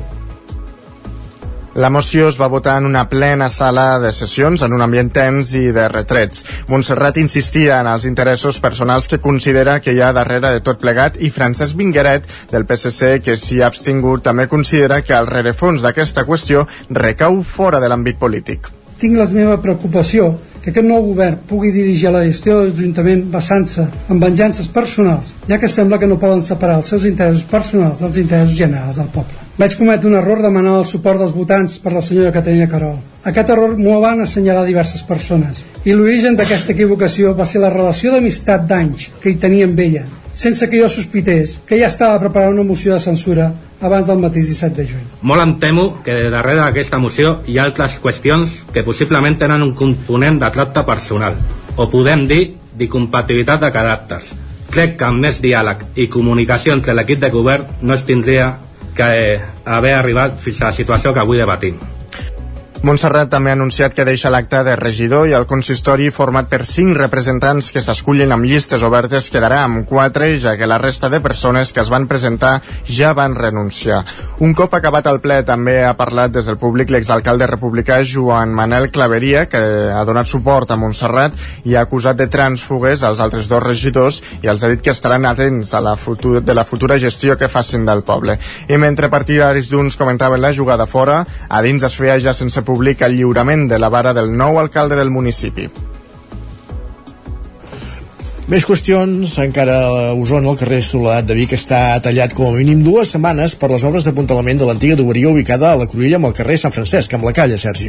[1.74, 5.48] La moció es va votar en una plena sala de sessions, en un ambient tens
[5.58, 6.44] i de retrets.
[6.70, 11.18] Montserrat insistia en els interessos personals que considera que hi ha darrere de tot plegat
[11.18, 16.22] i Francesc Vingueret, del PSC, que s'hi ha abstingut, també considera que el rerefons d'aquesta
[16.28, 18.70] qüestió recau fora de l'àmbit polític.
[19.02, 20.30] Tinc la meva preocupació
[20.62, 25.58] que aquest nou govern pugui dirigir la gestió de l'Ajuntament basant-se en venjances personals, ja
[25.58, 29.43] que sembla que no poden separar els seus interessos personals dels interessos generals del poble.
[29.54, 32.96] Vaig cometre un error demanant el suport dels votants per la senyora Caterina Carol.
[33.30, 38.10] Aquest error m'ho van assenyalar diverses persones i l'origen d'aquesta equivocació va ser la relació
[38.10, 40.02] d'amistat d'anys que hi tenia amb ella,
[40.34, 44.50] sense que jo sospités que ja estava preparant una moció de censura abans del mateix
[44.50, 45.06] 17 de juny.
[45.22, 49.76] Molt em temo que darrere d'aquesta moció hi ha altres qüestions que possiblement tenen un
[49.78, 51.38] component de tracte personal,
[51.76, 52.42] o podem dir
[52.74, 54.34] d'incompatibilitat de caràcters.
[54.74, 58.50] Crec que amb més diàleg i comunicació entre l'equip de govern no es tindria
[58.94, 61.78] que haver arribat fins a la situació que avui debatim.
[62.84, 66.98] Montserrat també ha anunciat que deixa l'acte de regidor i el consistori format per cinc
[66.98, 71.72] representants que s'escullen amb llistes obertes quedarà amb quatre, ja que la resta de persones
[71.72, 74.02] que es van presentar ja van renunciar.
[74.44, 78.90] Un cop acabat el ple també ha parlat des del públic l'exalcalde republicà Joan Manel
[78.92, 83.64] Claveria, que ha donat suport a Montserrat i ha acusat de trànsfugues als altres dos
[83.64, 87.38] regidors i els ha dit que estaran atents a la futur, de la futura gestió
[87.40, 88.36] que facin del poble.
[88.68, 92.73] I mentre partidaris d'uns comentaven la jugada fora, a dins es feia ja sense públic
[93.06, 95.68] el lliurament de la vara del nou alcalde del municipi.
[98.44, 102.82] Més qüestions, encara a Osona, el carrer Soledat de Vic està tallat com a mínim
[102.84, 106.34] dues setmanes per les obres d'apuntalament de l'antiga duberia ubicada a la Cruïlla amb el
[106.36, 107.88] carrer Sant Francesc, amb la calla, Sergi.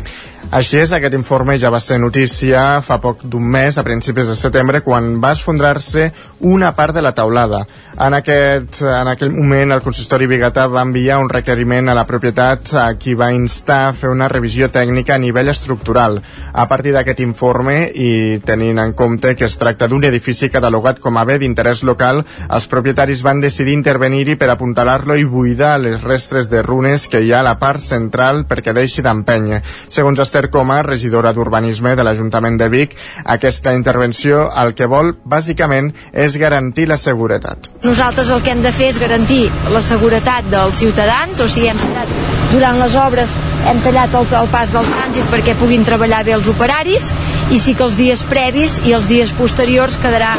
[0.56, 4.38] Així és, aquest informe ja va ser notícia fa poc d'un mes, a principis de
[4.40, 6.06] setembre, quan va esfondrar-se
[6.48, 7.66] una part de la taulada.
[8.00, 12.72] En, aquest, en aquell moment, el consistori Bigatà va enviar un requeriment a la propietat
[12.80, 16.22] a qui va instar a fer una revisió tècnica a nivell estructural.
[16.54, 21.00] A partir d'aquest informe, i tenint en compte que es tracta d'un edifici edifici catalogat
[21.00, 26.02] com a bé d'interès local, els propietaris van decidir intervenir-hi per apuntalar-lo i buidar les
[26.04, 29.62] restres de runes que hi ha a la part central perquè deixi d'empènyer.
[29.88, 35.94] Segons Esther Coma, regidora d'Urbanisme de l'Ajuntament de Vic, aquesta intervenció el que vol, bàsicament,
[36.14, 37.72] és garantir la seguretat.
[37.84, 42.45] Nosaltres el que hem de fer és garantir la seguretat dels ciutadans, o sigui, hem
[42.56, 43.32] durant les obres
[43.70, 47.12] hem tallat el, el pas del trànsit perquè puguin treballar bé els operaris
[47.52, 50.36] i sí que els dies previs i els dies posteriors quedarà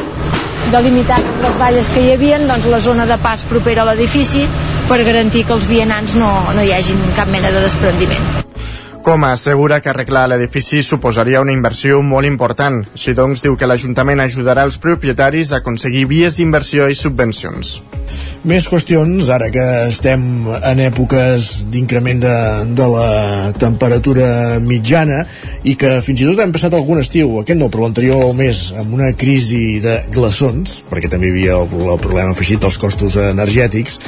[0.73, 4.47] delimitat les valles que hi havia, doncs la zona de pas propera a l'edifici
[4.89, 8.46] per garantir que els vianants no, no hi hagin cap mena de desprendiment.
[9.07, 12.81] Com assegura que arreglar l'edifici suposaria una inversió molt important.
[12.97, 17.77] Així doncs, diu que l'Ajuntament ajudarà els propietaris a aconseguir vies d'inversió i subvencions.
[18.47, 20.21] Més qüestions, ara que estem
[20.55, 22.35] en èpoques d'increment de,
[22.79, 23.07] de la
[23.59, 24.29] temperatura
[24.63, 25.25] mitjana
[25.67, 28.95] i que fins i tot hem passat algun estiu, aquest no, però l'anterior mes, amb
[28.95, 33.99] una crisi de glaçons, perquè també hi havia el, el problema afegit dels costos energètics,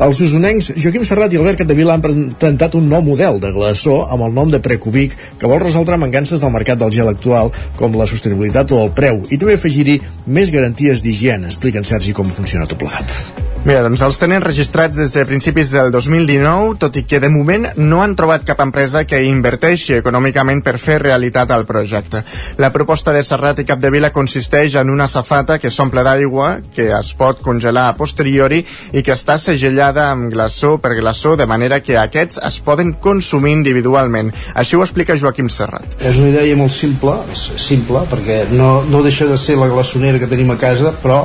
[0.00, 4.28] els usonencs Joaquim Serrat i Albert Capdevila han presentat un nou model de glaçó amb
[4.28, 8.08] el nom de Precubic que vol resoldre mancances del mercat del gel actual com la
[8.10, 11.52] sostenibilitat o el preu i també afegir-hi més garanties d'higiene.
[11.52, 13.48] Explica en Sergi com funciona tot plegat.
[13.60, 17.66] Mira, doncs els tenen registrats des de principis del 2019, tot i que de moment
[17.76, 22.22] no han trobat cap empresa que inverteixi econòmicament per fer realitat al projecte.
[22.56, 27.12] La proposta de Serrat i Capdevila consisteix en una safata que s'omple d'aigua, que es
[27.12, 28.62] pot congelar a posteriori
[28.96, 33.52] i que està segellada amb glaçó per glaçó, de manera que aquests es poden consumir
[33.58, 34.29] individualment.
[34.54, 35.98] Així ho explica Joaquim Serrat.
[36.00, 40.30] És una idea molt simple, simple perquè no, no deixa de ser la glaçonera que
[40.30, 41.22] tenim a casa, però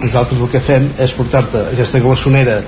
[0.00, 2.60] nosaltres el que fem és portar-te aquesta glaçonera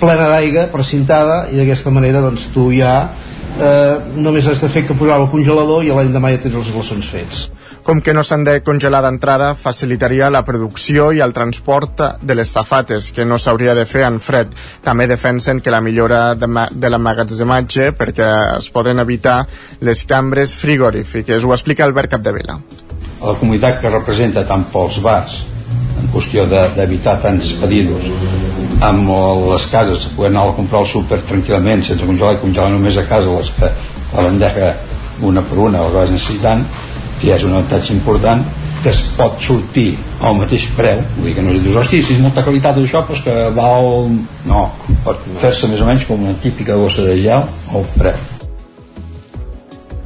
[0.00, 4.96] plena d'aigua, precintada i d'aquesta manera doncs tu ja eh, només has de fer que
[4.96, 7.48] posar al congelador i l'endemà ja tens els glaçons fets
[7.90, 12.52] com que no s'han de congelar d'entrada, facilitaria la producció i el transport de les
[12.54, 14.52] safates, que no s'hauria de fer en fred.
[14.84, 18.28] També defensen que la millora de, de l'emmagatzematge perquè
[18.60, 19.40] es poden evitar
[19.82, 21.42] les cambres frigorífiques.
[21.42, 22.60] Ho explica Albert Capdevila.
[23.24, 25.40] La comunitat que representa tant pels bars
[25.98, 28.06] en qüestió d'evitar de, tants pedidos
[28.86, 29.10] amb
[29.48, 33.04] les cases poder anar a comprar el súper tranquil·lament sense congelar i congelar només a
[33.10, 33.72] casa les que
[34.14, 34.70] la bandeja
[35.26, 36.64] una per una les vas necessitant
[37.20, 38.42] que ja és un avantatge important
[38.82, 39.92] que es pot sortir
[40.24, 41.02] al mateix preu.
[41.18, 44.08] Vull dir que no dius, hosti, si és molta qualitat això doncs que val...
[44.48, 44.66] no,
[45.04, 48.28] pot fer-se més o menys com una típica bossa de gel al preu.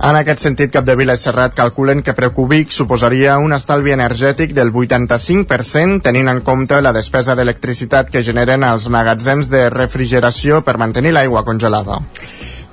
[0.04, 6.02] En aquest sentit, Capdevila i Serrat calculen que Precubic suposaria un estalvi energètic del 85%
[6.04, 11.46] tenint en compte la despesa d'electricitat que generen els magatzems de refrigeració per mantenir l'aigua
[11.46, 12.02] congelada.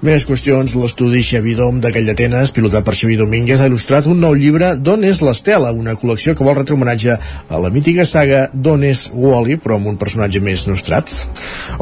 [0.02, 4.18] Més qüestions, l'estudi Xavi Dom de Call d'Atenes, pilotat per Xavi Domínguez, ha il·lustrat un
[4.18, 8.48] nou llibre D'on és l'Estela, una col·lecció que vol retre homenatge a la mítica saga
[8.50, 11.14] D'on és Wally, però amb un personatge més nostrat.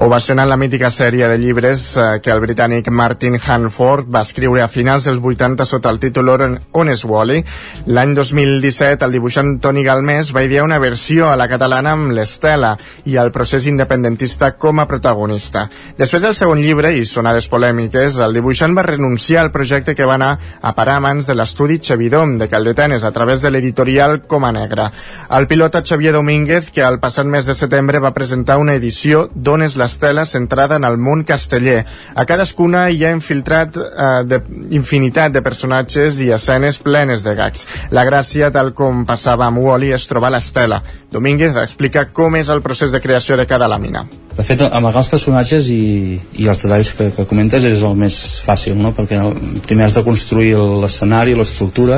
[0.04, 4.68] Ovacionant la mítica sèrie de llibres eh, que el britànic Martin Hanford va escriure a
[4.68, 7.40] finals dels 80 sota el títol On és Wally,
[7.88, 12.76] l'any 2017 el dibuixant Toni Galmés va idear una versió a la catalana amb l'Estela
[13.08, 15.70] i el procés independentista com a protagonista.
[15.96, 20.06] Després del segon llibre i sonades polèmiques, Calders, el dibuixant va renunciar al projecte que
[20.06, 24.24] va anar a parar a mans de l'estudi Xevidom de Caldetenes a través de l'editorial
[24.26, 24.90] Coma Negra.
[25.38, 29.64] El pilota Xavier Domínguez, que al passat mes de setembre va presentar una edició d'On
[29.64, 31.84] és l'Estela centrada en el món casteller.
[32.16, 34.42] A cadascuna hi ha infiltrat eh, de,
[34.72, 37.68] infinitat de personatges i escenes plenes de gags.
[37.92, 40.82] La gràcia, tal com passava amb Wally, és trobar l'Estela.
[41.12, 44.08] Domínguez explica com és el procés de creació de cada làmina.
[44.40, 48.16] De fet, amagar els personatges i, i els detalls que, que comentes és el més
[48.40, 48.94] fàcil, no?
[48.96, 49.20] perquè
[49.66, 51.98] primer has de construir l'escenari, l'estructura,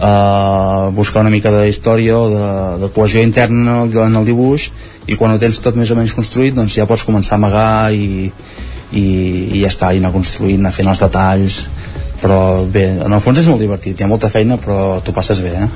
[0.00, 2.46] eh, buscar una mica de història o de,
[2.84, 4.70] de cohesió interna en el dibuix
[5.04, 7.92] i quan ho tens tot més o menys construït doncs ja pots començar a amagar
[7.92, 8.32] i,
[8.96, 11.60] i, i ja està, i anar construint, anar fent els detalls
[12.24, 15.44] però bé, en el fons és molt divertit hi ha molta feina però t'ho passes
[15.44, 15.70] bé eh?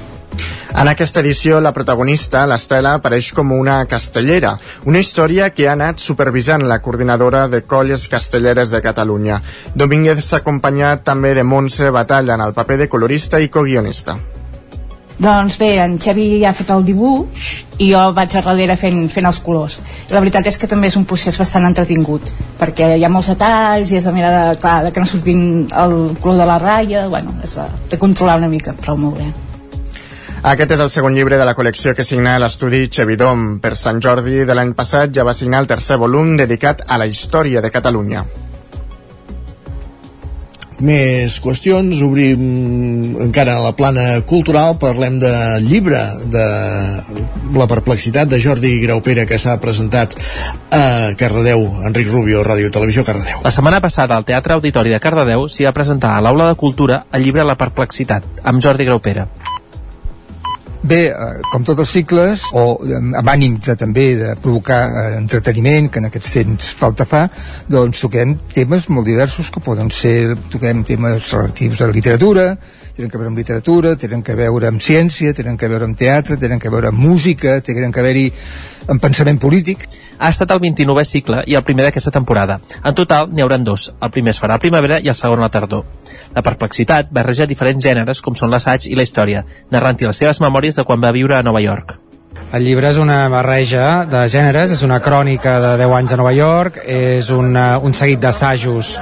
[0.75, 4.57] En aquesta edició, la protagonista, l'Estela, apareix com una castellera,
[4.91, 9.41] una història que ha anat supervisant la coordinadora de colles castelleres de Catalunya.
[9.75, 14.19] Domínguez s'ha acompanyat també de Montse Batalla en el paper de colorista i coguionista.
[15.15, 19.05] Doncs bé, en Xavi ja ha fet el dibuix i jo vaig a darrere fent,
[19.15, 19.79] fent els colors.
[20.11, 23.95] La veritat és que també és un procés bastant entretingut, perquè hi ha molts detalls
[23.95, 27.39] i és a mirar de, clar, que no surtin el color de la ratlla, bueno,
[27.47, 29.54] és de, de controlar una mica, però molt bé.
[30.45, 33.47] Aquest és el segon llibre de la col·lecció que signa l'estudi Chevidom.
[33.65, 37.09] Per Sant Jordi de l'any passat ja va signar el tercer volum dedicat a la
[37.09, 38.27] història de Catalunya
[40.83, 45.33] més qüestions, obrim encara la plana cultural, parlem de
[45.63, 46.01] llibre
[46.33, 46.47] de
[47.55, 50.17] la perplexitat de Jordi Graupera que s'ha presentat
[50.75, 53.45] a Cardedeu, Enric Rubio, Ràdio Televisió Cardedeu.
[53.45, 57.05] La setmana passada al Teatre Auditori de Cardedeu s'hi va presentar a l'Aula de Cultura
[57.13, 59.29] el llibre La perplexitat, amb Jordi Graupera.
[60.85, 65.89] Bé, eh, com tots els cicles, o amb ànim de, també de provocar eh, entreteniment,
[65.89, 67.23] que en aquests temps falta fa,
[67.73, 72.45] doncs toquem temes molt diversos que poden ser, toquem temes relatius a la literatura,
[72.95, 76.37] tenen que veure amb literatura, tenen que veure amb ciència, tenen que veure amb teatre,
[76.39, 78.29] tenen que veure amb música, tenen que haver-hi
[78.89, 79.89] amb pensament polític.
[80.19, 82.61] Ha estat el 29è cicle i el primer d'aquesta temporada.
[82.85, 83.91] En total n'hi hauran dos.
[84.01, 85.85] El primer es farà a primavera i el segon a la tardor.
[86.35, 90.79] La perplexitat barreja diferents gèneres com són l'assaig i la història, narrant-hi les seves memòries
[90.79, 92.04] de quan va viure a Nova York.
[92.55, 96.31] El llibre és una barreja de gèneres, és una crònica de 10 anys a Nova
[96.37, 98.93] York, és una, un seguit d'assajos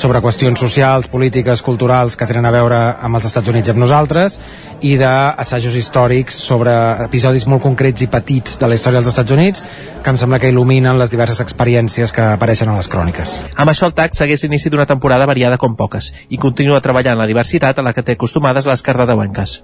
[0.00, 3.82] sobre qüestions socials, polítiques, culturals que tenen a veure amb els Estats Units i amb
[3.84, 4.38] nosaltres,
[4.80, 6.72] i d'assajos històrics sobre
[7.04, 9.64] episodis molt concrets i petits de la història dels Estats Units
[10.00, 13.42] que em sembla que il·luminen les diverses experiències que apareixen a les cròniques.
[13.52, 17.28] Amb això el TAC segueix l'inici d'una temporada variada com poques i continua treballant la
[17.28, 19.60] diversitat a la que té acostumades les cardedeuenques.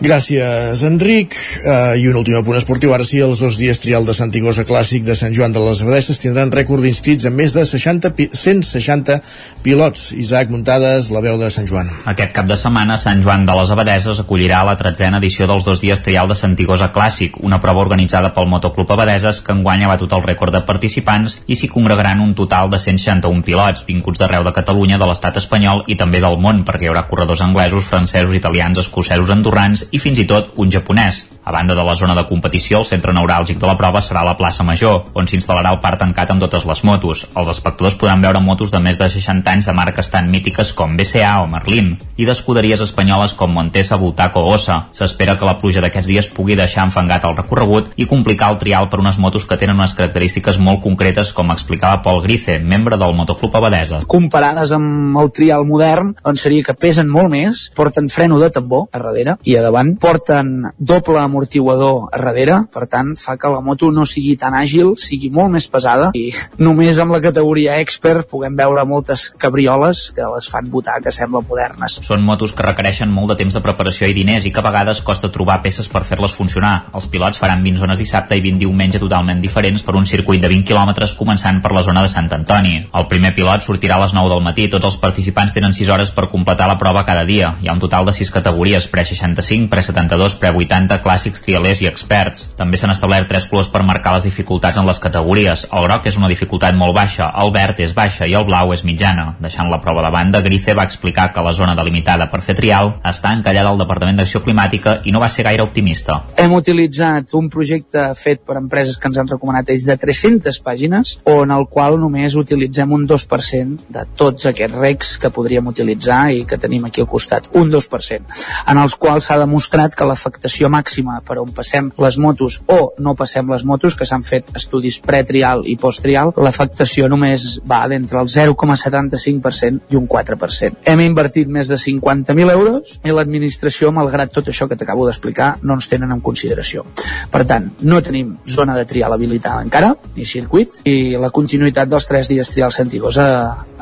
[0.00, 1.36] Gràcies, Enric.
[1.62, 2.92] Uh, I un últim apunt esportiu.
[2.94, 6.18] Ara sí, els dos dies trial de Santigosa Clàssic de Sant Joan de les Abadesses
[6.22, 9.18] tindran rècord d'inscrits amb més de 60 160
[9.62, 10.10] pilots.
[10.18, 11.90] Isaac Muntades, la veu de Sant Joan.
[12.10, 15.82] Aquest cap de setmana, Sant Joan de les Abadeses acollirà la tretzena edició dels dos
[15.82, 20.12] dies trial de Santigosa Clàssic, una prova organitzada pel Motoclub Abadeses que enguany ha batut
[20.16, 24.54] el rècord de participants i s'hi congregaran un total de 161 pilots, vinguts d'arreu de
[24.56, 28.82] Catalunya, de l'estat espanyol i també del món, perquè hi haurà corredors anglesos, francesos, italians,
[28.82, 31.26] escocesos, andorrans i fins i tot un japonès.
[31.44, 34.36] A banda de la zona de competició, el centre neuràlgic de la prova serà la
[34.38, 37.24] plaça Major, on s'instal·larà el parc tancat amb totes les motos.
[37.34, 40.94] Els espectadors podran veure motos de més de 60 anys de marques tan mítiques com
[40.96, 44.76] BCA o Merlin i d'escuderies espanyoles com Montesa, Voltaco o Ossa.
[44.94, 48.86] S'espera que la pluja d'aquests dies pugui deixar enfangat el recorregut i complicar el trial
[48.88, 53.16] per unes motos que tenen unes característiques molt concretes, com explicava Pol Grice, membre del
[53.18, 54.04] Motoclub Abadesa.
[54.06, 58.86] Comparades amb el trial modern, doncs seria que pesen molt més, porten freno de tambor
[58.92, 59.66] a darrere i a
[60.00, 64.94] porten doble amortiguador a darrere, per tant fa que la moto no sigui tan àgil,
[65.00, 66.30] sigui molt més pesada i
[66.66, 71.46] només amb la categoria expert puguem veure moltes cabrioles que les fan votar que semblen
[71.48, 71.98] modernes.
[72.04, 75.02] Són motos que requereixen molt de temps de preparació i diners i que a vegades
[75.06, 76.88] costa trobar peces per fer-les funcionar.
[76.94, 80.50] Els pilots faran 20 zones dissabte i 20 diumenge totalment diferents per un circuit de
[80.50, 82.78] 20 quilòmetres començant per la zona de Sant Antoni.
[82.92, 84.68] El primer pilot sortirà a les 9 del matí.
[84.72, 87.54] Tots els participants tenen 6 hores per completar la prova cada dia.
[87.62, 92.48] Hi ha un total de 6 categories, pre-65, pre-72, pre-80, clàssics, trialers i experts.
[92.58, 95.66] També s'han establert tres colors per marcar les dificultats en les categories.
[95.70, 98.84] El groc és una dificultat molt baixa, el verd és baixa i el blau és
[98.86, 99.36] mitjana.
[99.42, 102.94] Deixant la prova de banda, Grice va explicar que la zona delimitada per fer trial
[103.04, 106.20] està encallada al Departament d'Acció Climàtica i no va ser gaire optimista.
[106.36, 111.16] Hem utilitzat un projecte fet per empreses que ens han recomanat ells de 300 pàgines,
[111.28, 116.44] on el qual només utilitzem un 2% de tots aquests recs que podríem utilitzar i
[116.48, 118.40] que tenim aquí al costat, un 2%,
[118.72, 123.12] en els quals s'ha demostrat que l'afectació màxima per on passem les motos o no
[123.18, 128.30] passem les motos, que s'han fet estudis pretrial i posttrial, l'afectació només va d'entre el
[128.32, 130.80] 0,75% i un 4%.
[130.88, 135.76] Hem invertit més de 50.000 euros i l'administració, malgrat tot això que t'acabo d'explicar, no
[135.76, 136.86] ens tenen en consideració.
[137.32, 142.08] Per tant, no tenim zona de trial habilitada encara, ni circuit, i la continuïtat dels
[142.08, 143.26] tres dies trial Santigosa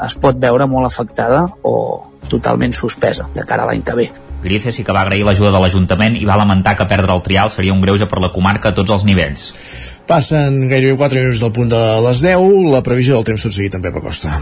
[0.02, 1.76] es pot veure molt afectada o
[2.30, 4.10] totalment suspesa de cara a l'any que ve.
[4.42, 7.50] Grice sí que va agrair l'ajuda de l'Ajuntament i va lamentar que perdre el trial
[7.52, 9.50] seria un greuge per la comarca a tots els nivells.
[10.08, 13.76] Passen gairebé 4 minuts del punt de les 10, la previsió del temps tot seguit
[13.76, 14.32] amb Pep Acosta.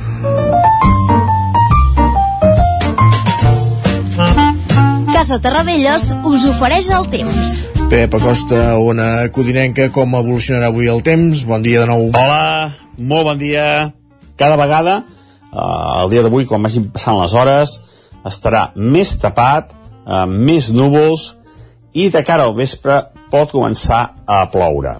[5.12, 7.58] Casa Terradellos us ofereix el temps.
[7.90, 11.42] Pep Acosta, ona codinenca, com evolucionarà avui el temps?
[11.48, 12.06] Bon dia de nou.
[12.14, 13.64] Hola, molt bon dia.
[14.38, 15.00] Cada vegada,
[15.50, 17.80] eh, el dia d'avui, quan vagin passant les hores,
[18.28, 19.74] estarà més tapat,
[20.08, 21.34] eh, més núvols,
[21.92, 22.98] i de cara al vespre
[23.32, 24.96] pot començar a ploure.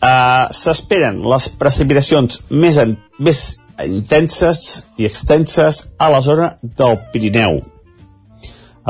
[0.00, 3.42] Eh, S'esperen les precipitacions més, en, més
[3.84, 7.62] intenses i extenses a la zona del Pirineu.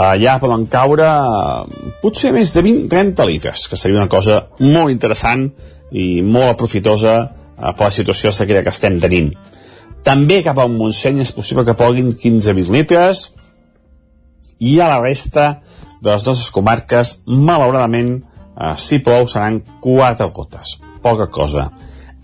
[0.01, 5.49] allà poden caure eh, potser més de 20-30 litres, que seria una cosa molt interessant
[5.91, 9.35] i molt aprofitosa eh, per la situació sequera que estem tenint.
[10.07, 13.27] També cap al Montseny és possible que poguin 15-20 litres
[14.61, 15.61] i a la resta
[16.01, 20.79] de les nostres comarques, malauradament, eh, si plou seran 4 gotes.
[21.03, 21.71] Poca cosa.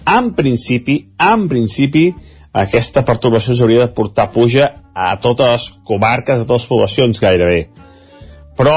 [0.07, 2.11] En principi, en principi,
[2.53, 7.67] aquesta perturbació s'hauria de portar puja a totes les comarques, a totes les poblacions gairebé.
[8.57, 8.77] Però,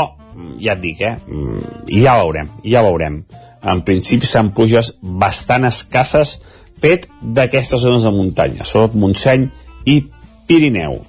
[0.59, 3.23] ja et dic, eh, mm, ja veurem, ja veurem.
[3.61, 6.39] En principi seran pluges bastant escasses
[6.79, 9.49] fet d'aquestes zones de muntanya, sobretot Montseny
[9.85, 10.05] i
[10.47, 11.08] Pirineu.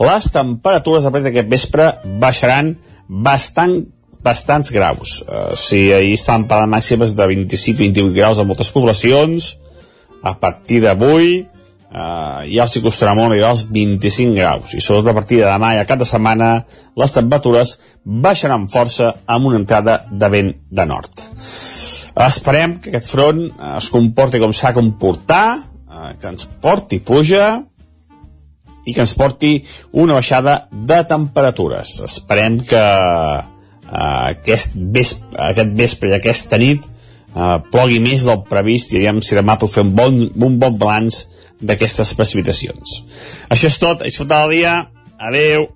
[0.00, 1.90] Les temperatures a partir d'aquest vespre
[2.20, 2.74] baixaran
[3.08, 3.82] bastant
[4.24, 5.18] bastants graus.
[5.28, 9.52] Uh, si ahir estaven parlant màximes de 25-28 graus a moltes poblacions,
[10.24, 11.44] a partir d'avui
[11.94, 15.46] eh, ja els hi costarà molt arribar als 25 graus i sobretot a partir de
[15.46, 16.48] demà i a cap de setmana
[16.96, 17.74] les temperatures
[18.24, 21.22] baixaran força amb una entrada de vent de nord.
[22.24, 27.46] Esperem que aquest front es comporti com s'ha de comportar, eh, que ens porti puja
[28.84, 29.56] i que ens porti
[29.92, 31.98] una baixada de temperatures.
[32.06, 38.92] Esperem que eh, aquest, vespre, aquest vespre i aquesta nit eh, plogui més del previst
[38.92, 41.24] i aviam si demà puc fer un bon, un bon balanç
[41.64, 43.00] d'aquestes precipitacions.
[43.52, 44.76] Això és tot, disfrutar el dia,
[45.18, 45.70] adeu.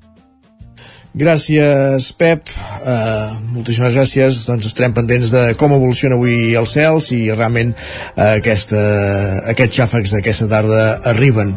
[1.19, 2.51] Gràcies, Pep.
[2.79, 4.43] Uh, moltíssimes gràcies.
[4.47, 8.83] Doncs estarem pendents de com evoluciona avui el cel, si realment uh, aquesta,
[9.55, 11.57] aquests xàfecs d'aquesta tarda arriben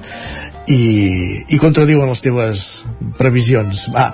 [0.69, 2.63] i, i contradiuen les teves
[3.17, 3.87] previsions.
[3.93, 4.07] Va,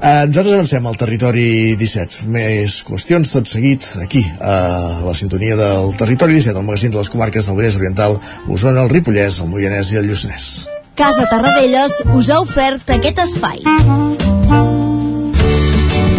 [0.00, 2.26] eh, nosaltres avancem al territori 17.
[2.32, 7.12] Més qüestions tot seguit aquí, a la sintonia del territori 17, el magazín de les
[7.12, 10.68] comarques del Vallès Oriental, Osona, el Ripollès, el Moianès i el Lluçanès.
[11.00, 14.79] Casa Tarradellas us ha ofert aquest espai.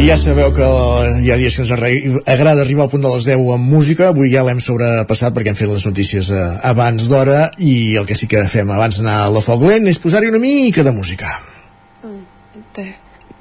[0.00, 0.66] I ja sabeu que
[1.20, 4.06] hi ha dies que ens agrada arribar al punt de les 10 amb música.
[4.08, 8.16] Avui ja l'hem sobrepassat perquè hem fet les notícies eh, abans d'hora i el que
[8.16, 11.28] sí que fem abans d'anar a la foc lent és posar-hi una mica de música.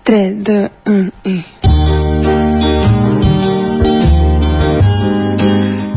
[0.10, 1.38] 3, 2, 1 i...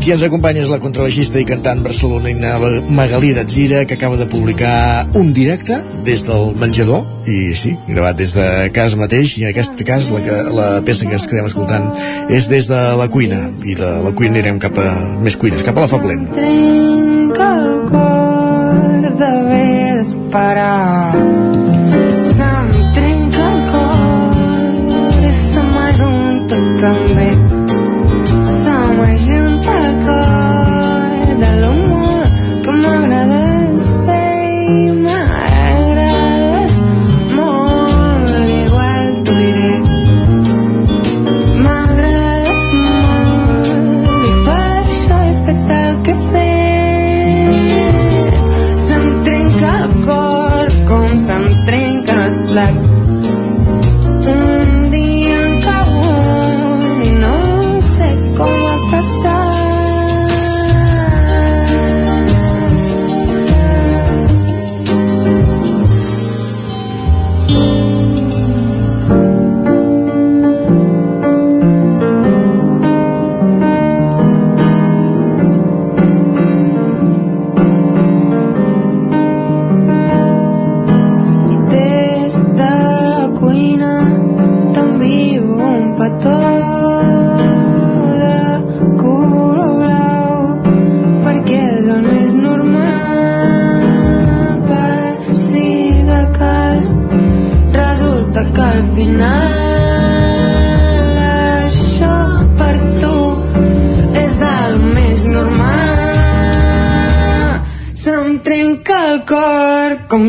[0.03, 2.57] Qui ens acompanya és la contrabaixista i cantant barcelonina
[2.91, 8.33] Magalí Datzira, que acaba de publicar un directe des del menjador, i sí, gravat des
[8.35, 11.87] de casa mateix, i en aquest cas la, que, la peça que es quedem escoltant
[12.27, 14.89] és des de la cuina, i de la cuina anirem cap a
[15.23, 16.27] més cuines, cap a la foc lent.
[16.35, 21.15] Trenca el cor d'haver d'esperar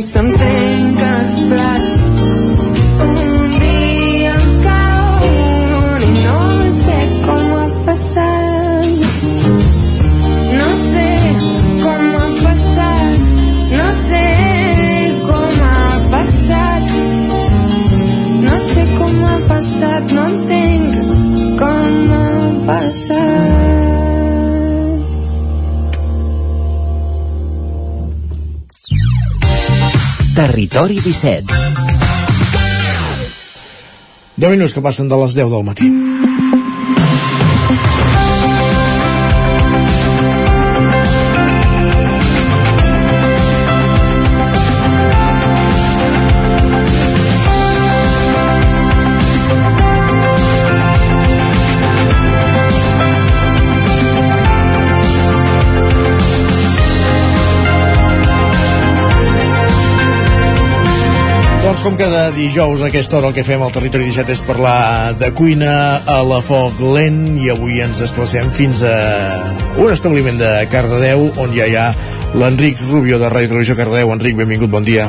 [0.01, 0.34] cor com
[30.75, 31.55] Territori 17
[34.35, 35.87] 10 minuts que passen de les 10 del matí.
[62.35, 65.75] Dijous a aquesta hora el que fem al Territori 17 és parlar de cuina
[66.11, 68.95] a la foc lent i avui ens desplacem fins a
[69.79, 71.87] un establiment de Cardedeu on ja hi ha
[72.35, 74.11] l'Enric Rubio de Ràdio Televisió Cardedeu.
[74.11, 75.09] Enric, benvingut, bon dia.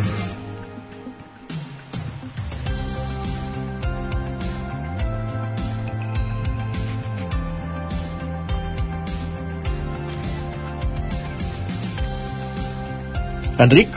[13.57, 13.94] Enric?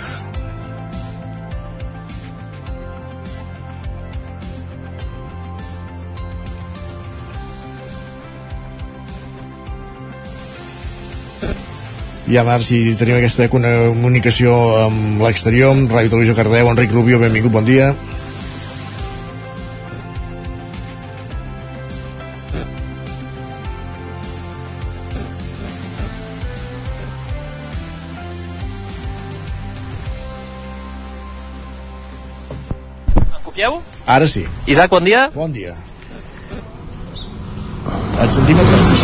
[12.29, 17.21] I a veure si tenim aquesta comunicació amb l'exterior, amb Ràdio Televisió Cardeu, Enric Rubio,
[17.23, 17.93] benvingut, bon dia.
[34.09, 34.47] Ara sí.
[34.67, 35.29] Isaac, bon dia.
[35.35, 35.75] Bon dia.
[38.23, 38.98] Et sentim a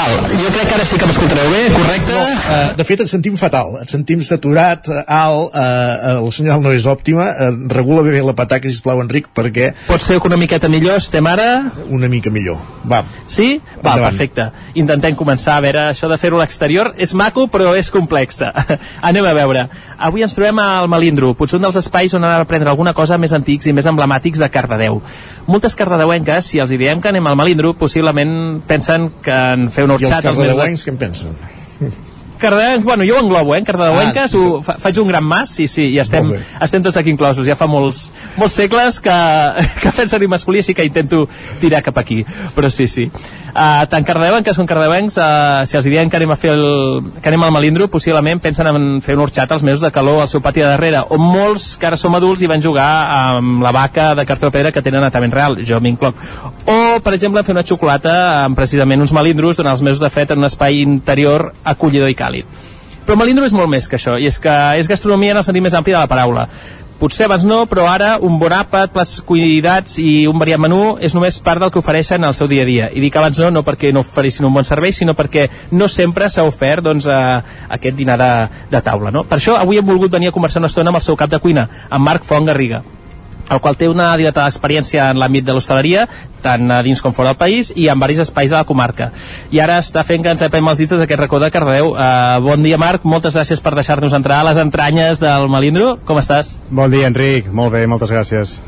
[0.00, 2.14] Val, jo crec que ara sí que m'escoltareu bé, correcte?
[2.14, 6.62] No, uh, de fet et sentim fatal, et sentim saturat, eh, alt, uh, el senyal
[6.64, 9.74] no és òptima, uh, regula bé la pataca, sisplau, Enric, perquè...
[9.90, 11.48] Pot ser que una miqueta millor, estem ara...
[11.92, 13.02] Una mica millor, va.
[13.28, 13.58] Sí?
[13.74, 14.06] Va, Endavant.
[14.16, 14.46] perfecte.
[14.80, 18.54] Intentem començar, a veure, això de fer-ho a l'exterior és maco, però és complexa.
[19.10, 19.66] Anem a veure.
[20.00, 23.20] Avui ens trobem al Malindro, potser un dels espais on anar a prendre alguna cosa
[23.20, 25.02] més antics i més emblemàtics de Cardedeu.
[25.50, 29.89] Moltes cardedeuenques, si els hi diem que anem al Malindro, possiblement pensen que en fer
[29.96, 31.36] un I els cardedeuencs què en pensen?
[32.40, 35.50] Cardedeuencs, bueno, jo ho englobo, eh, en Cardedeuenques, Ah, ho, fa, faig un gran mas,
[35.54, 39.16] sí, sí, i estem, estem tots aquí inclosos, ja fa molts, molts segles que,
[39.82, 41.26] que fem servir masculí, així que intento
[41.60, 42.24] tirar cap aquí,
[42.56, 43.06] però sí, sí.
[43.50, 46.64] Uh, tant cardedeuenques com cardedeuencs, uh, si els diem que anem a fer el,
[47.18, 50.30] que anem al Malindro, possiblement pensen en fer un orxat als mesos de calor al
[50.30, 53.74] seu pati de darrere, on molts que ara som adults hi van jugar amb la
[53.74, 56.14] vaca de cartró pedra que tenen a Tament Real, jo m'incloc.
[56.64, 58.14] O, per exemple, fer una xocolata
[58.44, 62.18] amb precisament uns malindros durant els mesos de fred en un espai interior acollidor i
[62.30, 62.68] càlid.
[63.06, 65.64] Però Malindro és molt més que això, i és que és gastronomia en el sentit
[65.64, 66.46] més ampli de la paraula.
[67.00, 71.14] Potser abans no, però ara un bon àpat, plats cuidats i un variat menú és
[71.16, 72.90] només part del que ofereixen al seu dia a dia.
[72.92, 76.28] I dic abans no, no perquè no oferissin un bon servei, sinó perquè no sempre
[76.28, 77.40] s'ha ofert doncs, a,
[77.72, 78.30] aquest dinar de,
[78.76, 79.08] de taula.
[79.10, 79.24] No?
[79.24, 81.40] Per això avui hem volgut venir a conversar una estona amb el seu cap de
[81.40, 82.84] cuina, amb Marc Font Garriga
[83.50, 86.06] el qual té una dilatada experiència en l'àmbit de l'hostaleria,
[86.44, 89.10] tant a dins com fora del país, i en diversos espais de la comarca.
[89.50, 91.92] I ara està fent que ens apem els dits d'aquest racó de Cardeu.
[91.92, 95.96] Uh, bon dia, Marc, moltes gràcies per deixar-nos entrar a les entranyes del Malindro.
[96.06, 96.56] Com estàs?
[96.70, 97.50] Bon dia, Enric.
[97.52, 98.60] Molt bé, moltes gràcies.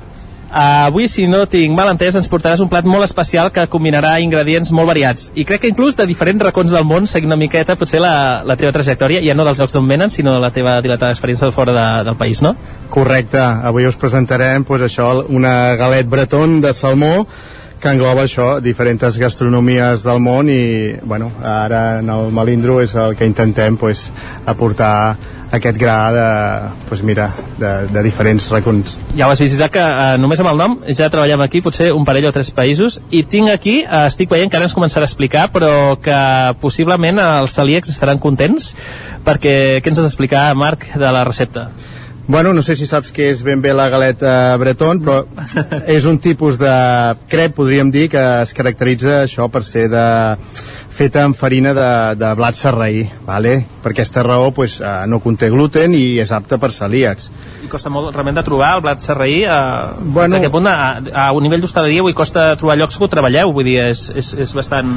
[0.53, 4.19] Uh, avui, si no tinc mal entès, ens portaràs un plat molt especial que combinarà
[4.21, 5.31] ingredients molt variats.
[5.33, 8.59] I crec que inclús de diferents racons del món, seguint una miqueta potser la, la
[8.61, 11.57] teva trajectòria, ja no dels llocs d'on venen, sinó de la teva dilatada experiència de
[11.57, 12.53] fora de, del país, no?
[12.93, 13.41] Correcte.
[13.41, 17.15] Avui us presentarem pues, això, una galet breton de salmó
[17.81, 23.17] que engloba això, diferents gastronomies del món i bueno, ara en el Malindro és el
[23.17, 24.11] que intentem pues,
[24.47, 25.17] aportar
[25.53, 26.27] aquest gra de,
[26.89, 27.29] pues mira,
[27.61, 28.97] de, de diferents racons.
[29.17, 31.91] Ja ho has vist, Isaac, que uh, només amb el nom ja treballem aquí potser
[31.93, 35.05] un parell o tres països i tinc aquí, uh, estic veient que ara ens començarà
[35.05, 35.73] a explicar, però
[36.03, 36.19] que
[36.65, 38.73] possiblement els celíacs estaran contents
[39.27, 41.69] perquè què ens has d'explicar, Marc, de la recepta?
[42.27, 45.25] Bueno, no sé si saps què és ben bé la galeta breton, però
[45.97, 46.75] és un tipus de
[47.29, 50.05] crep, podríem dir, que es caracteritza això per ser de
[50.93, 51.91] feta amb farina de,
[52.21, 53.63] de blat serraí, vale?
[53.83, 57.31] per aquesta raó pues, eh, no conté gluten i és apte per celíacs.
[57.67, 60.39] I costa molt realment de trobar el blat serraí uh, Bueno.
[60.39, 63.53] bueno, a, punt, a, a un nivell d'hostaleria avui costa trobar llocs que ho treballeu,
[63.57, 64.93] vull dir, és, és, és bastant...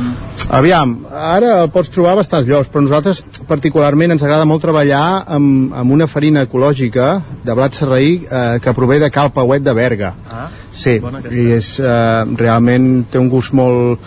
[0.53, 5.05] Aviam, ara el pots trobar a bastants llocs, però nosaltres particularment ens agrada molt treballar
[5.25, 7.15] amb, amb una farina ecològica
[7.45, 10.13] de blat serraí eh, que prové de Cal Pauet de Berga.
[10.29, 10.97] Ah, Sí,
[11.31, 14.01] i és, eh, realment té un gust molt,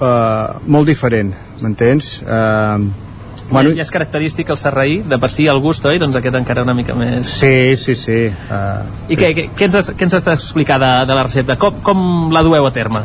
[0.00, 2.18] eh, molt diferent, m'entens?
[2.22, 3.06] Eh,
[3.48, 5.96] Bueno, ja és característic el serraí, de per si el gust, oi?
[6.00, 7.30] Doncs aquest encara una mica més...
[7.40, 8.18] Sí, sí, sí.
[8.28, 11.56] Uh, I què, què, què, ens has, què ens has d'explicar de, de la recepta?
[11.60, 12.02] Com, com
[12.34, 13.00] la dueu a terme?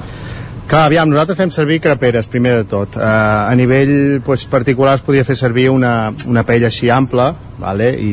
[0.67, 2.99] Clar, aviam, nosaltres fem servir creperes, primer de tot.
[2.99, 3.07] Uh,
[3.47, 7.31] a nivell pues, particular es podria fer servir una, una paella així ampla,
[7.63, 7.93] vale?
[7.95, 8.11] i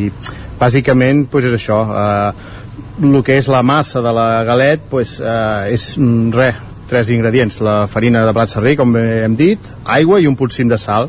[0.60, 1.82] bàsicament pues, és això.
[1.90, 2.56] Uh,
[3.00, 7.60] el que és la massa de la galet pues, uh, és mm, res, tres ingredients.
[7.62, 11.08] La farina de blat serrí, com hem dit, aigua i un potsim de sal.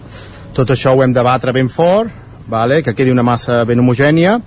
[0.56, 2.14] Tot això ho hem de batre ben fort,
[2.52, 2.82] vale?
[2.84, 4.40] que quedi una massa ben homogènia,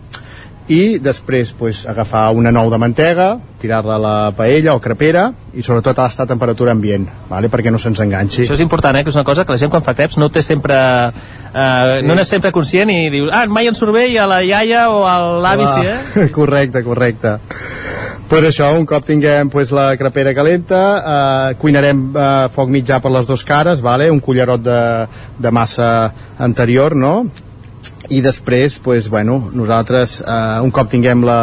[0.69, 5.62] i després pues, agafar una nou de mantega, tirar-la a la paella o crepera i
[5.62, 7.51] sobretot a temperatura ambient vale?
[7.52, 9.05] perquè no se'ns enganxi Això és important, eh?
[9.05, 10.77] que és una cosa que la gent quan fa creps no té sempre...
[11.52, 12.06] Eh, Sí.
[12.06, 14.89] No n'és sempre conscient i diu, ah, mai en surt bé i a la iaia
[14.90, 16.28] o a l'avi sí, eh?
[16.39, 17.36] Correcte, correcte
[18.29, 23.13] pues això, un cop tinguem pues, la crepera calenta eh, cuinarem eh, foc mitjà per
[23.13, 24.11] les dues cares vale?
[24.11, 24.81] un cullerot de,
[25.39, 25.89] de massa
[26.39, 27.27] anterior no?
[28.09, 31.39] i després, pues, bueno, nosaltres eh, un cop tinguem la,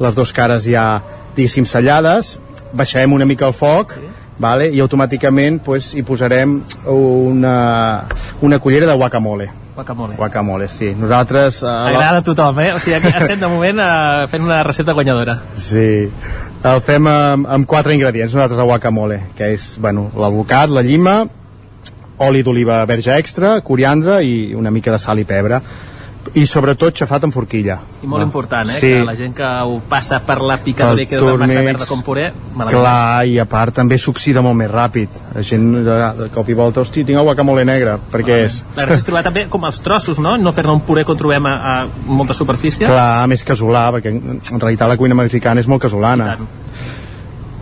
[0.00, 0.86] les dues cares ja
[1.36, 2.38] diguéssim sellades
[2.72, 4.06] baixarem una mica el foc sí.
[4.40, 4.70] vale?
[4.72, 7.56] i automàticament pues, hi posarem una,
[8.40, 10.16] una cullera de guacamole Guacamole.
[10.16, 12.72] guacamole, sí nosaltres eh, Agrada a tothom, eh?
[12.74, 15.38] O sigui, aquí estem de moment eh, fent una recepta guanyadora.
[15.56, 16.10] Sí,
[16.62, 21.22] el fem amb, amb quatre ingredients, nosaltres el guacamole, que és, bueno, l'alvocat, la llima,
[22.22, 25.62] oli d'oliva verge extra, coriandre i una mica de sal i pebre.
[26.38, 27.76] I sobretot xafat amb forquilla.
[28.02, 28.78] I molt important, eh?
[28.80, 28.90] Sí.
[28.94, 31.64] Que la gent que ho passa per la picadora i una massa túrnex.
[31.66, 32.78] verda com puré, malament.
[32.78, 35.18] Clar, i a part també s'oxida molt més ràpid.
[35.34, 38.62] La gent de, de cop i volta, hosti, tinc el guacamole negre, perquè és...
[38.76, 40.36] La gràcia és trobar també com els trossos, no?
[40.40, 41.76] No fer-ne un puré que trobem a, a
[42.06, 42.86] molta superfície.
[42.86, 46.36] Clar, més casolà, perquè en realitat la cuina mexicana és molt casolana.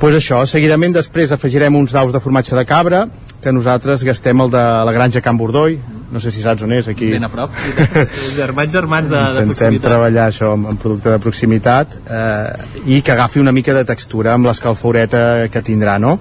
[0.00, 3.06] pues això, seguidament després afegirem uns daus de formatge de cabra,
[3.40, 5.78] que nosaltres gastem el de la granja Can Bordoi,
[6.10, 7.06] no sé si saps on és, aquí.
[7.12, 7.50] Ben a prop.
[8.36, 9.86] Germans, germans de, de Intentem proximitat.
[9.86, 14.34] treballar això amb, amb producte de proximitat eh, i que agafi una mica de textura
[14.34, 16.18] amb l'escalforeta que tindrà, no?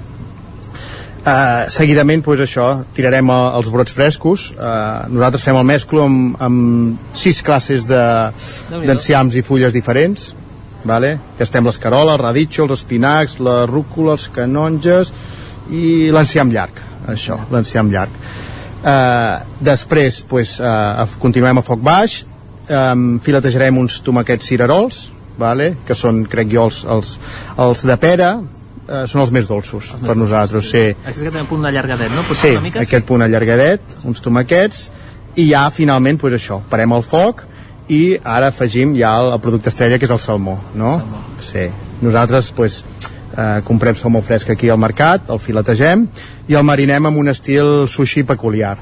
[1.19, 4.49] Eh, seguidament, doncs això, tirarem a, els brots frescos.
[4.55, 8.31] Eh, nosaltres fem el mesclo amb, amb sis classes de-
[8.87, 10.31] d'enciams i fulles diferents.
[10.87, 11.17] Vale?
[11.37, 15.11] Gastem l'escarola, el raditxo, els espinacs, la rúcula, els canonges
[15.69, 16.79] i l'enciam llarg.
[17.11, 18.15] Això, l'enciam llarg.
[18.79, 22.21] Eh, després, pues, eh, continuem a foc baix,
[22.69, 22.95] eh,
[23.25, 25.77] filetejarem uns tomaquets cirerols, vale?
[25.85, 27.17] que són, crec jo, els, els,
[27.57, 28.31] els de pera,
[28.87, 30.85] eh, són els més dolços per nosaltres, sí.
[31.05, 32.23] Aquí que tenim un punt allargadet, no?
[32.27, 34.89] Potser Sí, una mica, aquest punt allargadet, uns tomaquets,
[35.35, 37.45] i ja finalment, pues això, parem el foc
[37.89, 40.97] i ara afegim ja el, el producte estrella que és el salmó, no?
[40.97, 41.23] Salmó.
[41.45, 41.69] Sí.
[42.01, 42.83] Nosaltres, pues,
[43.39, 46.07] eh, comprem salmó fresc aquí al mercat, el filetegem
[46.49, 48.77] i el marinem amb un estil sushi peculiar.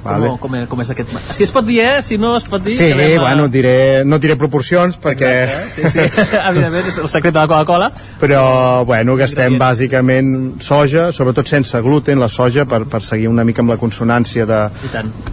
[0.00, 0.30] Vale?
[0.32, 1.12] Com, com, com és aquest?
[1.36, 2.00] Si es pot dir, eh?
[2.04, 2.72] Si no es pot dir...
[2.72, 3.74] Sí, quedem, eh, bueno, diré,
[4.08, 5.32] no diré proporcions perquè...
[5.72, 6.06] Sí, sí,
[6.50, 7.90] evidentment és el secret de la Coca-Cola.
[8.22, 8.40] Però,
[8.88, 10.32] bueno, gastem bàsicament
[10.64, 14.62] soja, sobretot sense gluten, la soja, per, per seguir una mica amb la consonància de,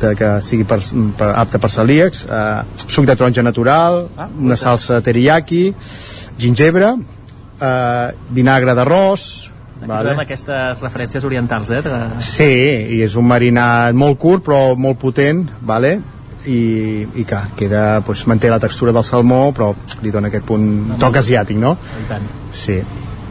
[0.03, 0.81] de que sigui per,
[1.15, 5.73] per, apte per celíacs, eh, suc de taronja natural, Ah, una salsa teriyaki,
[6.41, 6.95] gingebre,
[7.59, 9.29] eh, vinagre d'arròs,
[9.77, 11.83] Aquí trobem aquestes referències orientals, eh?
[11.85, 11.97] De...
[12.25, 12.53] Sí,
[12.97, 15.99] i és un marinat molt curt però molt potent, vale?
[16.47, 19.73] i, i que queda, doncs, manté la textura del salmó però
[20.03, 21.75] li dona aquest punt toc asiàtic, no?
[22.03, 22.27] I tant.
[22.55, 22.79] Sí.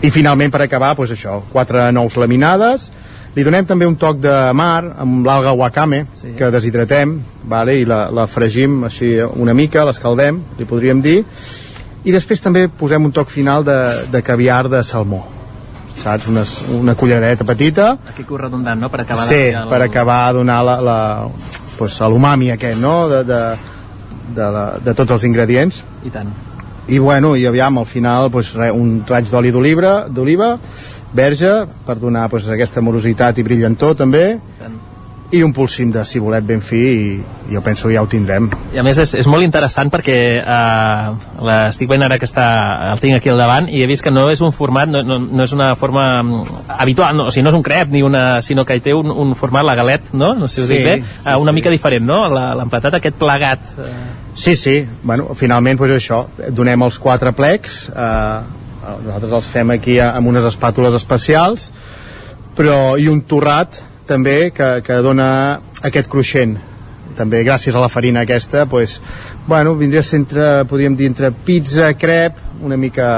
[0.05, 2.91] I finalment per acabar, doncs això, quatre nous laminades,
[3.37, 6.35] li donem també un toc de mar amb l'alga wakame sí.
[6.39, 7.79] que deshidratem vale?
[7.81, 11.23] i la, la fregim així una mica, l'escaldem, li podríem dir
[12.07, 13.81] i després també posem un toc final de,
[14.13, 15.25] de caviar de salmó
[15.97, 16.29] saps?
[16.29, 16.45] Una,
[16.79, 18.91] una culleradeta petita Aquí que redundant, no?
[18.91, 19.65] Per acabar sí, de...
[19.71, 20.99] per acabar a donar la, la,
[21.79, 23.09] pues, l'umami aquest, no?
[23.09, 23.41] De, de,
[24.37, 25.83] de, la, de tots els ingredients.
[26.05, 26.33] I tant.
[26.87, 30.53] I bueno, i aviam, al final, pues, re, un raig d'oli d'oliva, d'oliva,
[31.17, 31.53] verge,
[31.87, 34.86] per donar pues, aquesta morositat i brillantor també, i
[35.43, 38.47] un polsim de cibolet ben fi i jo penso ja ho tindrem.
[38.75, 41.09] I a més és, és molt interessant perquè eh,
[41.47, 42.47] l'estic veient ara que està,
[42.93, 45.19] el tinc aquí al davant i he vist que no és un format, no, no,
[45.19, 48.43] no és una forma mm, habitual, no, o sigui, no és un crep ni una,
[48.43, 50.35] sinó que hi té un, un format, la galet, no?
[50.35, 51.57] No sé si ho Sí, dic bé, sí, eh, una sí.
[51.59, 52.21] mica diferent, no?
[52.31, 53.67] L'emplatat aquest plegat.
[53.79, 53.97] Eh,
[54.37, 58.41] Sí, sí, bueno, finalment pues, això, donem els quatre plecs, eh,
[59.07, 61.71] nosaltres els fem aquí amb unes espàtules especials,
[62.57, 65.29] però i un torrat també que, que dona
[65.87, 66.57] aquest cruixent.
[67.17, 69.01] També gràcies a la farina aquesta pues,
[69.47, 73.09] bueno, vindria a ser entre, podríem dir entre pizza, crep una mica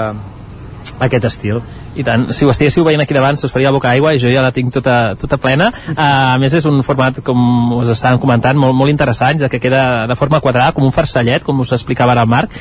[1.01, 1.61] aquest estil.
[1.99, 4.43] I tant, si ho estiguéssiu veient aquí davant us faria boca aigua i jo ja
[4.45, 5.71] la tinc tota, tota plena.
[5.91, 9.61] Uh, a més és un format com us estaven comentant molt, molt interessant ja que
[9.61, 12.55] queda de forma quadrada com un farcellet com us explicava ara el Marc.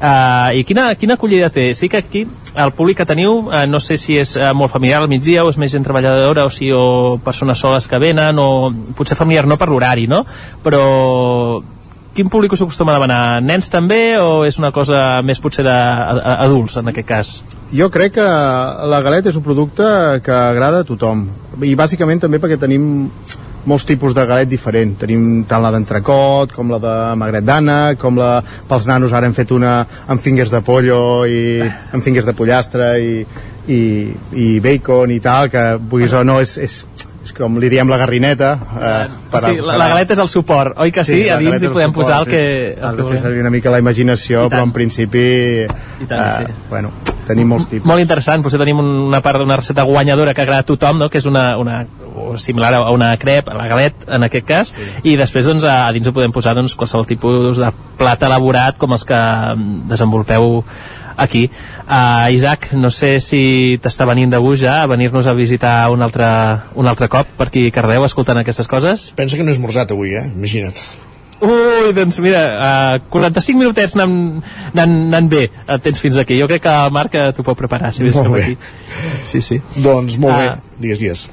[0.00, 1.70] Uh, i quina, quina acollida té?
[1.74, 2.24] Sí que aquí
[2.54, 5.50] el públic que teniu uh, no sé si és uh, molt familiar al migdia o
[5.52, 8.48] és més gent treballadora o si o persones soles que venen o
[8.96, 10.24] potser familiar no per l'horari no?
[10.64, 10.82] però
[12.14, 13.20] quin públic us acostuma a demanar?
[13.42, 17.34] Nens també o és una cosa més potser d'adults en aquest cas?
[17.74, 18.26] Jo crec que
[18.90, 19.86] la galeta és un producte
[20.24, 21.28] que agrada a tothom
[21.62, 22.88] i bàsicament també perquè tenim
[23.64, 24.94] molts tipus de galet diferent.
[25.02, 28.40] Tenim tant la d'entrecot, com la de magret d'ànec, com la...
[28.68, 29.74] Pels nanos ara hem fet una
[30.08, 33.20] amb fingers de pollo i amb fingers de pollastre i,
[33.68, 33.80] i,
[34.32, 36.80] i bacon i tal, que vulguis o no és, és
[37.36, 40.92] com li diem la garrineta eh, per sí, la, la galeta és el suport, oi
[40.94, 41.22] que sí?
[41.22, 42.42] sí a dins hi podem posar el que...
[42.80, 45.24] Has de fer servir una mica la imaginació, però en principi...
[45.66, 46.60] I tant, eh, sí.
[46.70, 46.92] Bueno,
[47.28, 47.88] tenim molts tipus.
[47.88, 51.10] Molt interessant, potser tenim una part d'una recepta guanyadora que agrada a tothom, no?
[51.12, 51.84] que és una, una
[52.40, 54.88] similar a una crep, a la galet en aquest cas, sí.
[55.12, 57.70] i després doncs, a, a dins ho podem posar doncs, qualsevol tipus de
[58.00, 60.62] plat elaborat com els que mm, desenvolupeu
[61.20, 61.44] aquí.
[61.84, 66.02] Uh, Isaac, no sé si t'està venint de gust ja a venir-nos a visitar un
[66.02, 66.26] altre,
[66.74, 69.10] un altre cop per aquí a Cardeu escoltant aquestes coses?
[69.16, 70.26] Pensa que no he esmorzat avui, eh?
[70.32, 70.76] Imagina't.
[71.40, 72.42] Ui, doncs mira,
[73.00, 74.42] uh, 45 minutets anant,
[74.74, 76.36] anant, anant bé el tens fins aquí.
[76.40, 78.42] Jo crec que Marc t'ho pot preparar, si Molt bé.
[78.42, 78.56] aquí.
[79.24, 79.60] Sí, sí.
[79.76, 80.40] Doncs molt Ah.
[80.40, 81.30] bé, digues, digues.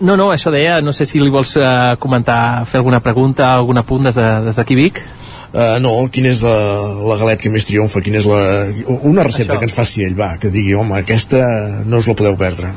[0.00, 3.80] No, no, això deia, no sé si li vols uh, comentar, fer alguna pregunta, algun
[3.82, 5.02] apunt des d'aquí de, des Vic.
[5.50, 6.54] Uh, no, quina és la,
[7.10, 8.00] la galet que més triomfa?
[8.00, 8.40] Quina és la...
[9.02, 9.60] Una recepta Això.
[9.60, 11.42] que ens faci ell, va, que digui, home, aquesta
[11.84, 12.70] no us la podeu perdre.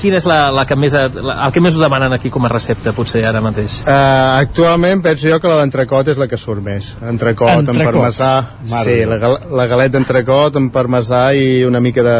[0.00, 2.48] Quina és la, la que més, la, el que més us demanen aquí com a
[2.48, 3.80] recepta, potser, ara mateix?
[3.84, 6.94] Uh, actualment penso jo que la d'entrecot és la que surt més.
[7.04, 7.84] Entrecot, Entrecot.
[7.84, 8.30] amb parmesà.
[8.70, 12.16] Mare sí, la, la galeta d'entrecot amb parmesà i una mica de,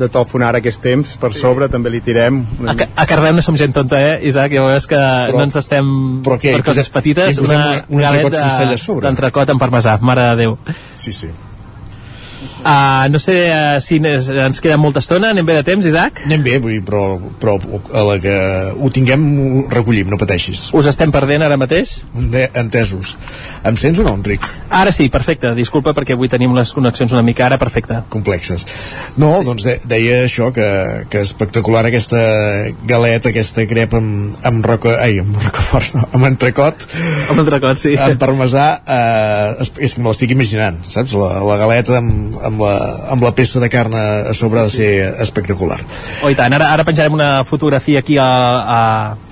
[0.00, 1.38] de tofu en ara aquests temps per sí.
[1.44, 2.40] sobre també li tirem.
[2.66, 4.50] A, Ca- a Cardeu no som gent tonta, eh, Isaac?
[4.58, 5.86] Ja veus que Però- no ens estem
[6.26, 7.38] però què, per coses petites.
[7.46, 9.06] Una, un- un galet entrecot sense a sobre?
[9.06, 10.58] D'entrecot amb parmesà, mare de Déu.
[10.98, 11.30] Sí, sí.
[12.60, 16.22] Uh, no sé uh, si ens, queda molta estona, anem bé de temps, Isaac?
[16.28, 17.04] Anem bé, vull dir, però,
[17.40, 17.56] però
[17.96, 18.34] a la que
[18.76, 20.66] ho tinguem ho recollim, no pateixis.
[20.76, 21.98] Us estem perdent ara mateix?
[22.12, 23.14] De, entesos.
[23.64, 24.44] Em sents o no, Enric?
[24.76, 25.54] Ara sí, perfecte.
[25.56, 28.02] Disculpa perquè avui tenim les connexions una mica ara, perfecte.
[28.12, 28.66] Complexes.
[29.20, 30.68] No, doncs de, deia això, que,
[31.10, 32.20] que espectacular aquesta
[32.88, 34.98] galeta, aquesta crep amb, amb roca...
[35.00, 36.86] Ai, amb rocafort, no, amb entrecot.
[37.30, 37.96] Amb entrecot, sí.
[37.96, 41.16] Amb parmesà, eh, és que me l'estic imaginant, saps?
[41.16, 42.74] La, la galeta amb, amb, la,
[43.14, 44.90] amb la peça de carn a sobre ha de ser
[45.22, 45.78] espectacular.
[46.24, 48.80] Oh, i tant, ara, ara penjarem una fotografia aquí a, a,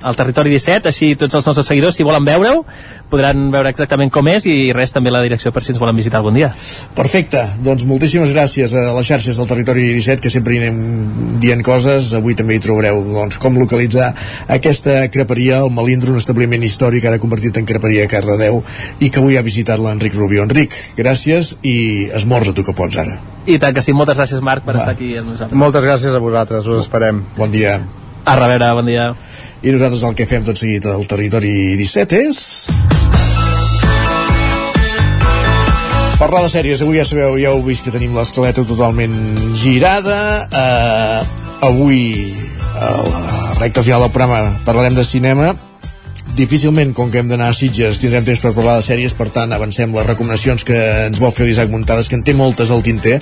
[0.07, 2.62] al Territori 17, així tots els nostres seguidors, si volen veure-ho,
[3.09, 6.20] podran veure exactament com és i res també la direcció per si ens volen visitar
[6.20, 6.51] algun dia.
[6.97, 11.65] Perfecte, doncs moltíssimes gràcies a les xarxes del Territori 17 que sempre hi anem dient
[11.65, 14.11] coses, avui també hi trobareu doncs, com localitzar
[14.59, 18.61] aquesta creperia, el Malindro, un establiment històric ara convertit en creperia a Cardedeu
[19.01, 20.45] i que avui ha visitat l'Enric Rubio.
[20.45, 21.78] Enric, gràcies i
[22.19, 23.07] esmorza tu que pots ara.
[23.48, 25.56] I tant que sí, moltes gràcies Marc per estar aquí amb nosaltres.
[25.56, 27.22] Moltes gràcies a vosaltres, us esperem.
[27.39, 27.78] Bon dia.
[28.28, 29.10] A reveure, bon dia.
[29.62, 32.43] I nosaltres el que fem tot seguit al Territori 17 és...
[36.18, 39.14] Parlar de sèries, avui ja sabeu, ja heu vist que tenim l'escaleta totalment
[39.55, 40.16] girada.
[40.51, 42.35] Uh, avui,
[42.74, 43.20] a la
[43.60, 45.52] recta final del programa, parlarem de cinema.
[46.39, 49.51] Difícilment, com que hem d'anar a Sitges, tindrem temps per parlar de sèries, per tant,
[49.51, 50.78] avancem les recomanacions que
[51.09, 53.16] ens vol fer l'Isaac Muntades, que en té moltes al tinter,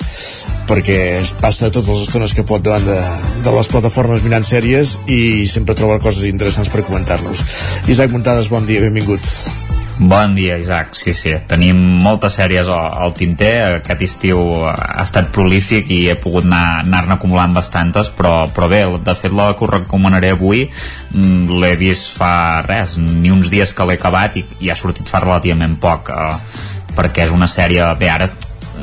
[0.69, 3.01] perquè es passa totes les estones que pot davant de,
[3.41, 7.41] de les plataformes mirant sèries i sempre troba coses interessants per comentar-nos.
[7.89, 9.25] Isaac Muntades, bon dia, benvingut.
[9.99, 10.93] Bon dia, Isaac.
[10.93, 13.79] Sí, sí, tenim moltes sèries al, tinter.
[13.79, 18.83] Aquest estiu ha estat prolífic i he pogut anar- anar-ne acumulant bastantes, però, però bé,
[18.85, 23.73] de fet la que us recomanaré avui mm, l'he vist fa res, ni uns dies
[23.73, 27.81] que l'he acabat i, i ha sortit fa relativament poc, eh, perquè és una sèrie...
[27.97, 28.29] Bé, ara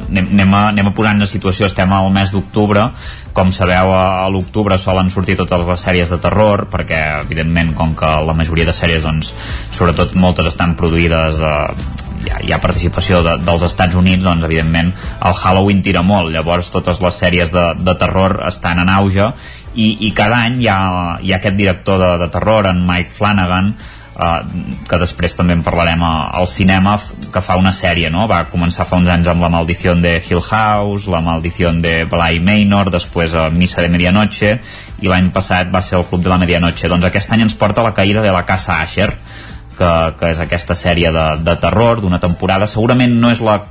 [0.09, 2.87] anem, a, anem a posar en situació, estem al mes d'octubre,
[3.35, 7.95] com sabeu a, a l'octubre solen sortir totes les sèries de terror, perquè evidentment com
[7.99, 9.35] que la majoria de sèries, doncs,
[9.75, 14.47] sobretot moltes estan produïdes eh, hi ha, hi ha participació de, dels Estats Units, doncs
[14.47, 19.33] evidentment el Halloween tira molt, llavors totes les sèries de, de terror estan en auge.
[19.75, 20.79] I, i cada any hi ha,
[21.21, 23.75] hi ha aquest director de, de terror, en Mike Flanagan,
[24.15, 24.45] Uh,
[24.87, 26.93] que després també en parlarem al cinema
[27.35, 28.29] que fa una sèrie, no?
[28.31, 32.39] Va començar fa uns anys amb La maldició de Hill House, La maldició de Bly
[32.39, 34.53] Manor, després a Missa de Medianoche
[35.03, 36.87] i l'any passat va ser el Club de la Medianoche.
[36.87, 39.11] Doncs aquest any ens porta La caïda de la casa Asher,
[39.75, 42.71] que, que és aquesta sèrie de, de terror d'una temporada.
[42.71, 43.65] Segurament no és la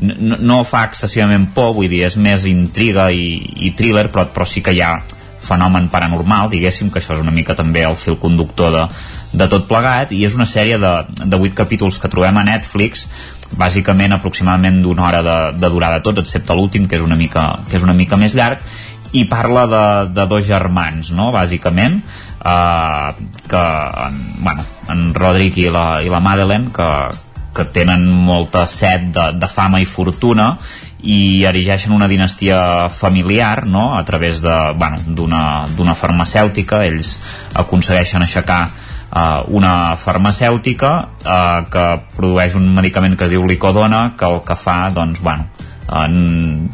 [0.00, 3.26] no, no fa excessivament por vull dir, és més intriga i,
[3.68, 4.96] i thriller però, però sí que hi ha
[5.42, 8.86] fenomen paranormal, diguéssim, que això és una mica també el fil conductor de,
[9.32, 10.92] de tot plegat, i és una sèrie de,
[11.24, 13.06] de 8 capítols que trobem a Netflix,
[13.58, 17.78] bàsicament aproximadament d'una hora de, de durada tots, excepte l'últim, que, és una mica, que
[17.80, 18.62] és una mica més llarg,
[19.12, 19.84] i parla de,
[20.16, 22.00] de dos germans, no?, bàsicament,
[22.44, 23.66] eh, que,
[24.06, 26.88] en, bueno, en Roderick i la, i la Madeleine, que,
[27.52, 30.54] que tenen molta set de, de fama i fortuna
[31.02, 33.96] i erigeixen una dinastia familiar no?
[33.96, 35.42] a través d'una
[35.74, 37.16] bueno, farmacèutica ells
[37.58, 38.62] aconsegueixen aixecar
[39.12, 40.92] uh, una farmacèutica
[41.24, 41.84] uh, que
[42.16, 45.48] produeix un medicament que es diu licodona que el que fa doncs bueno
[45.92, 46.70] en,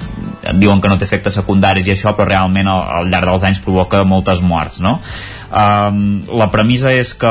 [0.60, 3.62] diuen que no té efectes secundaris i això, però realment al, al llarg dels anys
[3.64, 4.98] provoca moltes morts, no?
[5.48, 7.30] Um, la premissa és que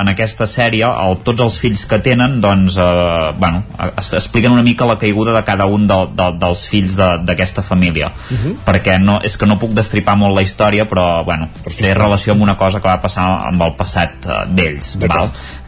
[0.00, 4.64] en aquesta sèrie el, tots els fills que tenen doncs, uh, bueno, es, expliquen una
[4.66, 8.12] mica la caiguda de cada un de, de, dels fills d'aquesta família.
[8.12, 8.54] Uh -huh.
[8.66, 12.42] perquè no, és que no puc destripar molt la història però bueno, té relació amb
[12.42, 14.96] una cosa que va passar amb el passat uh, d'ells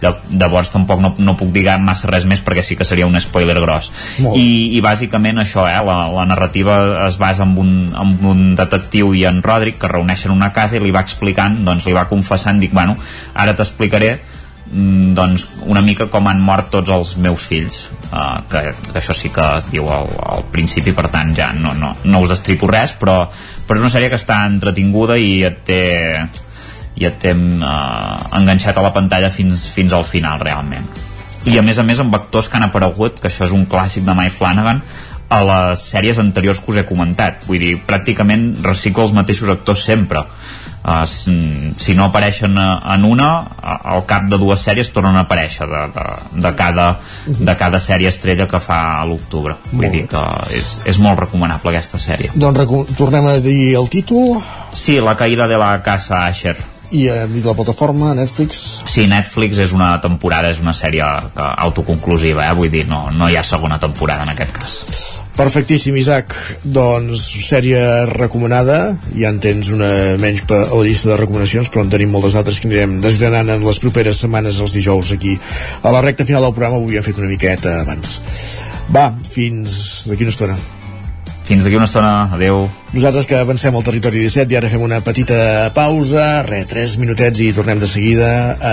[0.03, 3.57] llavors tampoc no, no puc dir massa res més perquè sí que seria un spoiler
[3.63, 3.91] gros.
[4.37, 9.15] I, i bàsicament això eh, la, la narrativa es basa en un, en un detectiu
[9.17, 12.61] i en Roderick que reuneixen una casa i li va explicant doncs li va confessant,
[12.61, 12.97] dic, bueno,
[13.35, 14.13] ara t'explicaré
[14.71, 19.17] mm, doncs una mica com han mort tots els meus fills uh, que, que això
[19.17, 22.69] sí que es diu al, al principi per tant ja no, no, no us destripo
[22.71, 23.23] res però,
[23.67, 25.85] però és una sèrie que està entretinguda i et té
[26.97, 30.87] i et té uh, enganxat a la pantalla fins, fins al final realment.
[31.47, 34.07] I a més a més amb actors que han aparegut que això és un clàssic
[34.07, 34.83] de Mike Flanagan
[35.29, 37.45] a les sèries anteriors que us he comentat.
[37.47, 40.23] Vull dir, pràcticament recicla els mateixos actors sempre.
[40.87, 41.33] Uh, si,
[41.83, 43.29] si no apareixen en una
[43.59, 46.05] al cap de dues sèries tornen a aparèixer de, de,
[46.45, 46.85] de, cada,
[47.27, 50.23] de cada sèrie estrella que fa a l'octubre vull dir que
[50.55, 52.31] és, és molt recomanable aquesta sèrie.
[52.39, 54.39] Doncs tornem a dir el títol?
[54.71, 56.55] Sí, La caïda de la casa Asher
[56.95, 62.47] i a la plataforma Netflix Sí, Netflix és una temporada és una sèrie eh, autoconclusiva
[62.47, 62.57] eh?
[62.59, 64.81] vull dir, no, no hi ha segona temporada en aquest cas
[65.37, 66.33] Perfectíssim, Isaac.
[66.65, 68.79] Doncs sèrie recomanada.
[69.13, 69.91] Ja en tens una
[70.21, 73.67] menys a la llista de recomanacions, però en tenim moltes altres que anirem desgranant en
[73.67, 75.35] les properes setmanes, els dijous, aquí.
[75.83, 78.17] A la recta final del programa ho havíem fet una miqueta abans.
[78.97, 80.57] Va, fins d'aquí una estona.
[81.47, 82.27] Fins d'aquí una estona.
[82.35, 82.65] Adeu.
[82.91, 85.37] Nosaltres que avancem al territori 17 i ara fem una petita
[85.77, 88.31] pausa, re, 3 minutets i tornem de seguida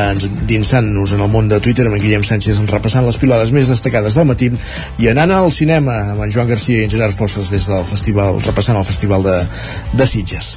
[0.09, 3.69] ens dinsant-nos en el món de Twitter amb en Guillem Sánchez repassant les pilades més
[3.69, 4.49] destacades del matí
[5.01, 8.41] i anant al cinema amb en Joan Garcia i en Gerard Fosses des del festival,
[8.47, 9.37] repassant el festival de,
[9.93, 10.55] de Sitges.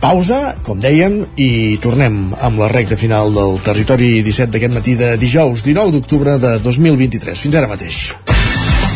[0.00, 5.16] Pausa, com dèiem, i tornem amb la recta final del territori 17 d'aquest matí de
[5.20, 7.48] dijous 19 d'octubre de 2023.
[7.48, 8.04] Fins ara mateix.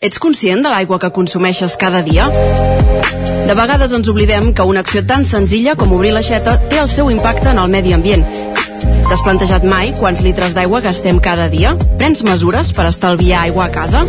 [0.00, 2.30] Ets conscient de l'aigua que consumeixes cada dia?
[2.32, 7.10] De vegades ens oblidem que una acció tan senzilla com obrir l'aixeta té el seu
[7.12, 8.24] impacte en el medi ambient.
[9.10, 11.74] T'has plantejat mai quants litres d'aigua gastem cada dia?
[12.00, 14.06] Prens mesures per estalviar aigua a casa?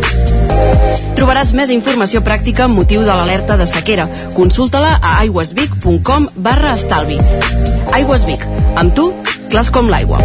[1.18, 4.08] Trobaràs més informació pràctica amb motiu de l'alerta de sequera.
[4.32, 7.20] Consulta-la a aigüesvic.com barra estalvi.
[7.92, 8.48] Aigües Vic.
[8.80, 9.10] Amb tu,
[9.52, 10.24] clars com l'aigua.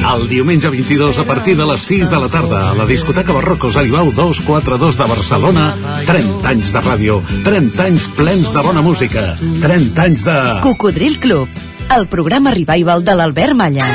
[0.00, 3.76] El diumenge 22 a partir de les 6 de la tarda a la discoteca Barrocos
[3.76, 5.64] Aribau 242 de Barcelona
[6.08, 9.20] 30 anys de ràdio 30 anys plens de bona música
[9.60, 10.38] 30 anys de...
[10.64, 11.60] Cocodril Club,
[11.96, 13.86] el programa revival de l'Albert Malla.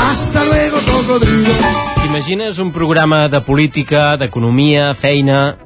[0.00, 1.54] Hasta luego, cocodrilo.
[2.02, 5.65] T'imagines un programa de política, d'economia, feina...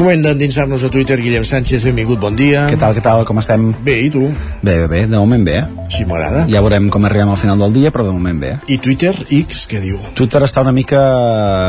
[0.00, 1.18] Moment d'endinsar-nos a Twitter.
[1.20, 2.62] Guillem Sánchez, benvingut, bon dia.
[2.70, 3.66] Què tal, què tal, com estem?
[3.84, 4.22] Bé, i tu?
[4.64, 5.58] Bé, bé, bé, de moment bé.
[5.92, 6.46] Sí, m'agrada.
[6.48, 8.54] Ja veurem com arribem al final del dia, però de moment bé.
[8.72, 9.12] I Twitter,
[9.42, 9.98] X, què diu?
[10.16, 11.02] Twitter està una mica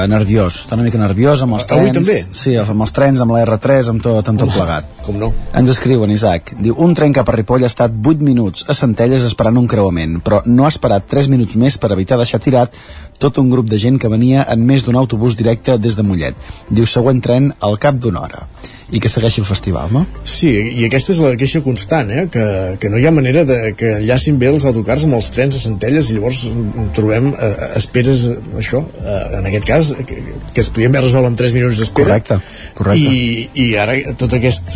[0.08, 1.84] nerviós, està una mica nerviós amb els trens.
[1.84, 2.18] Avui també?
[2.32, 4.88] Sí, amb els trens, amb la R3, amb tot, amb tot plegat.
[5.04, 5.34] Com no?
[5.52, 6.56] Ens escriuen, Isaac.
[6.56, 10.22] Diu, un tren cap a Ripoll ha estat 8 minuts a Centelles esperant un creuament,
[10.24, 12.80] però no ha esperat 3 minuts més per evitar deixar tirat
[13.22, 16.38] tot un grup de gent que venia en més d'un autobús directe des de Mollet.
[16.70, 18.48] Diu, següent tren al cap d'una hora
[18.92, 20.04] i que segueixi el festival, no?
[20.28, 22.26] Sí, i aquesta és la queixa constant, eh?
[22.32, 22.44] que,
[22.82, 25.62] que no hi ha manera de que enllacin bé els autocars amb els trens a
[25.64, 26.42] Centelles i llavors
[26.98, 28.26] trobem eh, esperes,
[28.60, 30.20] això, eh, en aquest cas, que,
[30.52, 32.20] que es podien haver resolt en 3 minuts d'espera.
[32.20, 32.40] Correcte,
[32.76, 33.14] correcte.
[33.16, 34.74] I, I ara tot aquest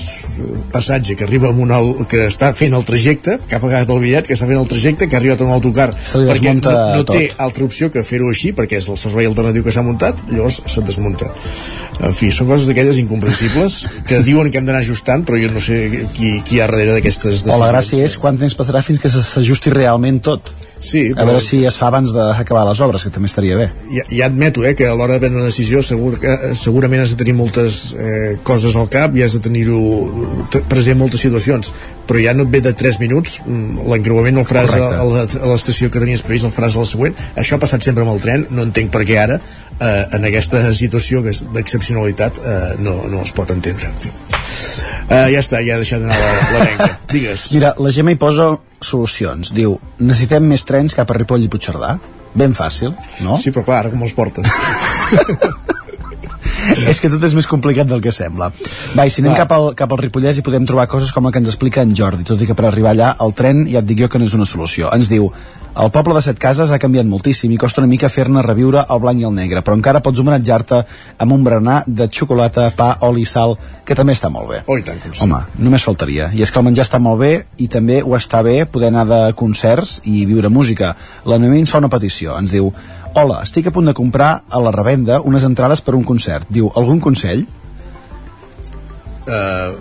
[0.72, 4.00] passatge que arriba amb un al, que està fent el trajecte, que ha pagat el
[4.04, 7.18] bitllet, que està fent el trajecte, que ha arribat un autocar, perquè no, no tot.
[7.18, 10.62] té altra opció que fer-ho així, perquè és el servei alternatiu que s'ha muntat, llavors
[10.72, 11.28] se't desmunta.
[12.04, 15.60] En fi, són coses d'aquelles incomprensibles que diuen que hem d'anar ajustant, però jo no
[15.64, 17.72] sé qui, qui hi ha darrere d'aquestes O la decisions.
[17.74, 20.52] gràcia és quant temps passarà fins que s'ajusti realment tot.
[20.80, 23.70] Sí, A veure si es fa abans d'acabar les obres, que també estaria bé.
[23.96, 27.02] ja, ja admeto eh, que a l'hora de prendre una decisió segur que, eh, segurament
[27.02, 29.80] has de tenir moltes eh, coses al cap i has de tenir-ho
[30.70, 31.74] present moltes situacions.
[32.06, 35.40] Però ja no et ve de 3 minuts mm, l'encreuament el faràs a, Correcte.
[35.40, 37.16] a, l'estació que tenies previst el faràs a la següent.
[37.36, 39.40] Això ha passat sempre amb el tren no entenc per què ara
[39.80, 43.90] eh, en aquesta situació d'excepcionalitat eh, no, no es pot entendre
[45.10, 46.90] eh, ja està, ja he deixat d'anar la, la venga.
[47.16, 47.50] Digues.
[47.56, 49.54] Mira, la Gemma hi posa solucions.
[49.56, 51.96] Diu, necessitem més trens cap a Ripoll i Puigcerdà.
[52.36, 52.92] Ben fàcil,
[53.24, 53.38] no?
[53.40, 54.50] Sí, però clar, ara com els portes?
[56.90, 58.50] és que tot és més complicat del que sembla.
[58.98, 61.34] Va, i si anem cap al, cap al Ripollès hi podem trobar coses com la
[61.34, 63.90] que ens explica en Jordi, tot i que per arribar allà el tren ja et
[63.90, 64.90] dic jo que no és una solució.
[64.96, 65.30] Ens diu,
[65.76, 69.00] el poble de Set Cases ha canviat moltíssim i costa una mica fer-ne reviure el
[69.04, 70.82] blanc i el negre, però encara pots homenatjar-te
[71.20, 74.62] amb un berenar de xocolata, pa, oli i sal, que també està molt bé.
[74.72, 75.24] Oh, tant, com sí.
[75.26, 76.30] Home, només faltaria.
[76.32, 79.04] I és que el menjar està molt bé i també ho està bé poder anar
[79.10, 80.94] de concerts i viure música.
[81.28, 82.38] La Noemí ens fa una petició.
[82.40, 82.72] Ens diu,
[83.14, 86.48] hola, estic a punt de comprar a la revenda unes entrades per un concert.
[86.50, 87.44] Diu, algun consell?
[89.26, 89.76] Uh,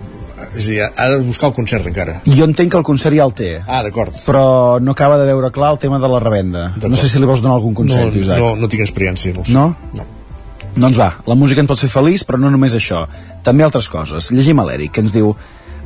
[0.52, 3.24] és a dir, ha de buscar el concert encara jo entenc que el concert ja
[3.26, 3.50] el té.
[3.66, 4.14] Ah, d'acord.
[4.26, 6.66] Però no acaba de veure clar el tema de la revenda.
[6.82, 8.40] No sé si li vols donar algun consell, no, Isaac.
[8.42, 9.54] no, no tinc experiència no, sé.
[9.54, 9.70] No?
[9.94, 10.06] no.
[10.74, 13.04] Doncs va, la música ens pot fer feliç, però no només això.
[13.46, 14.32] També altres coses.
[14.34, 15.30] Llegim a l'Eric, que ens diu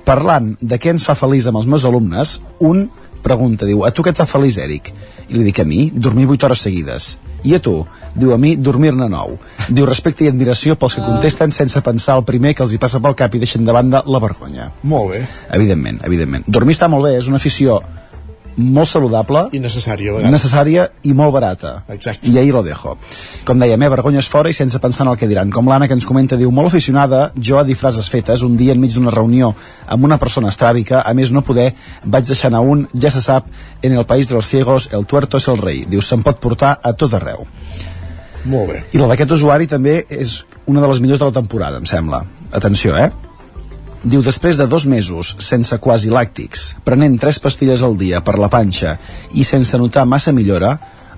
[0.08, 2.86] parlant de què ens fa feliç amb els meus alumnes, un
[3.22, 4.92] pregunta, diu, a tu què et fa feliç, Eric?
[5.28, 7.10] I li dic a mi, dormir 8 hores seguides.
[7.44, 7.74] I a tu?
[8.18, 9.38] Diu a mi, dormir-ne 9.
[9.70, 13.00] Diu respecte i admiració pels que contesten sense pensar el primer que els hi passa
[13.04, 14.72] pel cap i deixen de banda la vergonya.
[14.82, 15.22] Molt bé.
[15.54, 16.48] Evidentment, evidentment.
[16.48, 17.78] Dormir està molt bé, és una afició
[18.58, 20.34] molt saludable i necessària a vegades.
[20.34, 21.84] necessària i molt barata.
[21.88, 22.28] Exacte.
[22.28, 22.96] i ahí lo dejo.
[23.46, 25.50] Com deia, me vergonyes fora i sense pensar en el que diran.
[25.50, 28.74] Com l'Anna que ens comenta, diu, molt aficionada jo a dir frases fetes, un dia
[28.74, 29.54] enmig d'una reunió
[29.86, 31.72] amb una persona estràbica, a més no poder
[32.04, 33.46] vaig deixar anar un, ja se sap
[33.82, 35.84] en el país de los ciegos, el tuerto és el rei.
[35.86, 37.46] Diu, se'n pot portar a tot arreu.
[38.44, 38.82] Molt bé.
[38.92, 42.24] I la d'aquest usuari també és una de les millors de la temporada, em sembla.
[42.52, 43.27] Atenció, eh
[44.04, 48.50] Diu, després de dos mesos sense quasi làctics, prenent tres pastilles al dia per la
[48.52, 48.94] panxa
[49.34, 50.76] i sense notar massa millora,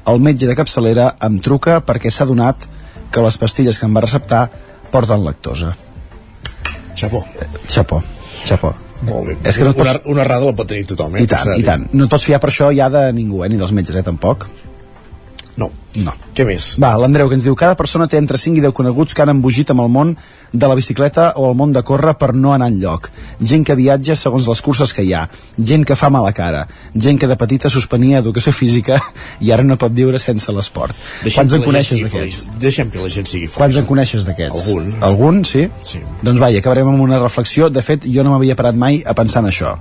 [0.09, 2.65] el metge de capçalera em truca perquè s'ha donat
[3.13, 4.47] que les pastilles que em va receptar
[4.91, 5.75] porten lactosa.
[6.97, 7.21] Xapó.
[7.69, 8.01] Xapó,
[8.47, 8.73] xapó.
[9.05, 9.37] Molt bé.
[9.49, 9.85] És que no pots...
[9.85, 11.25] una, una errada la pot tenir tothom, eh?
[11.25, 11.87] I tant, i tant.
[11.93, 13.49] No et pots fiar per això ja de ningú, eh?
[13.53, 14.49] ni dels metges, eh, tampoc.
[15.61, 15.71] No.
[15.99, 16.13] No.
[16.37, 16.77] Què més?
[16.81, 19.33] Va, l'Andreu, que ens diu cada persona té entre 5 i 10 coneguts que han
[19.33, 20.13] embogit amb el món
[20.53, 23.09] de la bicicleta o el món de córrer per no anar enlloc.
[23.53, 25.25] Gent que viatja segons les curses que hi ha.
[25.59, 26.65] Gent que fa mala cara.
[26.95, 29.01] Gent que de petita suspenia educació física
[29.45, 30.95] i ara no pot viure sense l'esport.
[31.27, 32.61] Quants en coneixes d'aquests?
[32.63, 33.59] Deixem que la gent sigui feliç.
[33.59, 34.69] Quants en coneixes d'aquests?
[34.69, 34.93] Algun.
[35.11, 35.67] Algun, sí?
[35.83, 36.05] Sí.
[36.23, 37.69] Doncs vai, acabarem amb una reflexió.
[37.71, 39.75] De fet, jo no m'havia parat mai a pensar en això.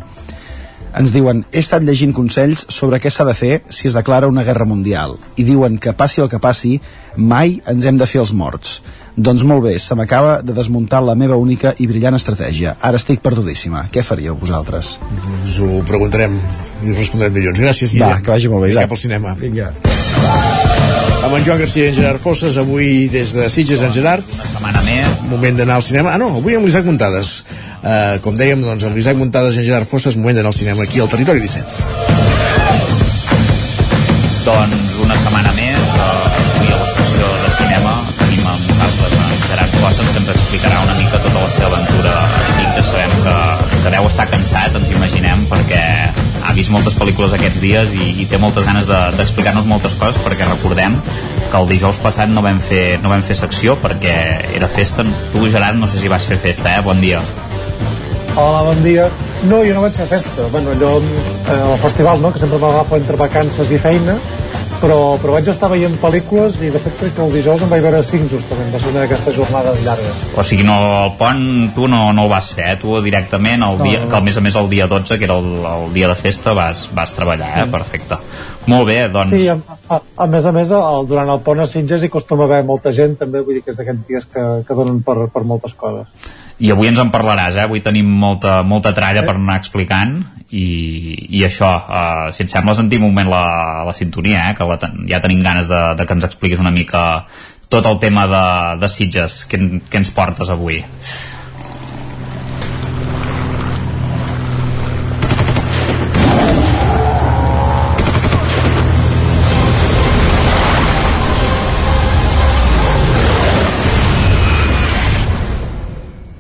[1.00, 4.44] Ens diuen, he estat llegint consells sobre què s'ha de fer si es declara una
[4.44, 5.16] guerra mundial.
[5.40, 6.74] I diuen que passi el que passi,
[7.16, 8.82] mai ens hem de fer els morts.
[9.16, 12.76] Doncs molt bé, se m'acaba de desmuntar la meva única i brillant estratègia.
[12.84, 13.86] Ara estic perdudíssima.
[13.94, 14.98] Què faríeu vosaltres?
[15.40, 16.36] Us ho preguntarem
[16.84, 17.64] i us respondrem dilluns.
[17.64, 18.20] Gràcies, Guillem.
[18.20, 18.92] Va, que vagi molt bé, Vinga, Isaac.
[18.92, 19.38] Cap al cinema.
[19.40, 20.59] Vinga.
[21.20, 24.24] Amb en Joan Garcia i en Gerard Fosses, avui des de Sitges, en Gerard.
[24.24, 25.20] Una setmana més.
[25.30, 26.14] Moment d'anar al cinema.
[26.16, 27.44] Ah, no, avui amb l'Isaac Muntades.
[27.80, 30.88] Uh, com dèiem, doncs, amb l'Isaac Muntades i en Gerard Fosses, moment d'anar al cinema
[30.88, 32.20] aquí al Territori 17.
[34.48, 36.06] Doncs una setmana més, eh,
[36.56, 40.80] avui a la secció de cinema tenim amb nosaltres en Gerard Fosses que ens explicarà
[40.88, 42.90] una mica tota la seva aventura a Sitges.
[42.94, 43.36] Sabem que,
[43.84, 45.59] que deu estar cansat, ens imaginem, perquè
[46.50, 49.94] ha vist moltes pel·lícules aquests dies i, i té moltes ganes de- d'explicar-nos de, moltes
[50.00, 50.96] coses perquè recordem
[51.50, 54.16] que el dijous passat no vam fer, no vam fer secció perquè
[54.58, 55.06] era festa.
[55.34, 56.82] Tu, Gerard, no sé si vas fer festa, eh?
[56.86, 57.22] Bon dia.
[58.36, 59.08] Hola, bon dia.
[59.50, 60.46] No, jo no vaig fer festa.
[60.52, 64.18] Bueno, allò, eh, al festival, no?, que sempre m'agafo entre vacances i feina,
[64.82, 67.84] però, però vaig estar veient pel·lícules i de fet crec que el dijous en vaig
[67.86, 70.24] veure cinc justament, va ser una d'aquestes jornades llargues.
[70.40, 71.44] O sigui, no, el pont
[71.76, 72.78] tu no, no ho vas fer, eh?
[72.82, 74.10] tu directament, el No, dia, no.
[74.12, 76.54] que a més a més el dia 12, que era el, el dia de festa,
[76.58, 77.68] vas, vas treballar, eh?
[77.72, 78.18] Perfecte.
[78.68, 79.32] Molt bé, doncs...
[79.32, 79.56] Sí, a,
[79.90, 82.60] a, a més a més, el, durant el pont a Sitges hi acostuma a haver
[82.68, 85.74] molta gent, també, vull dir que és d'aquests dies que, que donen per, per moltes
[85.80, 86.12] coses.
[86.60, 87.64] I avui ens en parlaràs, eh?
[87.64, 90.18] Avui tenim molta, molta tralla per anar explicant
[90.52, 90.66] i,
[91.40, 93.44] i això, eh, si et sembla sentim un moment la,
[93.88, 94.58] la sintonia, eh?
[94.60, 97.04] Que la, ten- ja tenim ganes de, de que ens expliquis una mica
[97.72, 98.44] tot el tema de,
[98.84, 100.82] de Sitges que, que ens portes avui.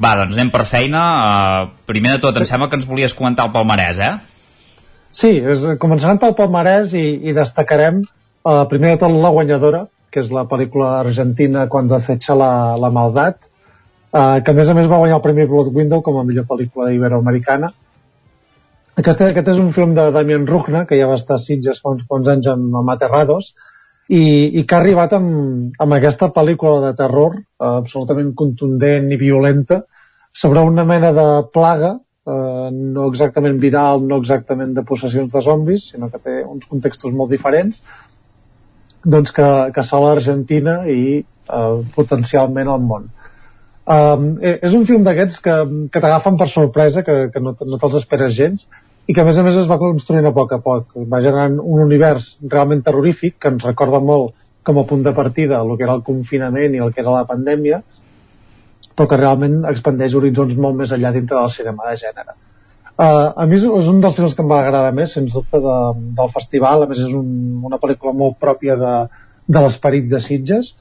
[0.10, 1.00] Va, doncs anem per feina.
[1.22, 4.14] Uh, primer de tot, em sembla que ens volies comentar el palmarès, eh?
[5.14, 10.22] Sí, és, començarem pel palmarès i, i destacarem eh, primer de tot la guanyadora, que
[10.22, 13.50] és la pel·lícula argentina Cuando acecha la, la maldat,
[14.14, 16.46] eh, que a més a més va guanyar el Premi Blood Window com a millor
[16.50, 17.72] pel·lícula iberoamericana.
[19.02, 21.94] Aquest, aquest és un film de Damien Rugna, que ja va estar a Sitges fa
[21.96, 23.54] uns quants anys amb, amb Aterrados,
[24.10, 24.24] i,
[24.58, 29.84] i que ha arribat amb, amb aquesta pel·lícula de terror eh, absolutament contundent i violenta
[30.34, 35.90] sobre una mena de plaga eh, no exactament viral, no exactament de possessions de zombis,
[35.94, 37.82] sinó que té uns contextos molt diferents,
[39.06, 43.10] doncs que, que sola Argentina i eh, potencialment al món.
[43.90, 45.54] Um, és un film d'aquests que,
[45.90, 48.68] que t'agafen per sorpresa, que, que no, no te'ls esperes gens,
[49.10, 50.92] i que a més a més es va construint a poc a poc.
[51.10, 54.36] Va generant un univers realment terrorífic que ens recorda molt
[54.68, 57.26] com a punt de partida el que era el confinament i el que era la
[57.26, 57.82] pandèmia,
[58.96, 62.36] però que realment expandeix horitzons molt més enllà dintre del cinema de gènere.
[63.00, 65.62] Uh, a mi és, és un dels films que em va agradar més, sens dubte,
[65.64, 65.80] de,
[66.18, 66.84] del festival.
[66.84, 67.30] A més, és un,
[67.70, 68.94] una pel·lícula molt pròpia de,
[69.48, 70.74] de l'esperit de Sitges.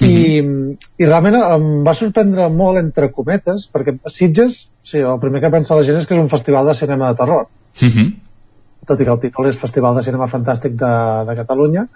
[0.00, 5.52] I, I realment em va sorprendre molt, entre cometes, perquè Sitges, sí, el primer que
[5.52, 7.50] pensa la gent és que és un festival de cinema de terror
[7.80, 8.12] Uh -huh.
[8.86, 10.92] tot i que el títol és Festival de Cinema Fantàstic de,
[11.26, 11.86] de Catalunya,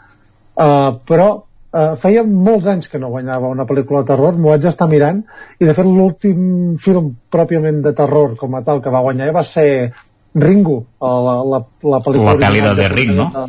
[0.56, 1.42] uh, però
[1.76, 5.20] uh, feia molts anys que no guanyava una pel·lícula de terror, m'ho vaig estar mirant,
[5.60, 9.44] i de fet l'últim film pròpiament de terror com a tal que va guanyar va
[9.44, 9.92] ser
[10.36, 11.62] Ringo, la, la,
[11.94, 13.30] la pel·lícula La pel·li de The Ring, no?
[13.32, 13.46] De,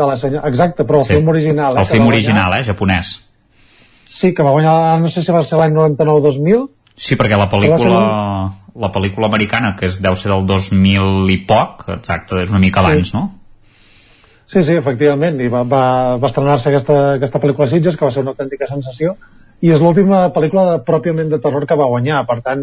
[0.00, 0.40] de la senya...
[0.48, 1.14] Exacte, però el Sí.
[1.14, 1.76] film original.
[1.76, 2.64] El que film guanyar- original, eh?
[2.66, 3.12] Japonès.
[4.08, 6.68] Sí, que va guanyar, no sé si va ser l'any 99-2000,
[6.98, 7.98] Sí, perquè la pel·lícula,
[8.74, 12.82] la pel·lícula americana, que és, deu ser del 2000 i poc, exacte, és una mica
[12.82, 12.90] Sí.
[12.90, 13.37] abans, no?
[14.48, 15.82] Sí, sí, efectivament, i va, va,
[16.16, 19.14] va estrenar-se aquesta, aquesta pel·lícula Sitges, que va ser una autèntica sensació,
[19.60, 22.62] i és l'última pel·lícula de, pròpiament de terror que va guanyar, per tant,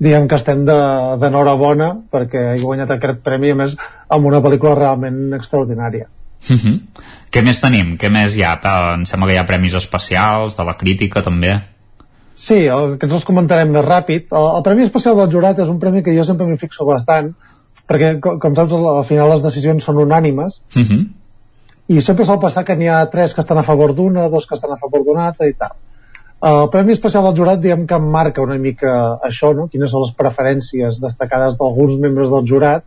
[0.00, 3.74] diguem que estem de- d'enhorabona perquè he guanyat aquest premi, a més,
[4.08, 6.06] amb una pel·lícula realment extraordinària.
[6.48, 6.80] Uh -huh.
[7.30, 7.98] Què més tenim?
[8.00, 8.54] Què més hi ha?
[8.64, 11.60] Eh, Em sembla que hi ha premis especials, de la crítica també.
[12.34, 14.32] Sí, el, aquests els comentarem més ràpid.
[14.32, 17.34] El, el Premi Especial del Jurat és un premi que jo sempre m'hi fixo bastant,
[17.90, 21.06] perquè, com, com saps, al al final les decisions són unànimes, Uh -huh.
[21.88, 24.54] i sempre sol passar que n'hi ha tres que estan a favor d'una, dos que
[24.54, 25.72] estan a favor d'una altra i tal.
[26.42, 29.66] El Premi Especial del Jurat, diguem que marca una mica això, no?
[29.68, 32.82] quines són les preferències destacades d'alguns membres del jurat,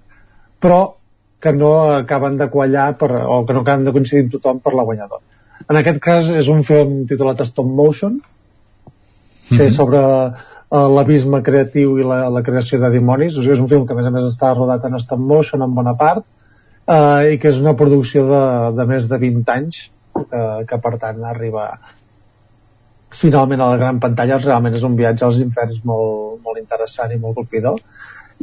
[0.60, 0.94] però
[1.40, 4.74] que no acaben de quallar per, o que no acaben de coincidir amb tothom per
[4.74, 5.22] la guanyadora.
[5.70, 8.22] En aquest cas és un film titulat Stop Motion,
[9.50, 9.62] que Mhm.
[9.68, 10.00] és sobre
[10.74, 13.36] l'abisme creatiu i la, la creació de dimonis.
[13.38, 15.62] O sigui, és un film que a més a més està rodat en stop motion
[15.62, 18.46] en bona part uh, i que és una producció de,
[18.78, 19.84] de més de 20 anys
[20.14, 21.68] que, que per tant arriba
[23.14, 27.20] finalment a la gran pantalla realment és un viatge als inferns molt, molt interessant i
[27.22, 27.78] molt colpidor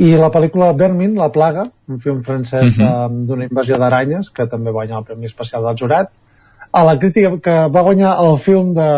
[0.01, 2.86] i la pel·lícula Vermin, La plaga un film francès Mhm.
[2.86, 6.11] uh d'una invasió d'aranyes que també va guanyar el Premi Especial del Jurat
[6.73, 8.89] a la crítica que va guanyar el film de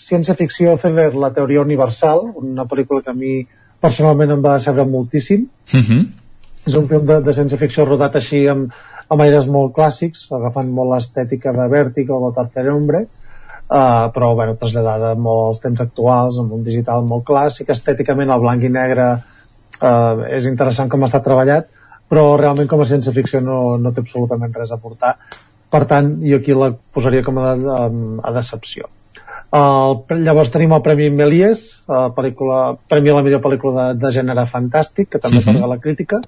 [0.00, 3.34] ciència-ficció thriller La teoria universal una pel·lícula que a mi
[3.80, 6.06] personalment em va decebre moltíssim Mhm.
[6.66, 8.72] és un film de, de ciència-ficció rodat així amb,
[9.08, 14.34] amb aires molt clàssics, agafant molt l'estètica de Vértigo o de Tercer Hombre, uh, però
[14.34, 18.72] bueno, traslladada molt als temps actuals, amb un digital molt clàssic, estèticament el blanc i
[18.72, 21.68] negre uh, és interessant com està treballat,
[22.08, 25.16] però realment com a ciència-ficció no, no té absolutament res a aportar.
[25.70, 27.80] Per tant, jo aquí la posaria com a, a,
[28.22, 28.88] a decepció.
[29.54, 34.10] El, llavors tenim el Premi Méliès, uh, pel·lícula, Premi a la millor pel·lícula de, de
[34.16, 35.68] gènere fantàstic, que també uh -huh.
[35.70, 36.20] la crítica,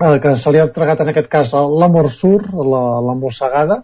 [0.00, 3.82] eh, que se li ha entregat en aquest cas l'Amor Sur, la, la mossegada,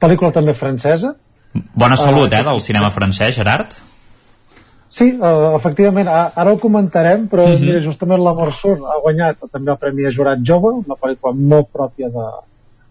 [0.00, 1.14] pel·lícula també francesa.
[1.74, 3.70] Bona salut, Ah, eh, del cinema francès, Gerard?
[4.88, 7.60] Sí, uh, efectivament, ara ho comentarem, però Mhm.
[7.60, 11.68] mira, justament l'Amor Sur ha guanyat també el Premi a Jurat Jove, una pel·lícula molt
[11.72, 12.26] pròpia de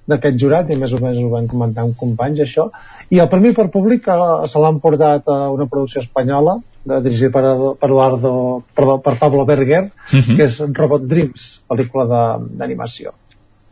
[0.08, 2.70] d'aquest jurat, i més o menys ho vam comentar amb companys, això.
[3.10, 7.32] I el Premi per Públic uh, se l'han portat a una producció espanyola, de, dirigida
[7.32, 7.44] per,
[7.80, 10.36] per Eduardo, perdó, per Pablo Berger, Mhm.
[10.36, 13.14] que és Robot Dreams, pel·lícula de- d'animació.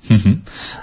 [0.10, 0.32] Mhm.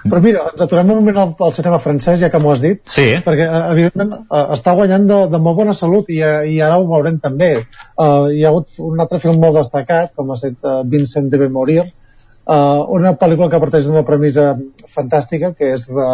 [0.04, 2.78] Però mira, ens aturem un moment al, al cinema francès, ja que m'ho has dit,
[2.86, 3.06] Sí.
[3.24, 6.76] perquè eh, evidentment eh, està guanyant de, de molt bona salut i, eh, i ara
[6.78, 7.64] ho veurem també.
[7.98, 11.48] Uh, hi ha hagut un altre film molt destacat, com ha estat uh, Vincent debe
[11.48, 11.82] morir,
[12.48, 14.50] uh, una pel·lícula que parteix d'una premissa
[14.94, 16.08] fantàstica, que és de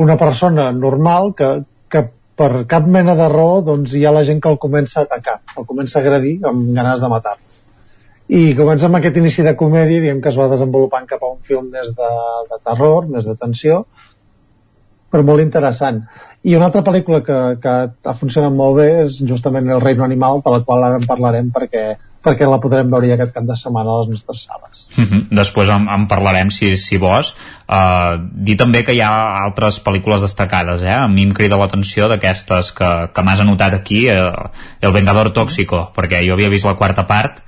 [0.00, 1.50] una persona normal que,
[1.92, 2.06] que
[2.40, 5.40] per cap mena de raó doncs, hi ha la gent que el comença a atacar,
[5.56, 7.36] el comença a agredir amb ganes de matar.
[8.30, 11.40] I comença amb aquest inici de comèdia diguem que es va desenvolupant cap a un
[11.46, 12.10] film més de,
[12.52, 13.82] de terror, més de tensió
[15.10, 16.04] però molt interessant
[16.42, 20.40] i una altra pel·lícula que, que ha funcionat molt bé és justament El reino animal
[20.44, 21.82] per la qual ara en parlarem perquè,
[22.24, 25.26] perquè la podrem veure ja aquest cap de setmana a les nostres sales Mhm.
[25.36, 27.34] Després en, en parlarem, si, si vols.
[27.68, 29.10] Uh, dir també que hi ha
[29.44, 30.96] altres pel·lícules destacades, eh?
[30.96, 34.32] A mi em crida l'atenció d'aquestes que, que m'has anotat aquí, eh,
[34.80, 37.42] El Vengador Tóxico, perquè jo havia vist la quarta part,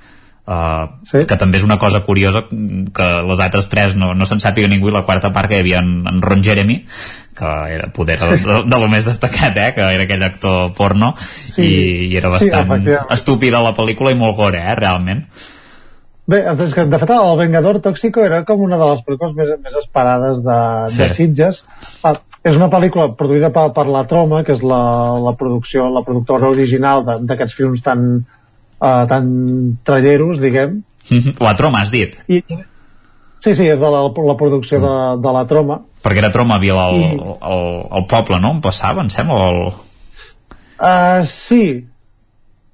[0.47, 1.23] uh, sí?
[1.29, 4.89] que també és una cosa curiosa que les altres tres no, no se'n sàpiga ningú
[4.89, 6.83] i la quarta part que hi havia en, en Ron Jeremy
[7.33, 9.71] que era poder de, de, de lo més destacat eh?
[9.73, 11.63] que era aquell actor porno Sí.
[11.65, 13.11] i, i era Sí, bastant efectivament.
[13.17, 14.75] estúpida la pel·lícula i molt gore, eh?
[14.79, 15.25] realment
[16.25, 19.49] Bé, és que, de fet, El Vengador Tóxico era com una de les pel·lícules més,
[19.59, 21.01] més esperades de, Sí.
[21.01, 21.57] de Sitges.
[22.01, 22.13] Ah,
[22.47, 24.79] és una pel·lícula produïda per, per la Troma, que és la,
[25.19, 28.05] la producció, la productora original d'aquests films tan,
[28.83, 29.31] uh, tan
[29.87, 30.81] tralleros, diguem.
[31.09, 31.37] Mhm.
[31.43, 32.19] La Troma, has dit?
[32.27, 32.41] I,
[33.43, 34.93] sí, sí, és de la, la producció de,
[35.23, 35.79] de la Troma.
[36.03, 37.17] perquè era Tromaville el, I-
[37.53, 37.65] el,
[37.99, 38.51] el poble, no?
[38.57, 39.63] On passava, em sembla el...
[40.83, 41.87] Uh, sí,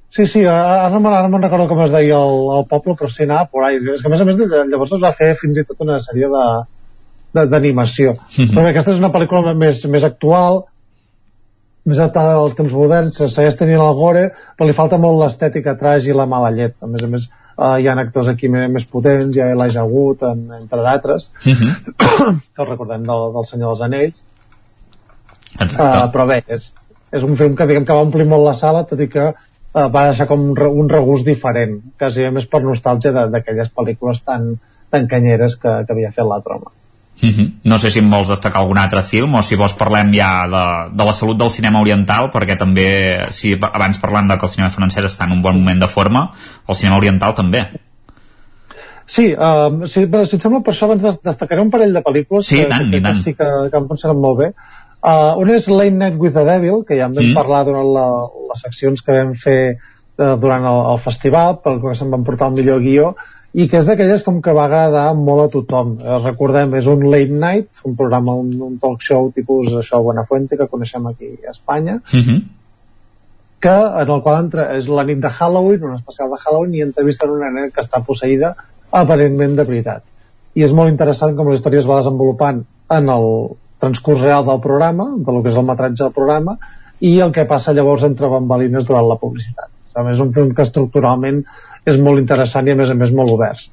[0.10, 2.96] Sí, sí, ara no me'n ara no me'n recordo com es deia el, el poble,
[2.98, 3.76] però sí anava por ahí.
[3.94, 6.26] És que a més a més llavors es va fer fins i tot una sèrie
[6.34, 8.16] de d'animació.
[8.34, 8.48] Mhm.
[8.50, 10.64] Però bé, aquesta és una pel·lícula més, més actual,
[11.90, 15.76] més adaptada als temps moderns, se segueix tenint el gore, però li falta molt l'estètica
[15.80, 16.78] trash i la mala llet.
[16.82, 19.86] A més a més, uh, hi ha actors aquí més, més potents, hi ha Elijah
[19.90, 21.94] Wood, en, entre d'altres, Mhm.
[22.54, 24.26] que el recordem del, del Senyor dels Anells.
[25.60, 26.70] Uh, però bé, és,
[27.12, 29.88] és un film que diguem que va omplir molt la sala, tot i que uh,
[29.92, 34.54] va deixar com un, un regust diferent, quasi més per nostàlgia d'aquelles pel·lícules tan,
[34.90, 36.40] tan canyeres que, que havia fet la
[37.20, 37.34] troma.
[37.34, 37.60] Mhm.
[37.64, 40.96] No sé si em vols destacar algun altre film o si vols parlem ja de,
[40.96, 44.70] de la salut del cinema oriental, perquè també, si abans parlant de que el cinema
[44.72, 46.32] francès està en un bon moment de forma,
[46.68, 47.66] el cinema oriental també.
[49.10, 52.02] Sí, uh, sí, però si et sembla, per això abans des- destacaré un parell de
[52.06, 54.50] pel·lícules Sí, que, tant, que, que sí que, que han funcionat molt bé.
[55.02, 57.34] Uh, una és Late Night with the Devil, que ja en vam Mm.
[57.34, 58.06] parlar durant la,
[58.52, 59.78] les seccions que vam fer
[60.20, 63.16] uh, durant el, el festival, pel que se'n van portar el millor guió,
[63.54, 65.96] i que és d'aquelles com que va agradar molt a tothom.
[65.98, 70.58] Eh, recordem, és un late night, un programa, un, un talk show tipus això, Buenafuente,
[70.58, 72.44] que coneixem aquí a Espanya, Mhm.
[73.60, 76.82] que en el qual entra, és la nit de Halloween, un especial de Halloween, i
[76.82, 78.56] entrevisten una nena que està posseïda
[78.92, 80.04] aparentment de veritat.
[80.56, 84.62] I és molt interessant com la història es va desenvolupant en el transcurs real del
[84.62, 86.58] programa, de lo que és el metratge del programa,
[87.00, 89.70] i el que passa llavors entre bambalines durant la publicitat.
[89.96, 91.44] A més, és un film que estructuralment
[91.90, 93.70] és molt interessant i a més a més molt oberts.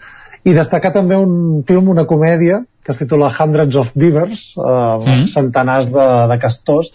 [0.47, 5.27] I destacar també un film, una comèdia, que es titula Hundreds of Beavers, eh, Mm.
[5.33, 6.93] centenars de, de castors,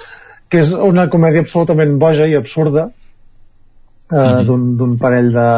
[0.49, 4.45] que és una comèdia absolutament boja i absurda eh, -huh.
[4.45, 5.49] d'un d'un parell de,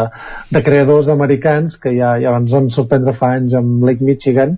[0.50, 4.58] de creadors americans que ja, ja ens van sorprendre fa anys amb Lake Michigan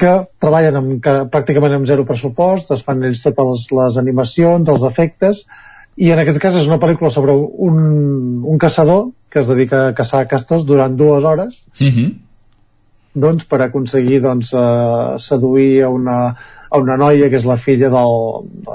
[0.00, 4.68] que treballen amb, que, pràcticament amb zero pressupost, es fan ells totes les, les animacions,
[4.68, 5.46] els efectes,
[6.00, 7.76] i en aquest cas és una pel·lícula sobre un,
[8.48, 12.08] un caçador que es dedica a caçar castors durant dues hores, uh -huh.
[13.14, 16.36] doncs, per aconseguir doncs, eh, seduir a una,
[16.70, 18.16] a una noia que és la filla del,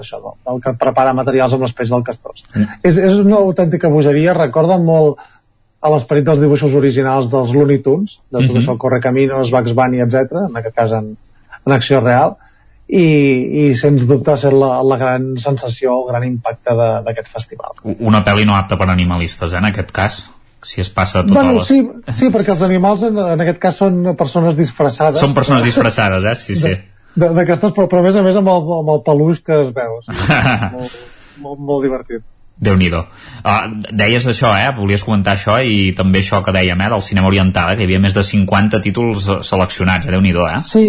[0.01, 2.43] això, del, del que prepara materials amb les pells del castors.
[2.53, 2.63] Mm.
[2.83, 5.17] És, és una autèntica bogeria, recorda molt
[5.81, 8.61] a l'esperit dels dibuixos originals dels Looney Tunes, de tot mm -hmm.
[8.61, 10.15] això, Correcaminos, Bugs Bunny, etc,
[10.49, 11.17] en aquest cas en,
[11.65, 12.35] en acció real,
[12.87, 13.05] i,
[13.65, 17.73] i sens dubte ha estat la, la gran sensació, el gran impacte d'aquest festival.
[17.97, 20.23] Una pel·li no apta per animalistes, eh, en aquest cas
[20.65, 21.63] si es passa tota bueno, la...
[21.63, 21.77] sí,
[22.09, 25.21] sí, perquè els animals en, en aquest cas són persones disfressades.
[25.21, 26.37] Són persones disfressades, eh?
[26.41, 26.73] Sí, sí.
[27.15, 29.99] D'aquestes, però, però a més a més amb el, amb el peluix que es veu.
[30.07, 30.15] Sí,
[30.77, 30.95] molt,
[31.43, 32.25] molt, molt divertit
[32.55, 33.01] déu nhi uh,
[33.91, 34.69] deies això, eh?
[34.77, 36.89] volies comentar això i també això que dèiem eh?
[36.93, 37.75] del cinema oriental, eh?
[37.75, 40.13] que hi havia més de 50 títols seleccionats, eh?
[40.15, 40.61] déu nhi eh?
[40.63, 40.85] Sí,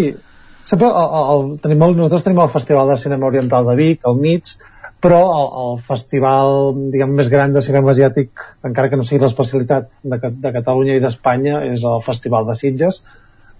[0.66, 4.18] sempre el, el, tenim el, nosaltres tenim el Festival de Cinema Oriental de Vic, al
[4.18, 4.56] mig,
[5.02, 9.93] però el, el festival diguem, més gran de cinema asiàtic, encara que no sigui l'especialitat
[10.02, 13.02] de, de Catalunya i d'Espanya, és el Festival de Sitges.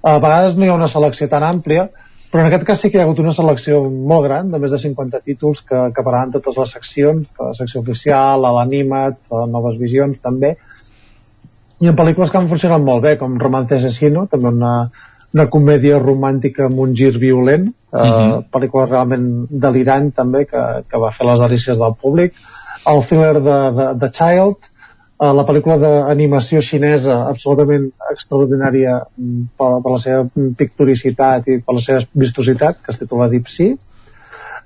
[0.03, 1.89] A vegades no hi ha una selecció tan àmplia,
[2.33, 4.75] però en aquest cas sí que hi ha hagut una selecció molt gran, de més
[4.75, 10.57] de 50 títols que, paraven totes les seccions, la secció oficial, l'Animat, Noves Visions també,
[11.81, 14.73] i en pel·lícules que han funcionat molt bé, com Romance Asesino, també una,
[15.37, 18.07] una comèdia romàntica amb un gir violent, uh -huh.
[18.07, 18.45] eh, mhm.
[18.53, 22.33] pel·lícula realment delirant també, que, que va fer les delícies del públic,
[22.87, 24.69] el thriller de, de, de Child,
[25.19, 31.75] uh, la pel·lícula d'animació xinesa absolutament extraordinària mm, per, per la seva pictoricitat i per
[31.75, 33.75] la seva vistositat, que es titula Deep Sea.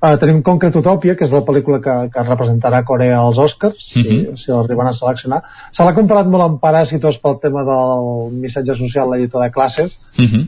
[0.00, 4.02] Uh, tenim Concrete Utopia, que és la pel·lícula que, que representarà Corea als Oscars, uh
[4.02, 4.36] -huh.
[4.36, 5.42] si, si l'arriben a seleccionar.
[5.72, 10.24] Se l'ha comparat molt amb Paràsitos pel tema del missatge social, l'editor de classes, uh
[10.24, 10.46] -huh.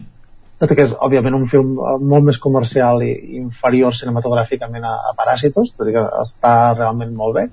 [0.62, 1.74] Tot i que és, òbviament, un film
[2.06, 3.10] molt més comercial i
[3.40, 7.48] inferior cinematogràficament a, a Paràsitos, tot i que està realment molt bé.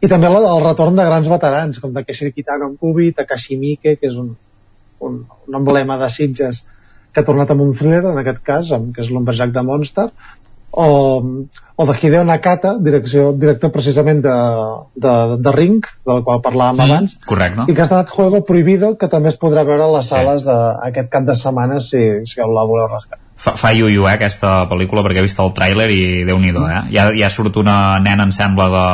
[0.00, 3.98] I també el, el retorn de grans veterans com Takeshi Kitano en Kubi, Takashi Miike
[4.00, 4.32] que és un,
[5.04, 6.62] un, un emblema de Sitges
[7.12, 10.08] que ha tornat amb un thriller en aquest cas, amb, que és l'Umberjack de Monster
[10.70, 11.22] o,
[11.76, 14.36] o de Hideo Nakata direcció, director precisament de,
[14.94, 17.68] de, de Ring del qual parlàvem mm, abans correcte.
[17.68, 20.14] i que ha estat Juego Prohibido que també es podrà veure a les sí.
[20.16, 20.58] sales de,
[20.90, 25.06] aquest cap de setmana si, si la voleu rescatar fa, fa iuiu, eh, aquesta pel·lícula
[25.06, 26.82] perquè he vist el tràiler i déu nhi eh?
[26.92, 28.86] ja, ja surt una nena em sembla de,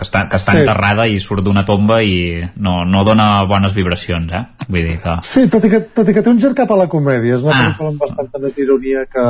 [0.00, 0.62] que està, que està sí.
[0.62, 4.46] enterrada i surt d'una tomba i no, no dona bones vibracions, eh?
[4.66, 5.16] Vull dir que...
[5.28, 7.44] Sí, tot i que, tot i que té un gir cap a la comèdia, és
[7.44, 7.66] una ah.
[7.66, 9.26] pel·lícula amb bastanta més ironia que,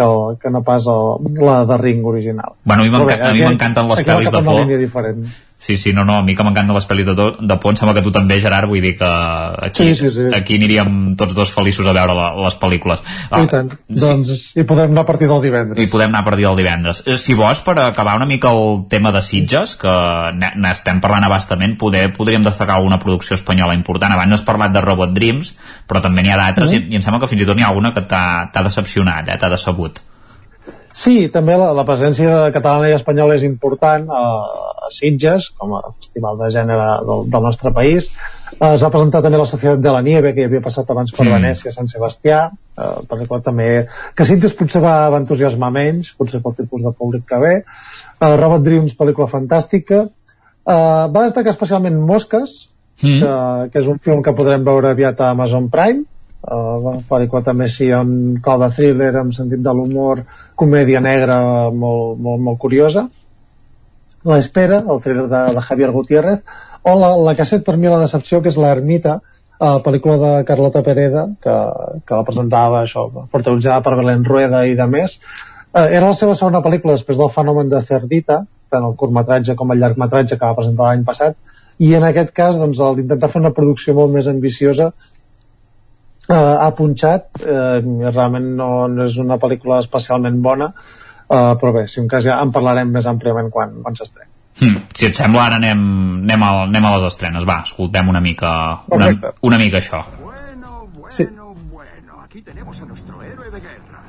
[0.00, 0.08] que,
[0.42, 2.56] que no pas el, la de Ring original.
[2.64, 5.10] Bueno, a mi m'encanten les pel·lis de por.
[5.60, 7.76] Sí, sí, no, no, a mi que m'encanten les pel·lis de, to, de por, em
[7.76, 9.08] sembla que tu també, Gerard, vull dir que
[9.66, 10.28] aquí, sí, sí, sí.
[10.32, 13.02] aquí aniríem tots dos feliços a veure la, les pel·lícules.
[13.28, 13.98] Ah, I tant, sí.
[14.00, 15.84] doncs hi podem anar a partir del divendres.
[15.84, 17.02] I podem anar a partir del divendres.
[17.04, 19.96] Eh, si vols, per acabar una mica el tema de Sitges, que
[20.64, 24.16] n'estem parlant abastament, poder, podríem destacar alguna producció espanyola important.
[24.16, 25.52] Abans has parlat de Robot Dreams,
[25.84, 26.88] però també n'hi ha d'altres, mm.
[26.88, 29.36] i, i em sembla que fins i tot n'hi ha alguna que t'ha decepcionat, eh,
[29.36, 30.00] t'ha decebut.
[30.90, 34.22] Sí, també la, la presència catalana i espanyola és important a,
[34.86, 38.08] a Sitges, com a festival de gènere del, del nostre país.
[38.56, 41.28] Eh, es va presentar també la Societat de la Nieve, que havia passat abans per
[41.28, 41.36] mm.
[41.36, 43.68] Venècia, Sant Sebastià, eh, per record també
[44.18, 47.54] que Sitges potser va, va entusiasmar menys, potser pel tipus de públic que ve.
[47.62, 50.08] Eh, Robot Dreams, pel·lícula fantàstica.
[50.10, 52.64] Eh, va destacar especialment Mosques,
[52.98, 53.20] mm.
[53.22, 53.34] que,
[53.70, 56.09] que és un film que podrem veure aviat a Amazon Prime,
[56.42, 60.24] uh, pel·lícula també sí amb clau de thriller amb sentit de l'humor
[60.58, 61.40] comèdia negra
[61.70, 63.08] molt, molt, molt curiosa.
[64.24, 66.40] La Espera, el thriller de, de Javier Gutiérrez
[66.82, 70.18] o la, la que ha set per mi la decepció que és l'Ermita uh, pel·lícula
[70.20, 71.56] de Carlota Pereda que,
[72.04, 75.18] que la presentava això, protagonitzada per Belén Rueda i de més.
[75.70, 79.72] Uh, era la seva segona pel·lícula després del fenomen de Cerdita tant el curtmetratge com
[79.74, 81.36] el llargmetratge que va presentar l'any passat.
[81.80, 84.90] I en aquest cas doncs, d'intentar fer una producció molt més ambiciosa
[86.30, 87.78] eh, ha punxat eh,
[88.10, 92.40] realment no, no és una pel·lícula especialment bona eh, però bé, si un cas ja
[92.42, 94.30] en parlarem més àmpliament quan, quan s'estreni
[94.60, 94.76] Hmm.
[94.92, 95.82] Si et sembla, ara anem,
[96.26, 97.46] anem, a, anem a les estrenes.
[97.48, 98.50] Va, escoltem una mica,
[98.92, 99.08] una,
[99.48, 100.02] una mica això.
[100.20, 101.24] Bueno, bueno, sí.
[101.72, 102.20] bueno.
[102.24, 104.02] Aquí tenemos a nuestro héroe de guerra.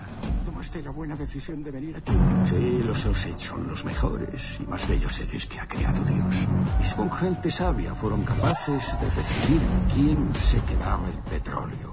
[0.46, 2.12] ¿Tomaste la buena decisión de venir aquí?
[2.50, 6.48] Sí, los Osage son los mejores y más bellos seres que ha creado Dios.
[6.84, 9.62] Y con gente sabia fueron capaces de decidir
[9.94, 11.91] quién se quedaba el petróleo.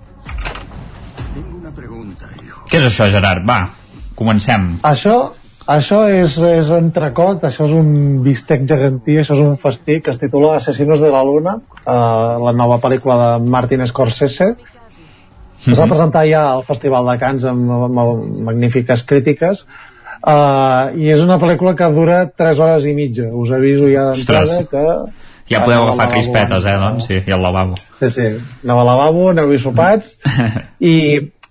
[2.69, 3.45] Què és això, Gerard?
[3.49, 3.61] Va,
[4.19, 4.79] comencem.
[4.87, 5.19] Això,
[5.69, 10.21] Això és, és entrecot, això és un bistec gegantí, això és un festí que es
[10.23, 14.55] titula Asesinos de la Luna, uh, la nova pel·lícula de Martin Scorsese.
[15.67, 15.91] Es va Mhm.
[15.91, 19.67] presentar ja al Festival de Cannes amb, amb, amb magnífiques crítiques
[20.25, 23.29] uh, i és una pel·lícula que dura 3 hores i mitja.
[23.29, 24.87] Us aviso ja d'entrada que...
[25.49, 27.79] Ja podeu aneu al agafar lavabo crispetes, eh, doncs, sí, i al lavabo.
[28.01, 28.29] Sí, sí,
[28.65, 30.17] aneu al lavabo, aneu-hi sopats
[30.93, 30.97] i,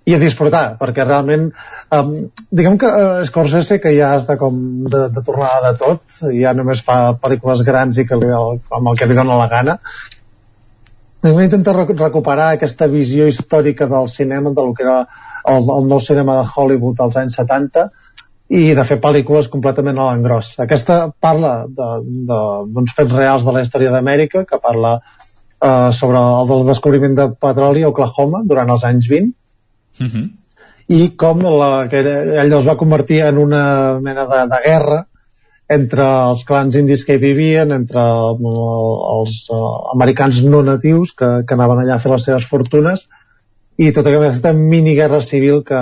[0.05, 1.47] i a disfrutar, perquè realment
[1.95, 2.11] um,
[2.51, 4.59] diguem que uh, Scorsese que ja està com
[4.89, 8.99] de, de tornada de tot, ja només fa pel·lícules grans i que li, amb el
[8.99, 9.79] que li dona la gana
[11.25, 14.99] Hem intentat rec recuperar aquesta visió històrica del cinema, del que era
[15.49, 17.87] el, el nou cinema de Hollywood als anys 70,
[18.47, 20.53] i de fer pel·lícules completament a l'engròs.
[20.63, 26.21] Aquesta parla d'uns de, de, fets reals de la història d'Amèrica, que parla eh, sobre
[26.21, 29.35] el del descobriment de petroli a Oklahoma durant els anys 20,
[29.97, 30.29] Uh -huh.
[30.93, 35.07] i com la, que ell es va convertir en una mena de, de guerra
[35.67, 41.53] entre els clans indis que hi vivien, entre els uh, americans no natius que, que
[41.55, 43.07] anaven allà a fer les seves fortunes
[43.77, 45.81] i tota aquesta miniguerra civil que,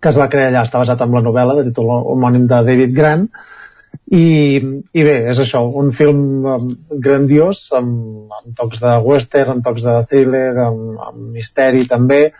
[0.00, 2.94] que es va crear allà, està basat en la novel·la de títol homònim de David
[2.96, 3.26] Grant
[4.10, 9.64] i, i bé, és això, un film um, grandiós amb, amb tocs de western, amb
[9.66, 12.32] tocs de thriller, amb, amb misteri també,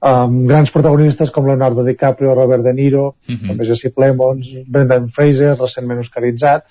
[0.00, 3.64] amb grans protagonistes com Leonardo DiCaprio, Robert De Niro, mm -hmm.
[3.66, 6.64] Jesse Plemons, Brendan Fraser, recentment oscaritzat,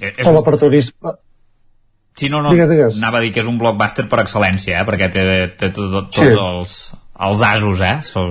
[0.00, 1.16] Eh, És, o la protagonista...
[2.16, 2.96] sí, no, no, Digues, digues.
[3.00, 5.24] anava a dir que és un blockbuster per excel·lència, eh, perquè té,
[5.56, 6.26] té tot, tot, Sí.
[6.28, 6.74] tots els,
[7.28, 7.96] els asos, eh?
[8.04, 8.26] So,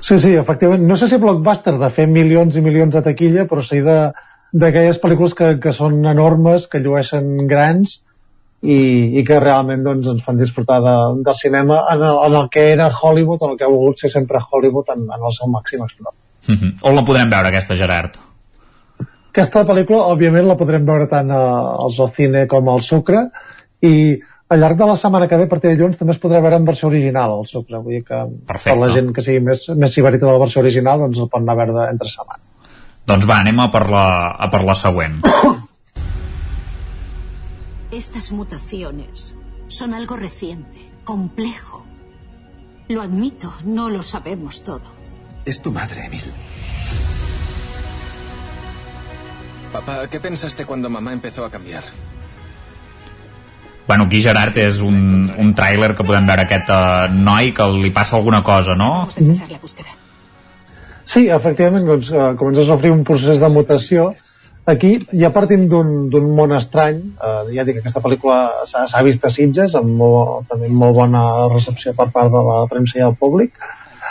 [0.00, 0.84] Sí, sí, efectivament.
[0.86, 4.12] No sé si blockbuster de fer milions i milions de taquilla, però sí de
[4.56, 7.98] d'aquelles pel·lícules que, que són enormes, que llueixen grans
[8.62, 10.94] i, i que realment doncs, ens fan disfrutar de,
[11.26, 14.10] del cinema en el, en el que era Hollywood, en el que ha volgut ser
[14.10, 16.14] sempre Hollywood en, en el seu màxim esplendor.
[16.48, 16.72] uh -huh.
[16.82, 18.16] On la podrem veure, aquesta, Gerard?
[19.32, 23.28] Aquesta pel·lícula, òbviament, la podrem veure tant a- als Ocine com al Sucre
[23.82, 24.18] i
[24.48, 26.58] al llarg de la setmana que ve, a partir de dilluns, també es podrà veure
[26.60, 27.80] en versió original al Sucre.
[27.82, 28.70] Vull dir que Perfecte.
[28.70, 31.42] per la gent que sigui més, més sibarita de la versió original, doncs el pot
[31.42, 32.42] anar a veure entre setmana.
[33.06, 34.06] Doncs va, anem a per la,
[34.38, 35.20] a per la següent.
[37.90, 39.34] Estas mutaciones
[39.68, 41.84] son algo reciente, complejo.
[42.88, 44.94] Lo admito, no lo sabemos todo.
[45.44, 46.32] Es tu madre, Emil.
[49.72, 51.84] Papá, ¿qué pensaste cuando mamá empezó a cambiar?
[53.86, 57.92] Bueno, aquí Gerard és un, un tràiler que podem veure aquest uh, noi que li
[57.94, 59.06] passa alguna cosa, no?
[61.06, 64.08] Sí, efectivament, doncs, eh, comença a sofrir un procés de mutació.
[64.66, 69.22] Aquí ja partim d'un d'un món estrany, eh, ja dic que aquesta pel·lícula s'ha vist
[69.24, 71.22] a Sitges, amb molt, també amb molt bona
[71.52, 73.54] recepció per part de la premsa i el públic.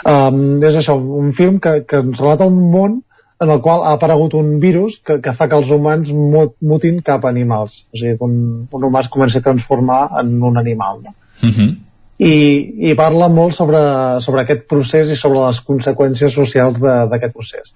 [0.08, 2.96] Um, és això, un film que, que ens relata un món
[3.40, 7.02] en el qual ha aparegut un virus que, que fa que els humans mut, mutin
[7.04, 7.82] cap a animals.
[7.92, 8.36] O sigui, un,
[8.72, 11.02] un humà es comença a transformar en un animal.
[11.04, 11.14] No?
[11.42, 11.74] Uh -huh.
[12.18, 12.32] i,
[12.90, 13.78] i parla molt sobre,
[14.24, 17.74] sobre aquest procés i sobre les conseqüències socials de- d'aquest procés.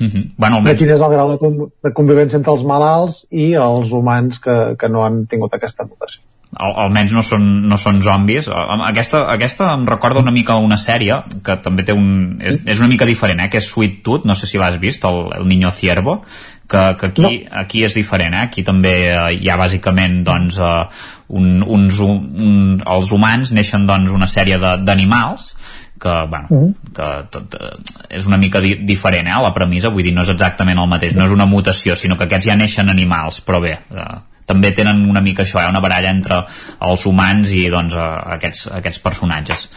[0.00, 0.24] Uh -huh.
[0.36, 3.90] Bueno, almenys, quin és el grau de, con- de convivència entre els malalts i els
[3.92, 6.20] humans que, que no han tingut aquesta mutació.
[6.58, 8.50] Al, almenys no són, no són zombis.
[8.50, 12.38] Aquesta, aquesta em recorda una mica una sèrie que també té un...
[12.42, 13.48] És, és una mica diferent, eh?
[13.52, 16.20] Que és Sweet Tooth, no sé si l'has vist, el, el Niño Ciervo,
[16.68, 17.32] que, que aquí, no.
[17.62, 18.44] aquí és diferent, eh?
[18.50, 23.86] Aquí també eh, hi ha bàsicament, doncs, eh, un, uns, un, un, els humans neixen,
[23.88, 25.54] doncs, una sèrie d'animals
[25.98, 26.74] que, bueno, Mhm.
[26.94, 30.28] que tot, eh, és una mica di diferent, eh, la premissa, vull dir, no és
[30.28, 33.78] exactament el mateix, no és una mutació, sinó que aquests ja neixen animals, però bé,
[33.90, 36.40] eh, també tenen una mica això, eh, una baralla entre
[36.88, 38.06] els humans i doncs eh,
[38.36, 39.68] aquests, aquests personatges.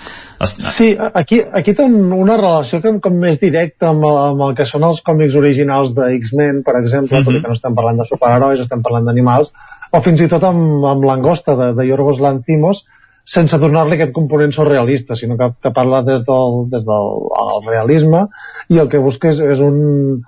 [0.41, 4.56] Es, Sí, aquí, aquí un, una relació com, com més directa amb el, amb el
[4.57, 7.41] que són els còmics originals de X-Men, per exemple, uh -huh.
[7.41, 9.53] que no estem parlant de superherois, estem parlant d'animals,
[9.91, 12.85] o fins i tot amb, amb l'angosta de, de Yorgos Lanthimos,
[13.23, 17.10] sense donar-li aquest component surrealista, sinó que, que parla des del, des del
[17.43, 18.27] el realisme
[18.69, 20.23] i el que busca és, és un,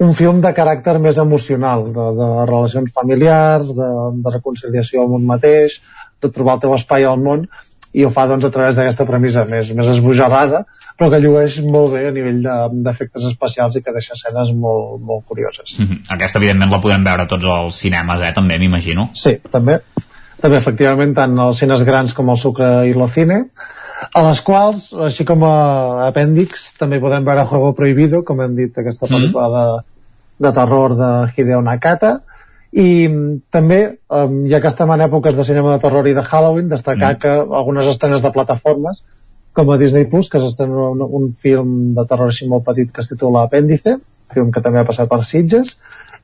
[0.00, 3.88] un film de caràcter més emocional, de, de relacions familiars, de,
[4.24, 5.80] de reconciliació amb un mateix,
[6.22, 7.46] de trobar el teu espai al món,
[7.92, 10.62] i ho fa doncs, a través d'aquesta premissa més, més esbojarrada,
[10.96, 15.00] però que llueix molt bé a nivell de- d'efectes especials i que deixa escenes molt,
[15.02, 15.74] molt curioses.
[15.78, 16.04] Mhm.
[16.16, 19.08] Aquesta, evidentment, la podem veure a tots els cinemes, eh, també, m'imagino.
[19.12, 19.80] Sí, també.
[20.40, 23.50] També, efectivament, tant els cines grans com el Sucre i l'Ocine,
[24.00, 28.76] a les quals, així com a apèndix, també podem veure Juego Prohibido, com hem dit,
[28.78, 29.64] aquesta pel·lícula de,
[30.46, 32.18] de terror de Hideo Nakata,
[32.70, 33.80] i mm, també,
[34.14, 37.18] um, ja que estem en èpoques de cinema de terror i de Halloween, destacar Mm.
[37.24, 39.04] que algunes estrenes de plataformes,
[39.52, 43.02] com a Disney Plus, que s'estrena un, un film de terror així molt petit que
[43.02, 43.98] es titula Apèndice,
[44.32, 45.76] film que també ha passat per Sitges,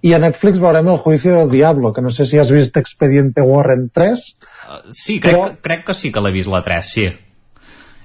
[0.07, 3.43] i a Netflix veurem El juicio del diablo, que no sé si has vist Expediente
[3.43, 4.25] Warren 3.
[4.69, 5.49] Uh, sí, crec, però...
[5.49, 7.09] que, crec que sí que l'he vist la 3, sí.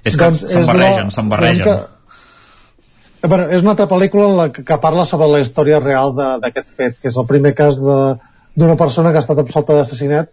[0.04, 1.14] És que doncs se'n barregen, la...
[1.14, 1.64] se'n barregen.
[1.66, 3.28] Que...
[3.28, 6.72] Bueno, és una altra pel·lícula en la que, que parla sobre la història real d'aquest
[6.74, 10.32] fet, que és el primer cas d'una persona que ha estat absolta d'assassinat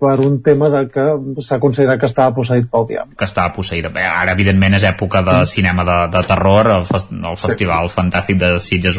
[0.00, 1.04] per un tema de que
[1.44, 3.16] s'ha considerat que estava posseït pel diable.
[3.20, 3.84] Que estava posseït.
[3.92, 5.50] Bé, ara, evidentment, és època de mm.
[5.50, 7.44] cinema de, de terror, el, fest, el sí.
[7.46, 8.96] Festival Fantàstic de Sitges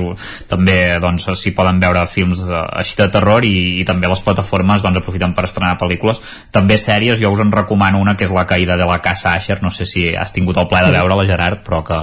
[0.52, 4.86] també doncs, s'hi poden veure films eh, així de terror i, i també les plataformes
[4.86, 6.22] doncs, aprofiten per estrenar pel·lícules.
[6.54, 9.60] També sèries, jo us en recomano una que és La caïda de la casa Asher,
[9.66, 12.00] no sé si has tingut el plaer de veure-la, Gerard, però que,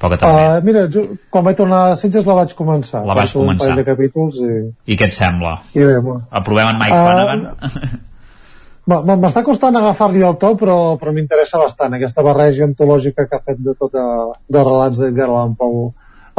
[0.00, 0.42] però que també...
[0.48, 3.04] Uh, mira, jo, quan vaig tornar a Sitges la vaig començar.
[3.06, 3.72] La vas començar.
[3.74, 4.58] Un de capítols i...
[4.88, 5.58] I què et sembla?
[5.76, 6.26] I bé, bueno.
[6.30, 8.04] Aprovem en Mike uh, Flanagan?
[8.88, 13.58] M'està costant agafar-li el to, però, però m'interessa bastant aquesta barreja antològica que ha fet
[13.60, 14.04] de tota
[14.48, 15.90] de relats d'Edgar Allan Poe.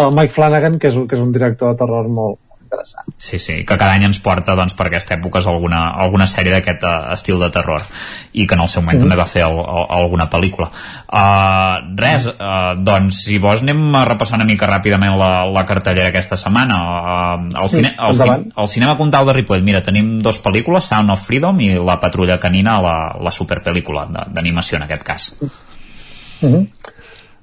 [0.02, 2.40] El Mike Flanagan, que és, que és un director de terror molt,
[2.70, 3.10] interessant.
[3.18, 6.86] Sí, sí, que cada any ens porta doncs, per aquesta època alguna, alguna sèrie d'aquest
[6.86, 7.84] uh, estil de terror
[8.34, 9.06] i que en el seu moment mm.
[9.06, 10.70] també va fer el, el, alguna pel·lícula.
[11.10, 16.14] Uh, res, uh, doncs si vols anem a repassar una mica ràpidament la, la cartellera
[16.14, 16.78] aquesta setmana.
[16.86, 21.16] Uh, el, cine, el, cine, el cinema Comtal de Ripoll, mira, tenim dos pel·lícules, Sound
[21.16, 25.34] of Freedom i La patrulla canina, la, la superpel·lícula d'animació en aquest cas.
[25.42, 26.96] Mm -hmm.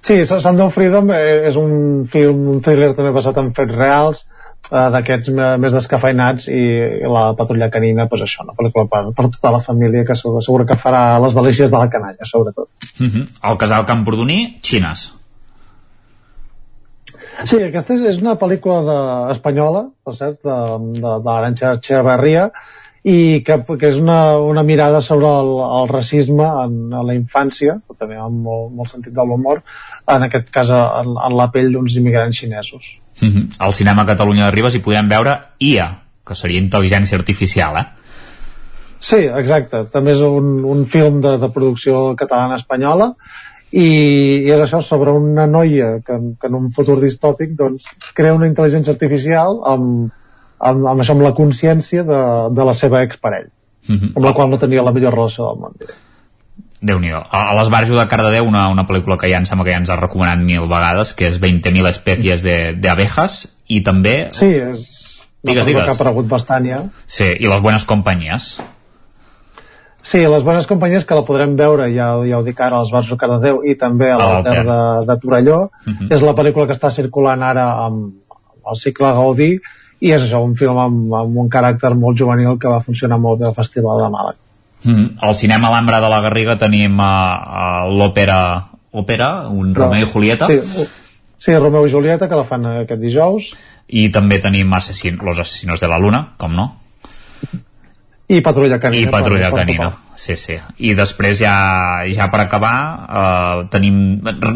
[0.07, 4.21] Sí, Sound of Freedom és un film, un thriller també basat en fets reals,
[4.71, 5.33] uh, d'aquests
[5.63, 6.63] més descafeinats i,
[7.13, 10.67] la patrulla canina, pues això, una pel·lícula per, per tota la família que segur, segur
[10.69, 12.69] que farà les delícies de la canalla, sobretot.
[13.01, 13.29] Uh -huh.
[13.51, 15.13] El casal Campordoní, Xines.
[17.45, 18.99] Sí, aquesta és, és una pel·lícula de,
[19.35, 20.57] espanyola, per cert, de,
[20.95, 22.51] de, de l'Aranxa Echeverria,
[23.07, 27.77] i que, que és una, una mirada sobre el, el racisme en, en la infància,
[28.01, 29.61] també amb molt, molt sentit de l'humor,
[30.11, 32.97] en aquest cas en, en la pell d'uns immigrants xinesos.
[33.21, 33.47] Mm -hmm.
[33.59, 35.89] Al cinema Catalunya de Ribes hi podem veure IA,
[36.27, 37.87] que seria intel·ligència artificial, eh?
[38.99, 39.85] Sí, exacte.
[39.93, 43.15] També és un, un film de, de producció catalana-espanyola
[43.71, 43.87] i,
[44.47, 48.49] i és això sobre una noia que, que en un futur distòpic doncs, crea una
[48.49, 50.13] intel·ligència artificial amb,
[50.59, 52.23] amb, amb això, amb la consciència de,
[52.57, 53.49] de la seva exparell,
[53.89, 54.13] mm -hmm.
[54.17, 55.73] amb la qual no tenia la millor relació del món.
[56.81, 59.73] Déu nhi A, a l'Esbarjo de Cardedeu, una, una pel·lícula que ja em sembla que
[59.73, 64.29] ja ens ha recomanat mil vegades, que és 20.000 espècies d'abejas, i també...
[64.31, 65.85] Sí, és digues, digues.
[65.85, 66.83] que ha aparegut bastant ja.
[67.07, 68.57] Sí, i les bones companyies.
[70.07, 73.17] Sí, les bones companyies que la podrem veure, ja, ja ho dic ara, a l'Esbarjo
[73.17, 74.79] de Cardedeu i també a l'Alter de,
[75.09, 75.59] de Torelló.
[75.65, 75.97] Uh mhm.
[75.97, 76.15] -huh.
[76.15, 78.15] És la pel·lícula que està circulant ara amb
[78.71, 79.59] el cicle Gaudí
[80.01, 83.41] i és això, un film amb, amb un caràcter molt juvenil que va funcionar molt
[83.41, 84.41] bé al Festival de Màlaga.
[84.85, 85.07] Mm.
[85.25, 88.39] Al cinema Alhambra de la Garriga tenim uh, uh, l'òpera
[88.97, 90.49] òpera, un Però, Romeo i Julieta.
[90.49, 90.87] Sí,
[91.39, 93.53] sí, Romeo i Julieta, que la fan aquest dijous.
[93.87, 96.71] I també tenim assasin, Los Asesinos de la Luna, com no?
[98.27, 99.05] I Patrulla Canina.
[99.07, 100.57] I Patrulla per, Canina, per sí, sí.
[100.83, 101.53] I després ja,
[102.11, 102.75] ja per acabar,
[103.07, 104.01] uh, tenim,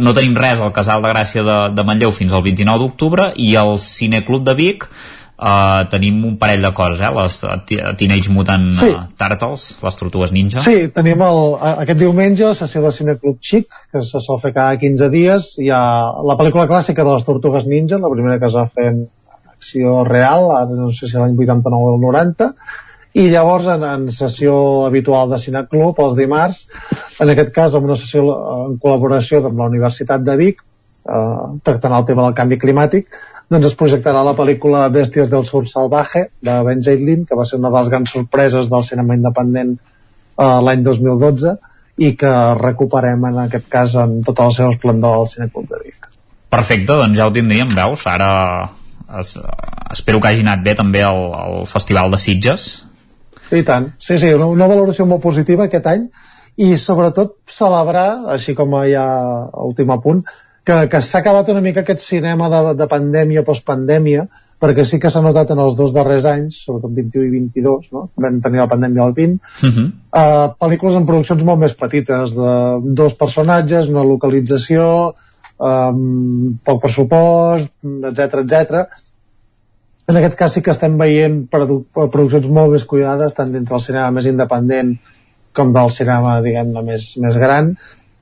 [0.01, 3.53] no tenim res al Casal de Gràcia de, de Manlleu fins al 29 d'octubre i
[3.61, 4.89] el Cineclub de Vic
[5.41, 7.09] Uh, tenim un parell de coses, eh?
[7.17, 8.91] les uh, Teenage Mutant sí.
[8.93, 10.61] uh, Turtles, les Tortugues Ninja.
[10.61, 11.41] Sí, tenim el,
[11.71, 15.47] aquest diumenge sessió de Cine Club Chic, que se sol fer cada 15 dies.
[15.65, 15.81] Hi ha
[16.29, 19.01] la pel·lícula clàssica de les Tortugues Ninja, la primera que es va fer en
[19.55, 22.53] acció real, no sé si l'any 89 o el 90,
[23.21, 24.55] i llavors en, en sessió
[24.87, 26.67] habitual de Cine Club, els dimarts,
[27.17, 28.29] en aquest cas amb una sessió
[28.69, 30.61] en col·laboració amb la Universitat de Vic,
[31.09, 33.09] eh, tractant el tema del canvi climàtic,
[33.51, 37.59] doncs es projectarà la pel·lícula Bèsties del Sur Salvaje de Ben Zeitlin, que va ser
[37.59, 41.57] una de les grans sorpreses del cinema independent eh, l'any 2012
[42.01, 46.07] i que recuperem en aquest cas en tot el seu esplendor al Cineclub de Vic.
[46.51, 48.07] Perfecte, doncs ja ho tindríem, veus?
[48.11, 48.31] Ara
[49.19, 49.35] es,
[49.93, 52.69] espero que hagi anat bé també el, el Festival de Sitges.
[53.51, 56.07] I tant, sí, sí, una, una valoració molt positiva aquest any
[56.61, 59.05] i sobretot celebrar, així com ja
[59.67, 60.23] últim apunt,
[60.71, 64.27] que, que s'ha acabat una mica aquest cinema de, de pandèmia, postpandèmia,
[64.61, 68.05] perquè sí que s'ha notat en els dos darrers anys, sobretot 21 i 22, no?
[68.21, 69.87] vam tenir la pandèmia al 20, uh -huh.
[70.21, 72.55] uh, pel·lícules en produccions molt més petites, de
[73.03, 75.15] dos personatges, una localització,
[75.59, 77.73] um, poc pressupost,
[78.11, 78.85] etc etc.
[80.11, 83.85] En aquest cas sí que estem veient produ produccions molt més cuidades, tant dintre del
[83.85, 84.99] cinema més independent
[85.53, 87.77] com del cinema, diguem-ne, més, més gran,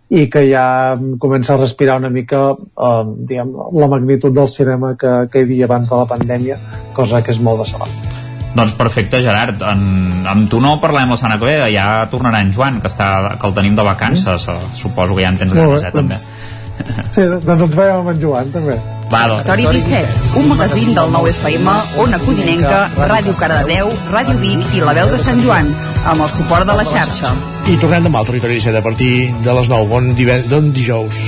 [0.09, 5.29] i que ja comença a respirar una mica eh, diguem, la magnitud del cinema que,
[5.33, 6.57] que hi havia abans de la pandèmia,
[6.97, 8.17] cosa que és molt de salat.
[8.57, 9.61] Doncs perfecte, Gerard.
[9.63, 9.83] En,
[10.27, 13.51] amb tu no parlem la setmana que ve, ja tornarà en Joan, que, està, que
[13.51, 14.49] el tenim de vacances.
[14.49, 14.79] Mm.
[14.81, 16.17] Suposo que ja en tens ganes, eh, també.
[16.19, 18.81] Doncs, sí, doncs ens veiem amb en Joan, també.
[19.09, 19.47] Va, doncs.
[19.49, 24.93] Territori 17, un magazín del 9 FM, Ona Codinenca, Ràdio Cardedeu, Ràdio Vic i La
[24.99, 25.71] Veu de Sant Joan,
[26.05, 27.33] amb el suport de la xarxa.
[27.69, 29.13] I tornem demà al Territori 17 a partir
[29.45, 29.89] de les 9.
[29.89, 30.45] Bon, diven...
[30.53, 31.25] bon dijous.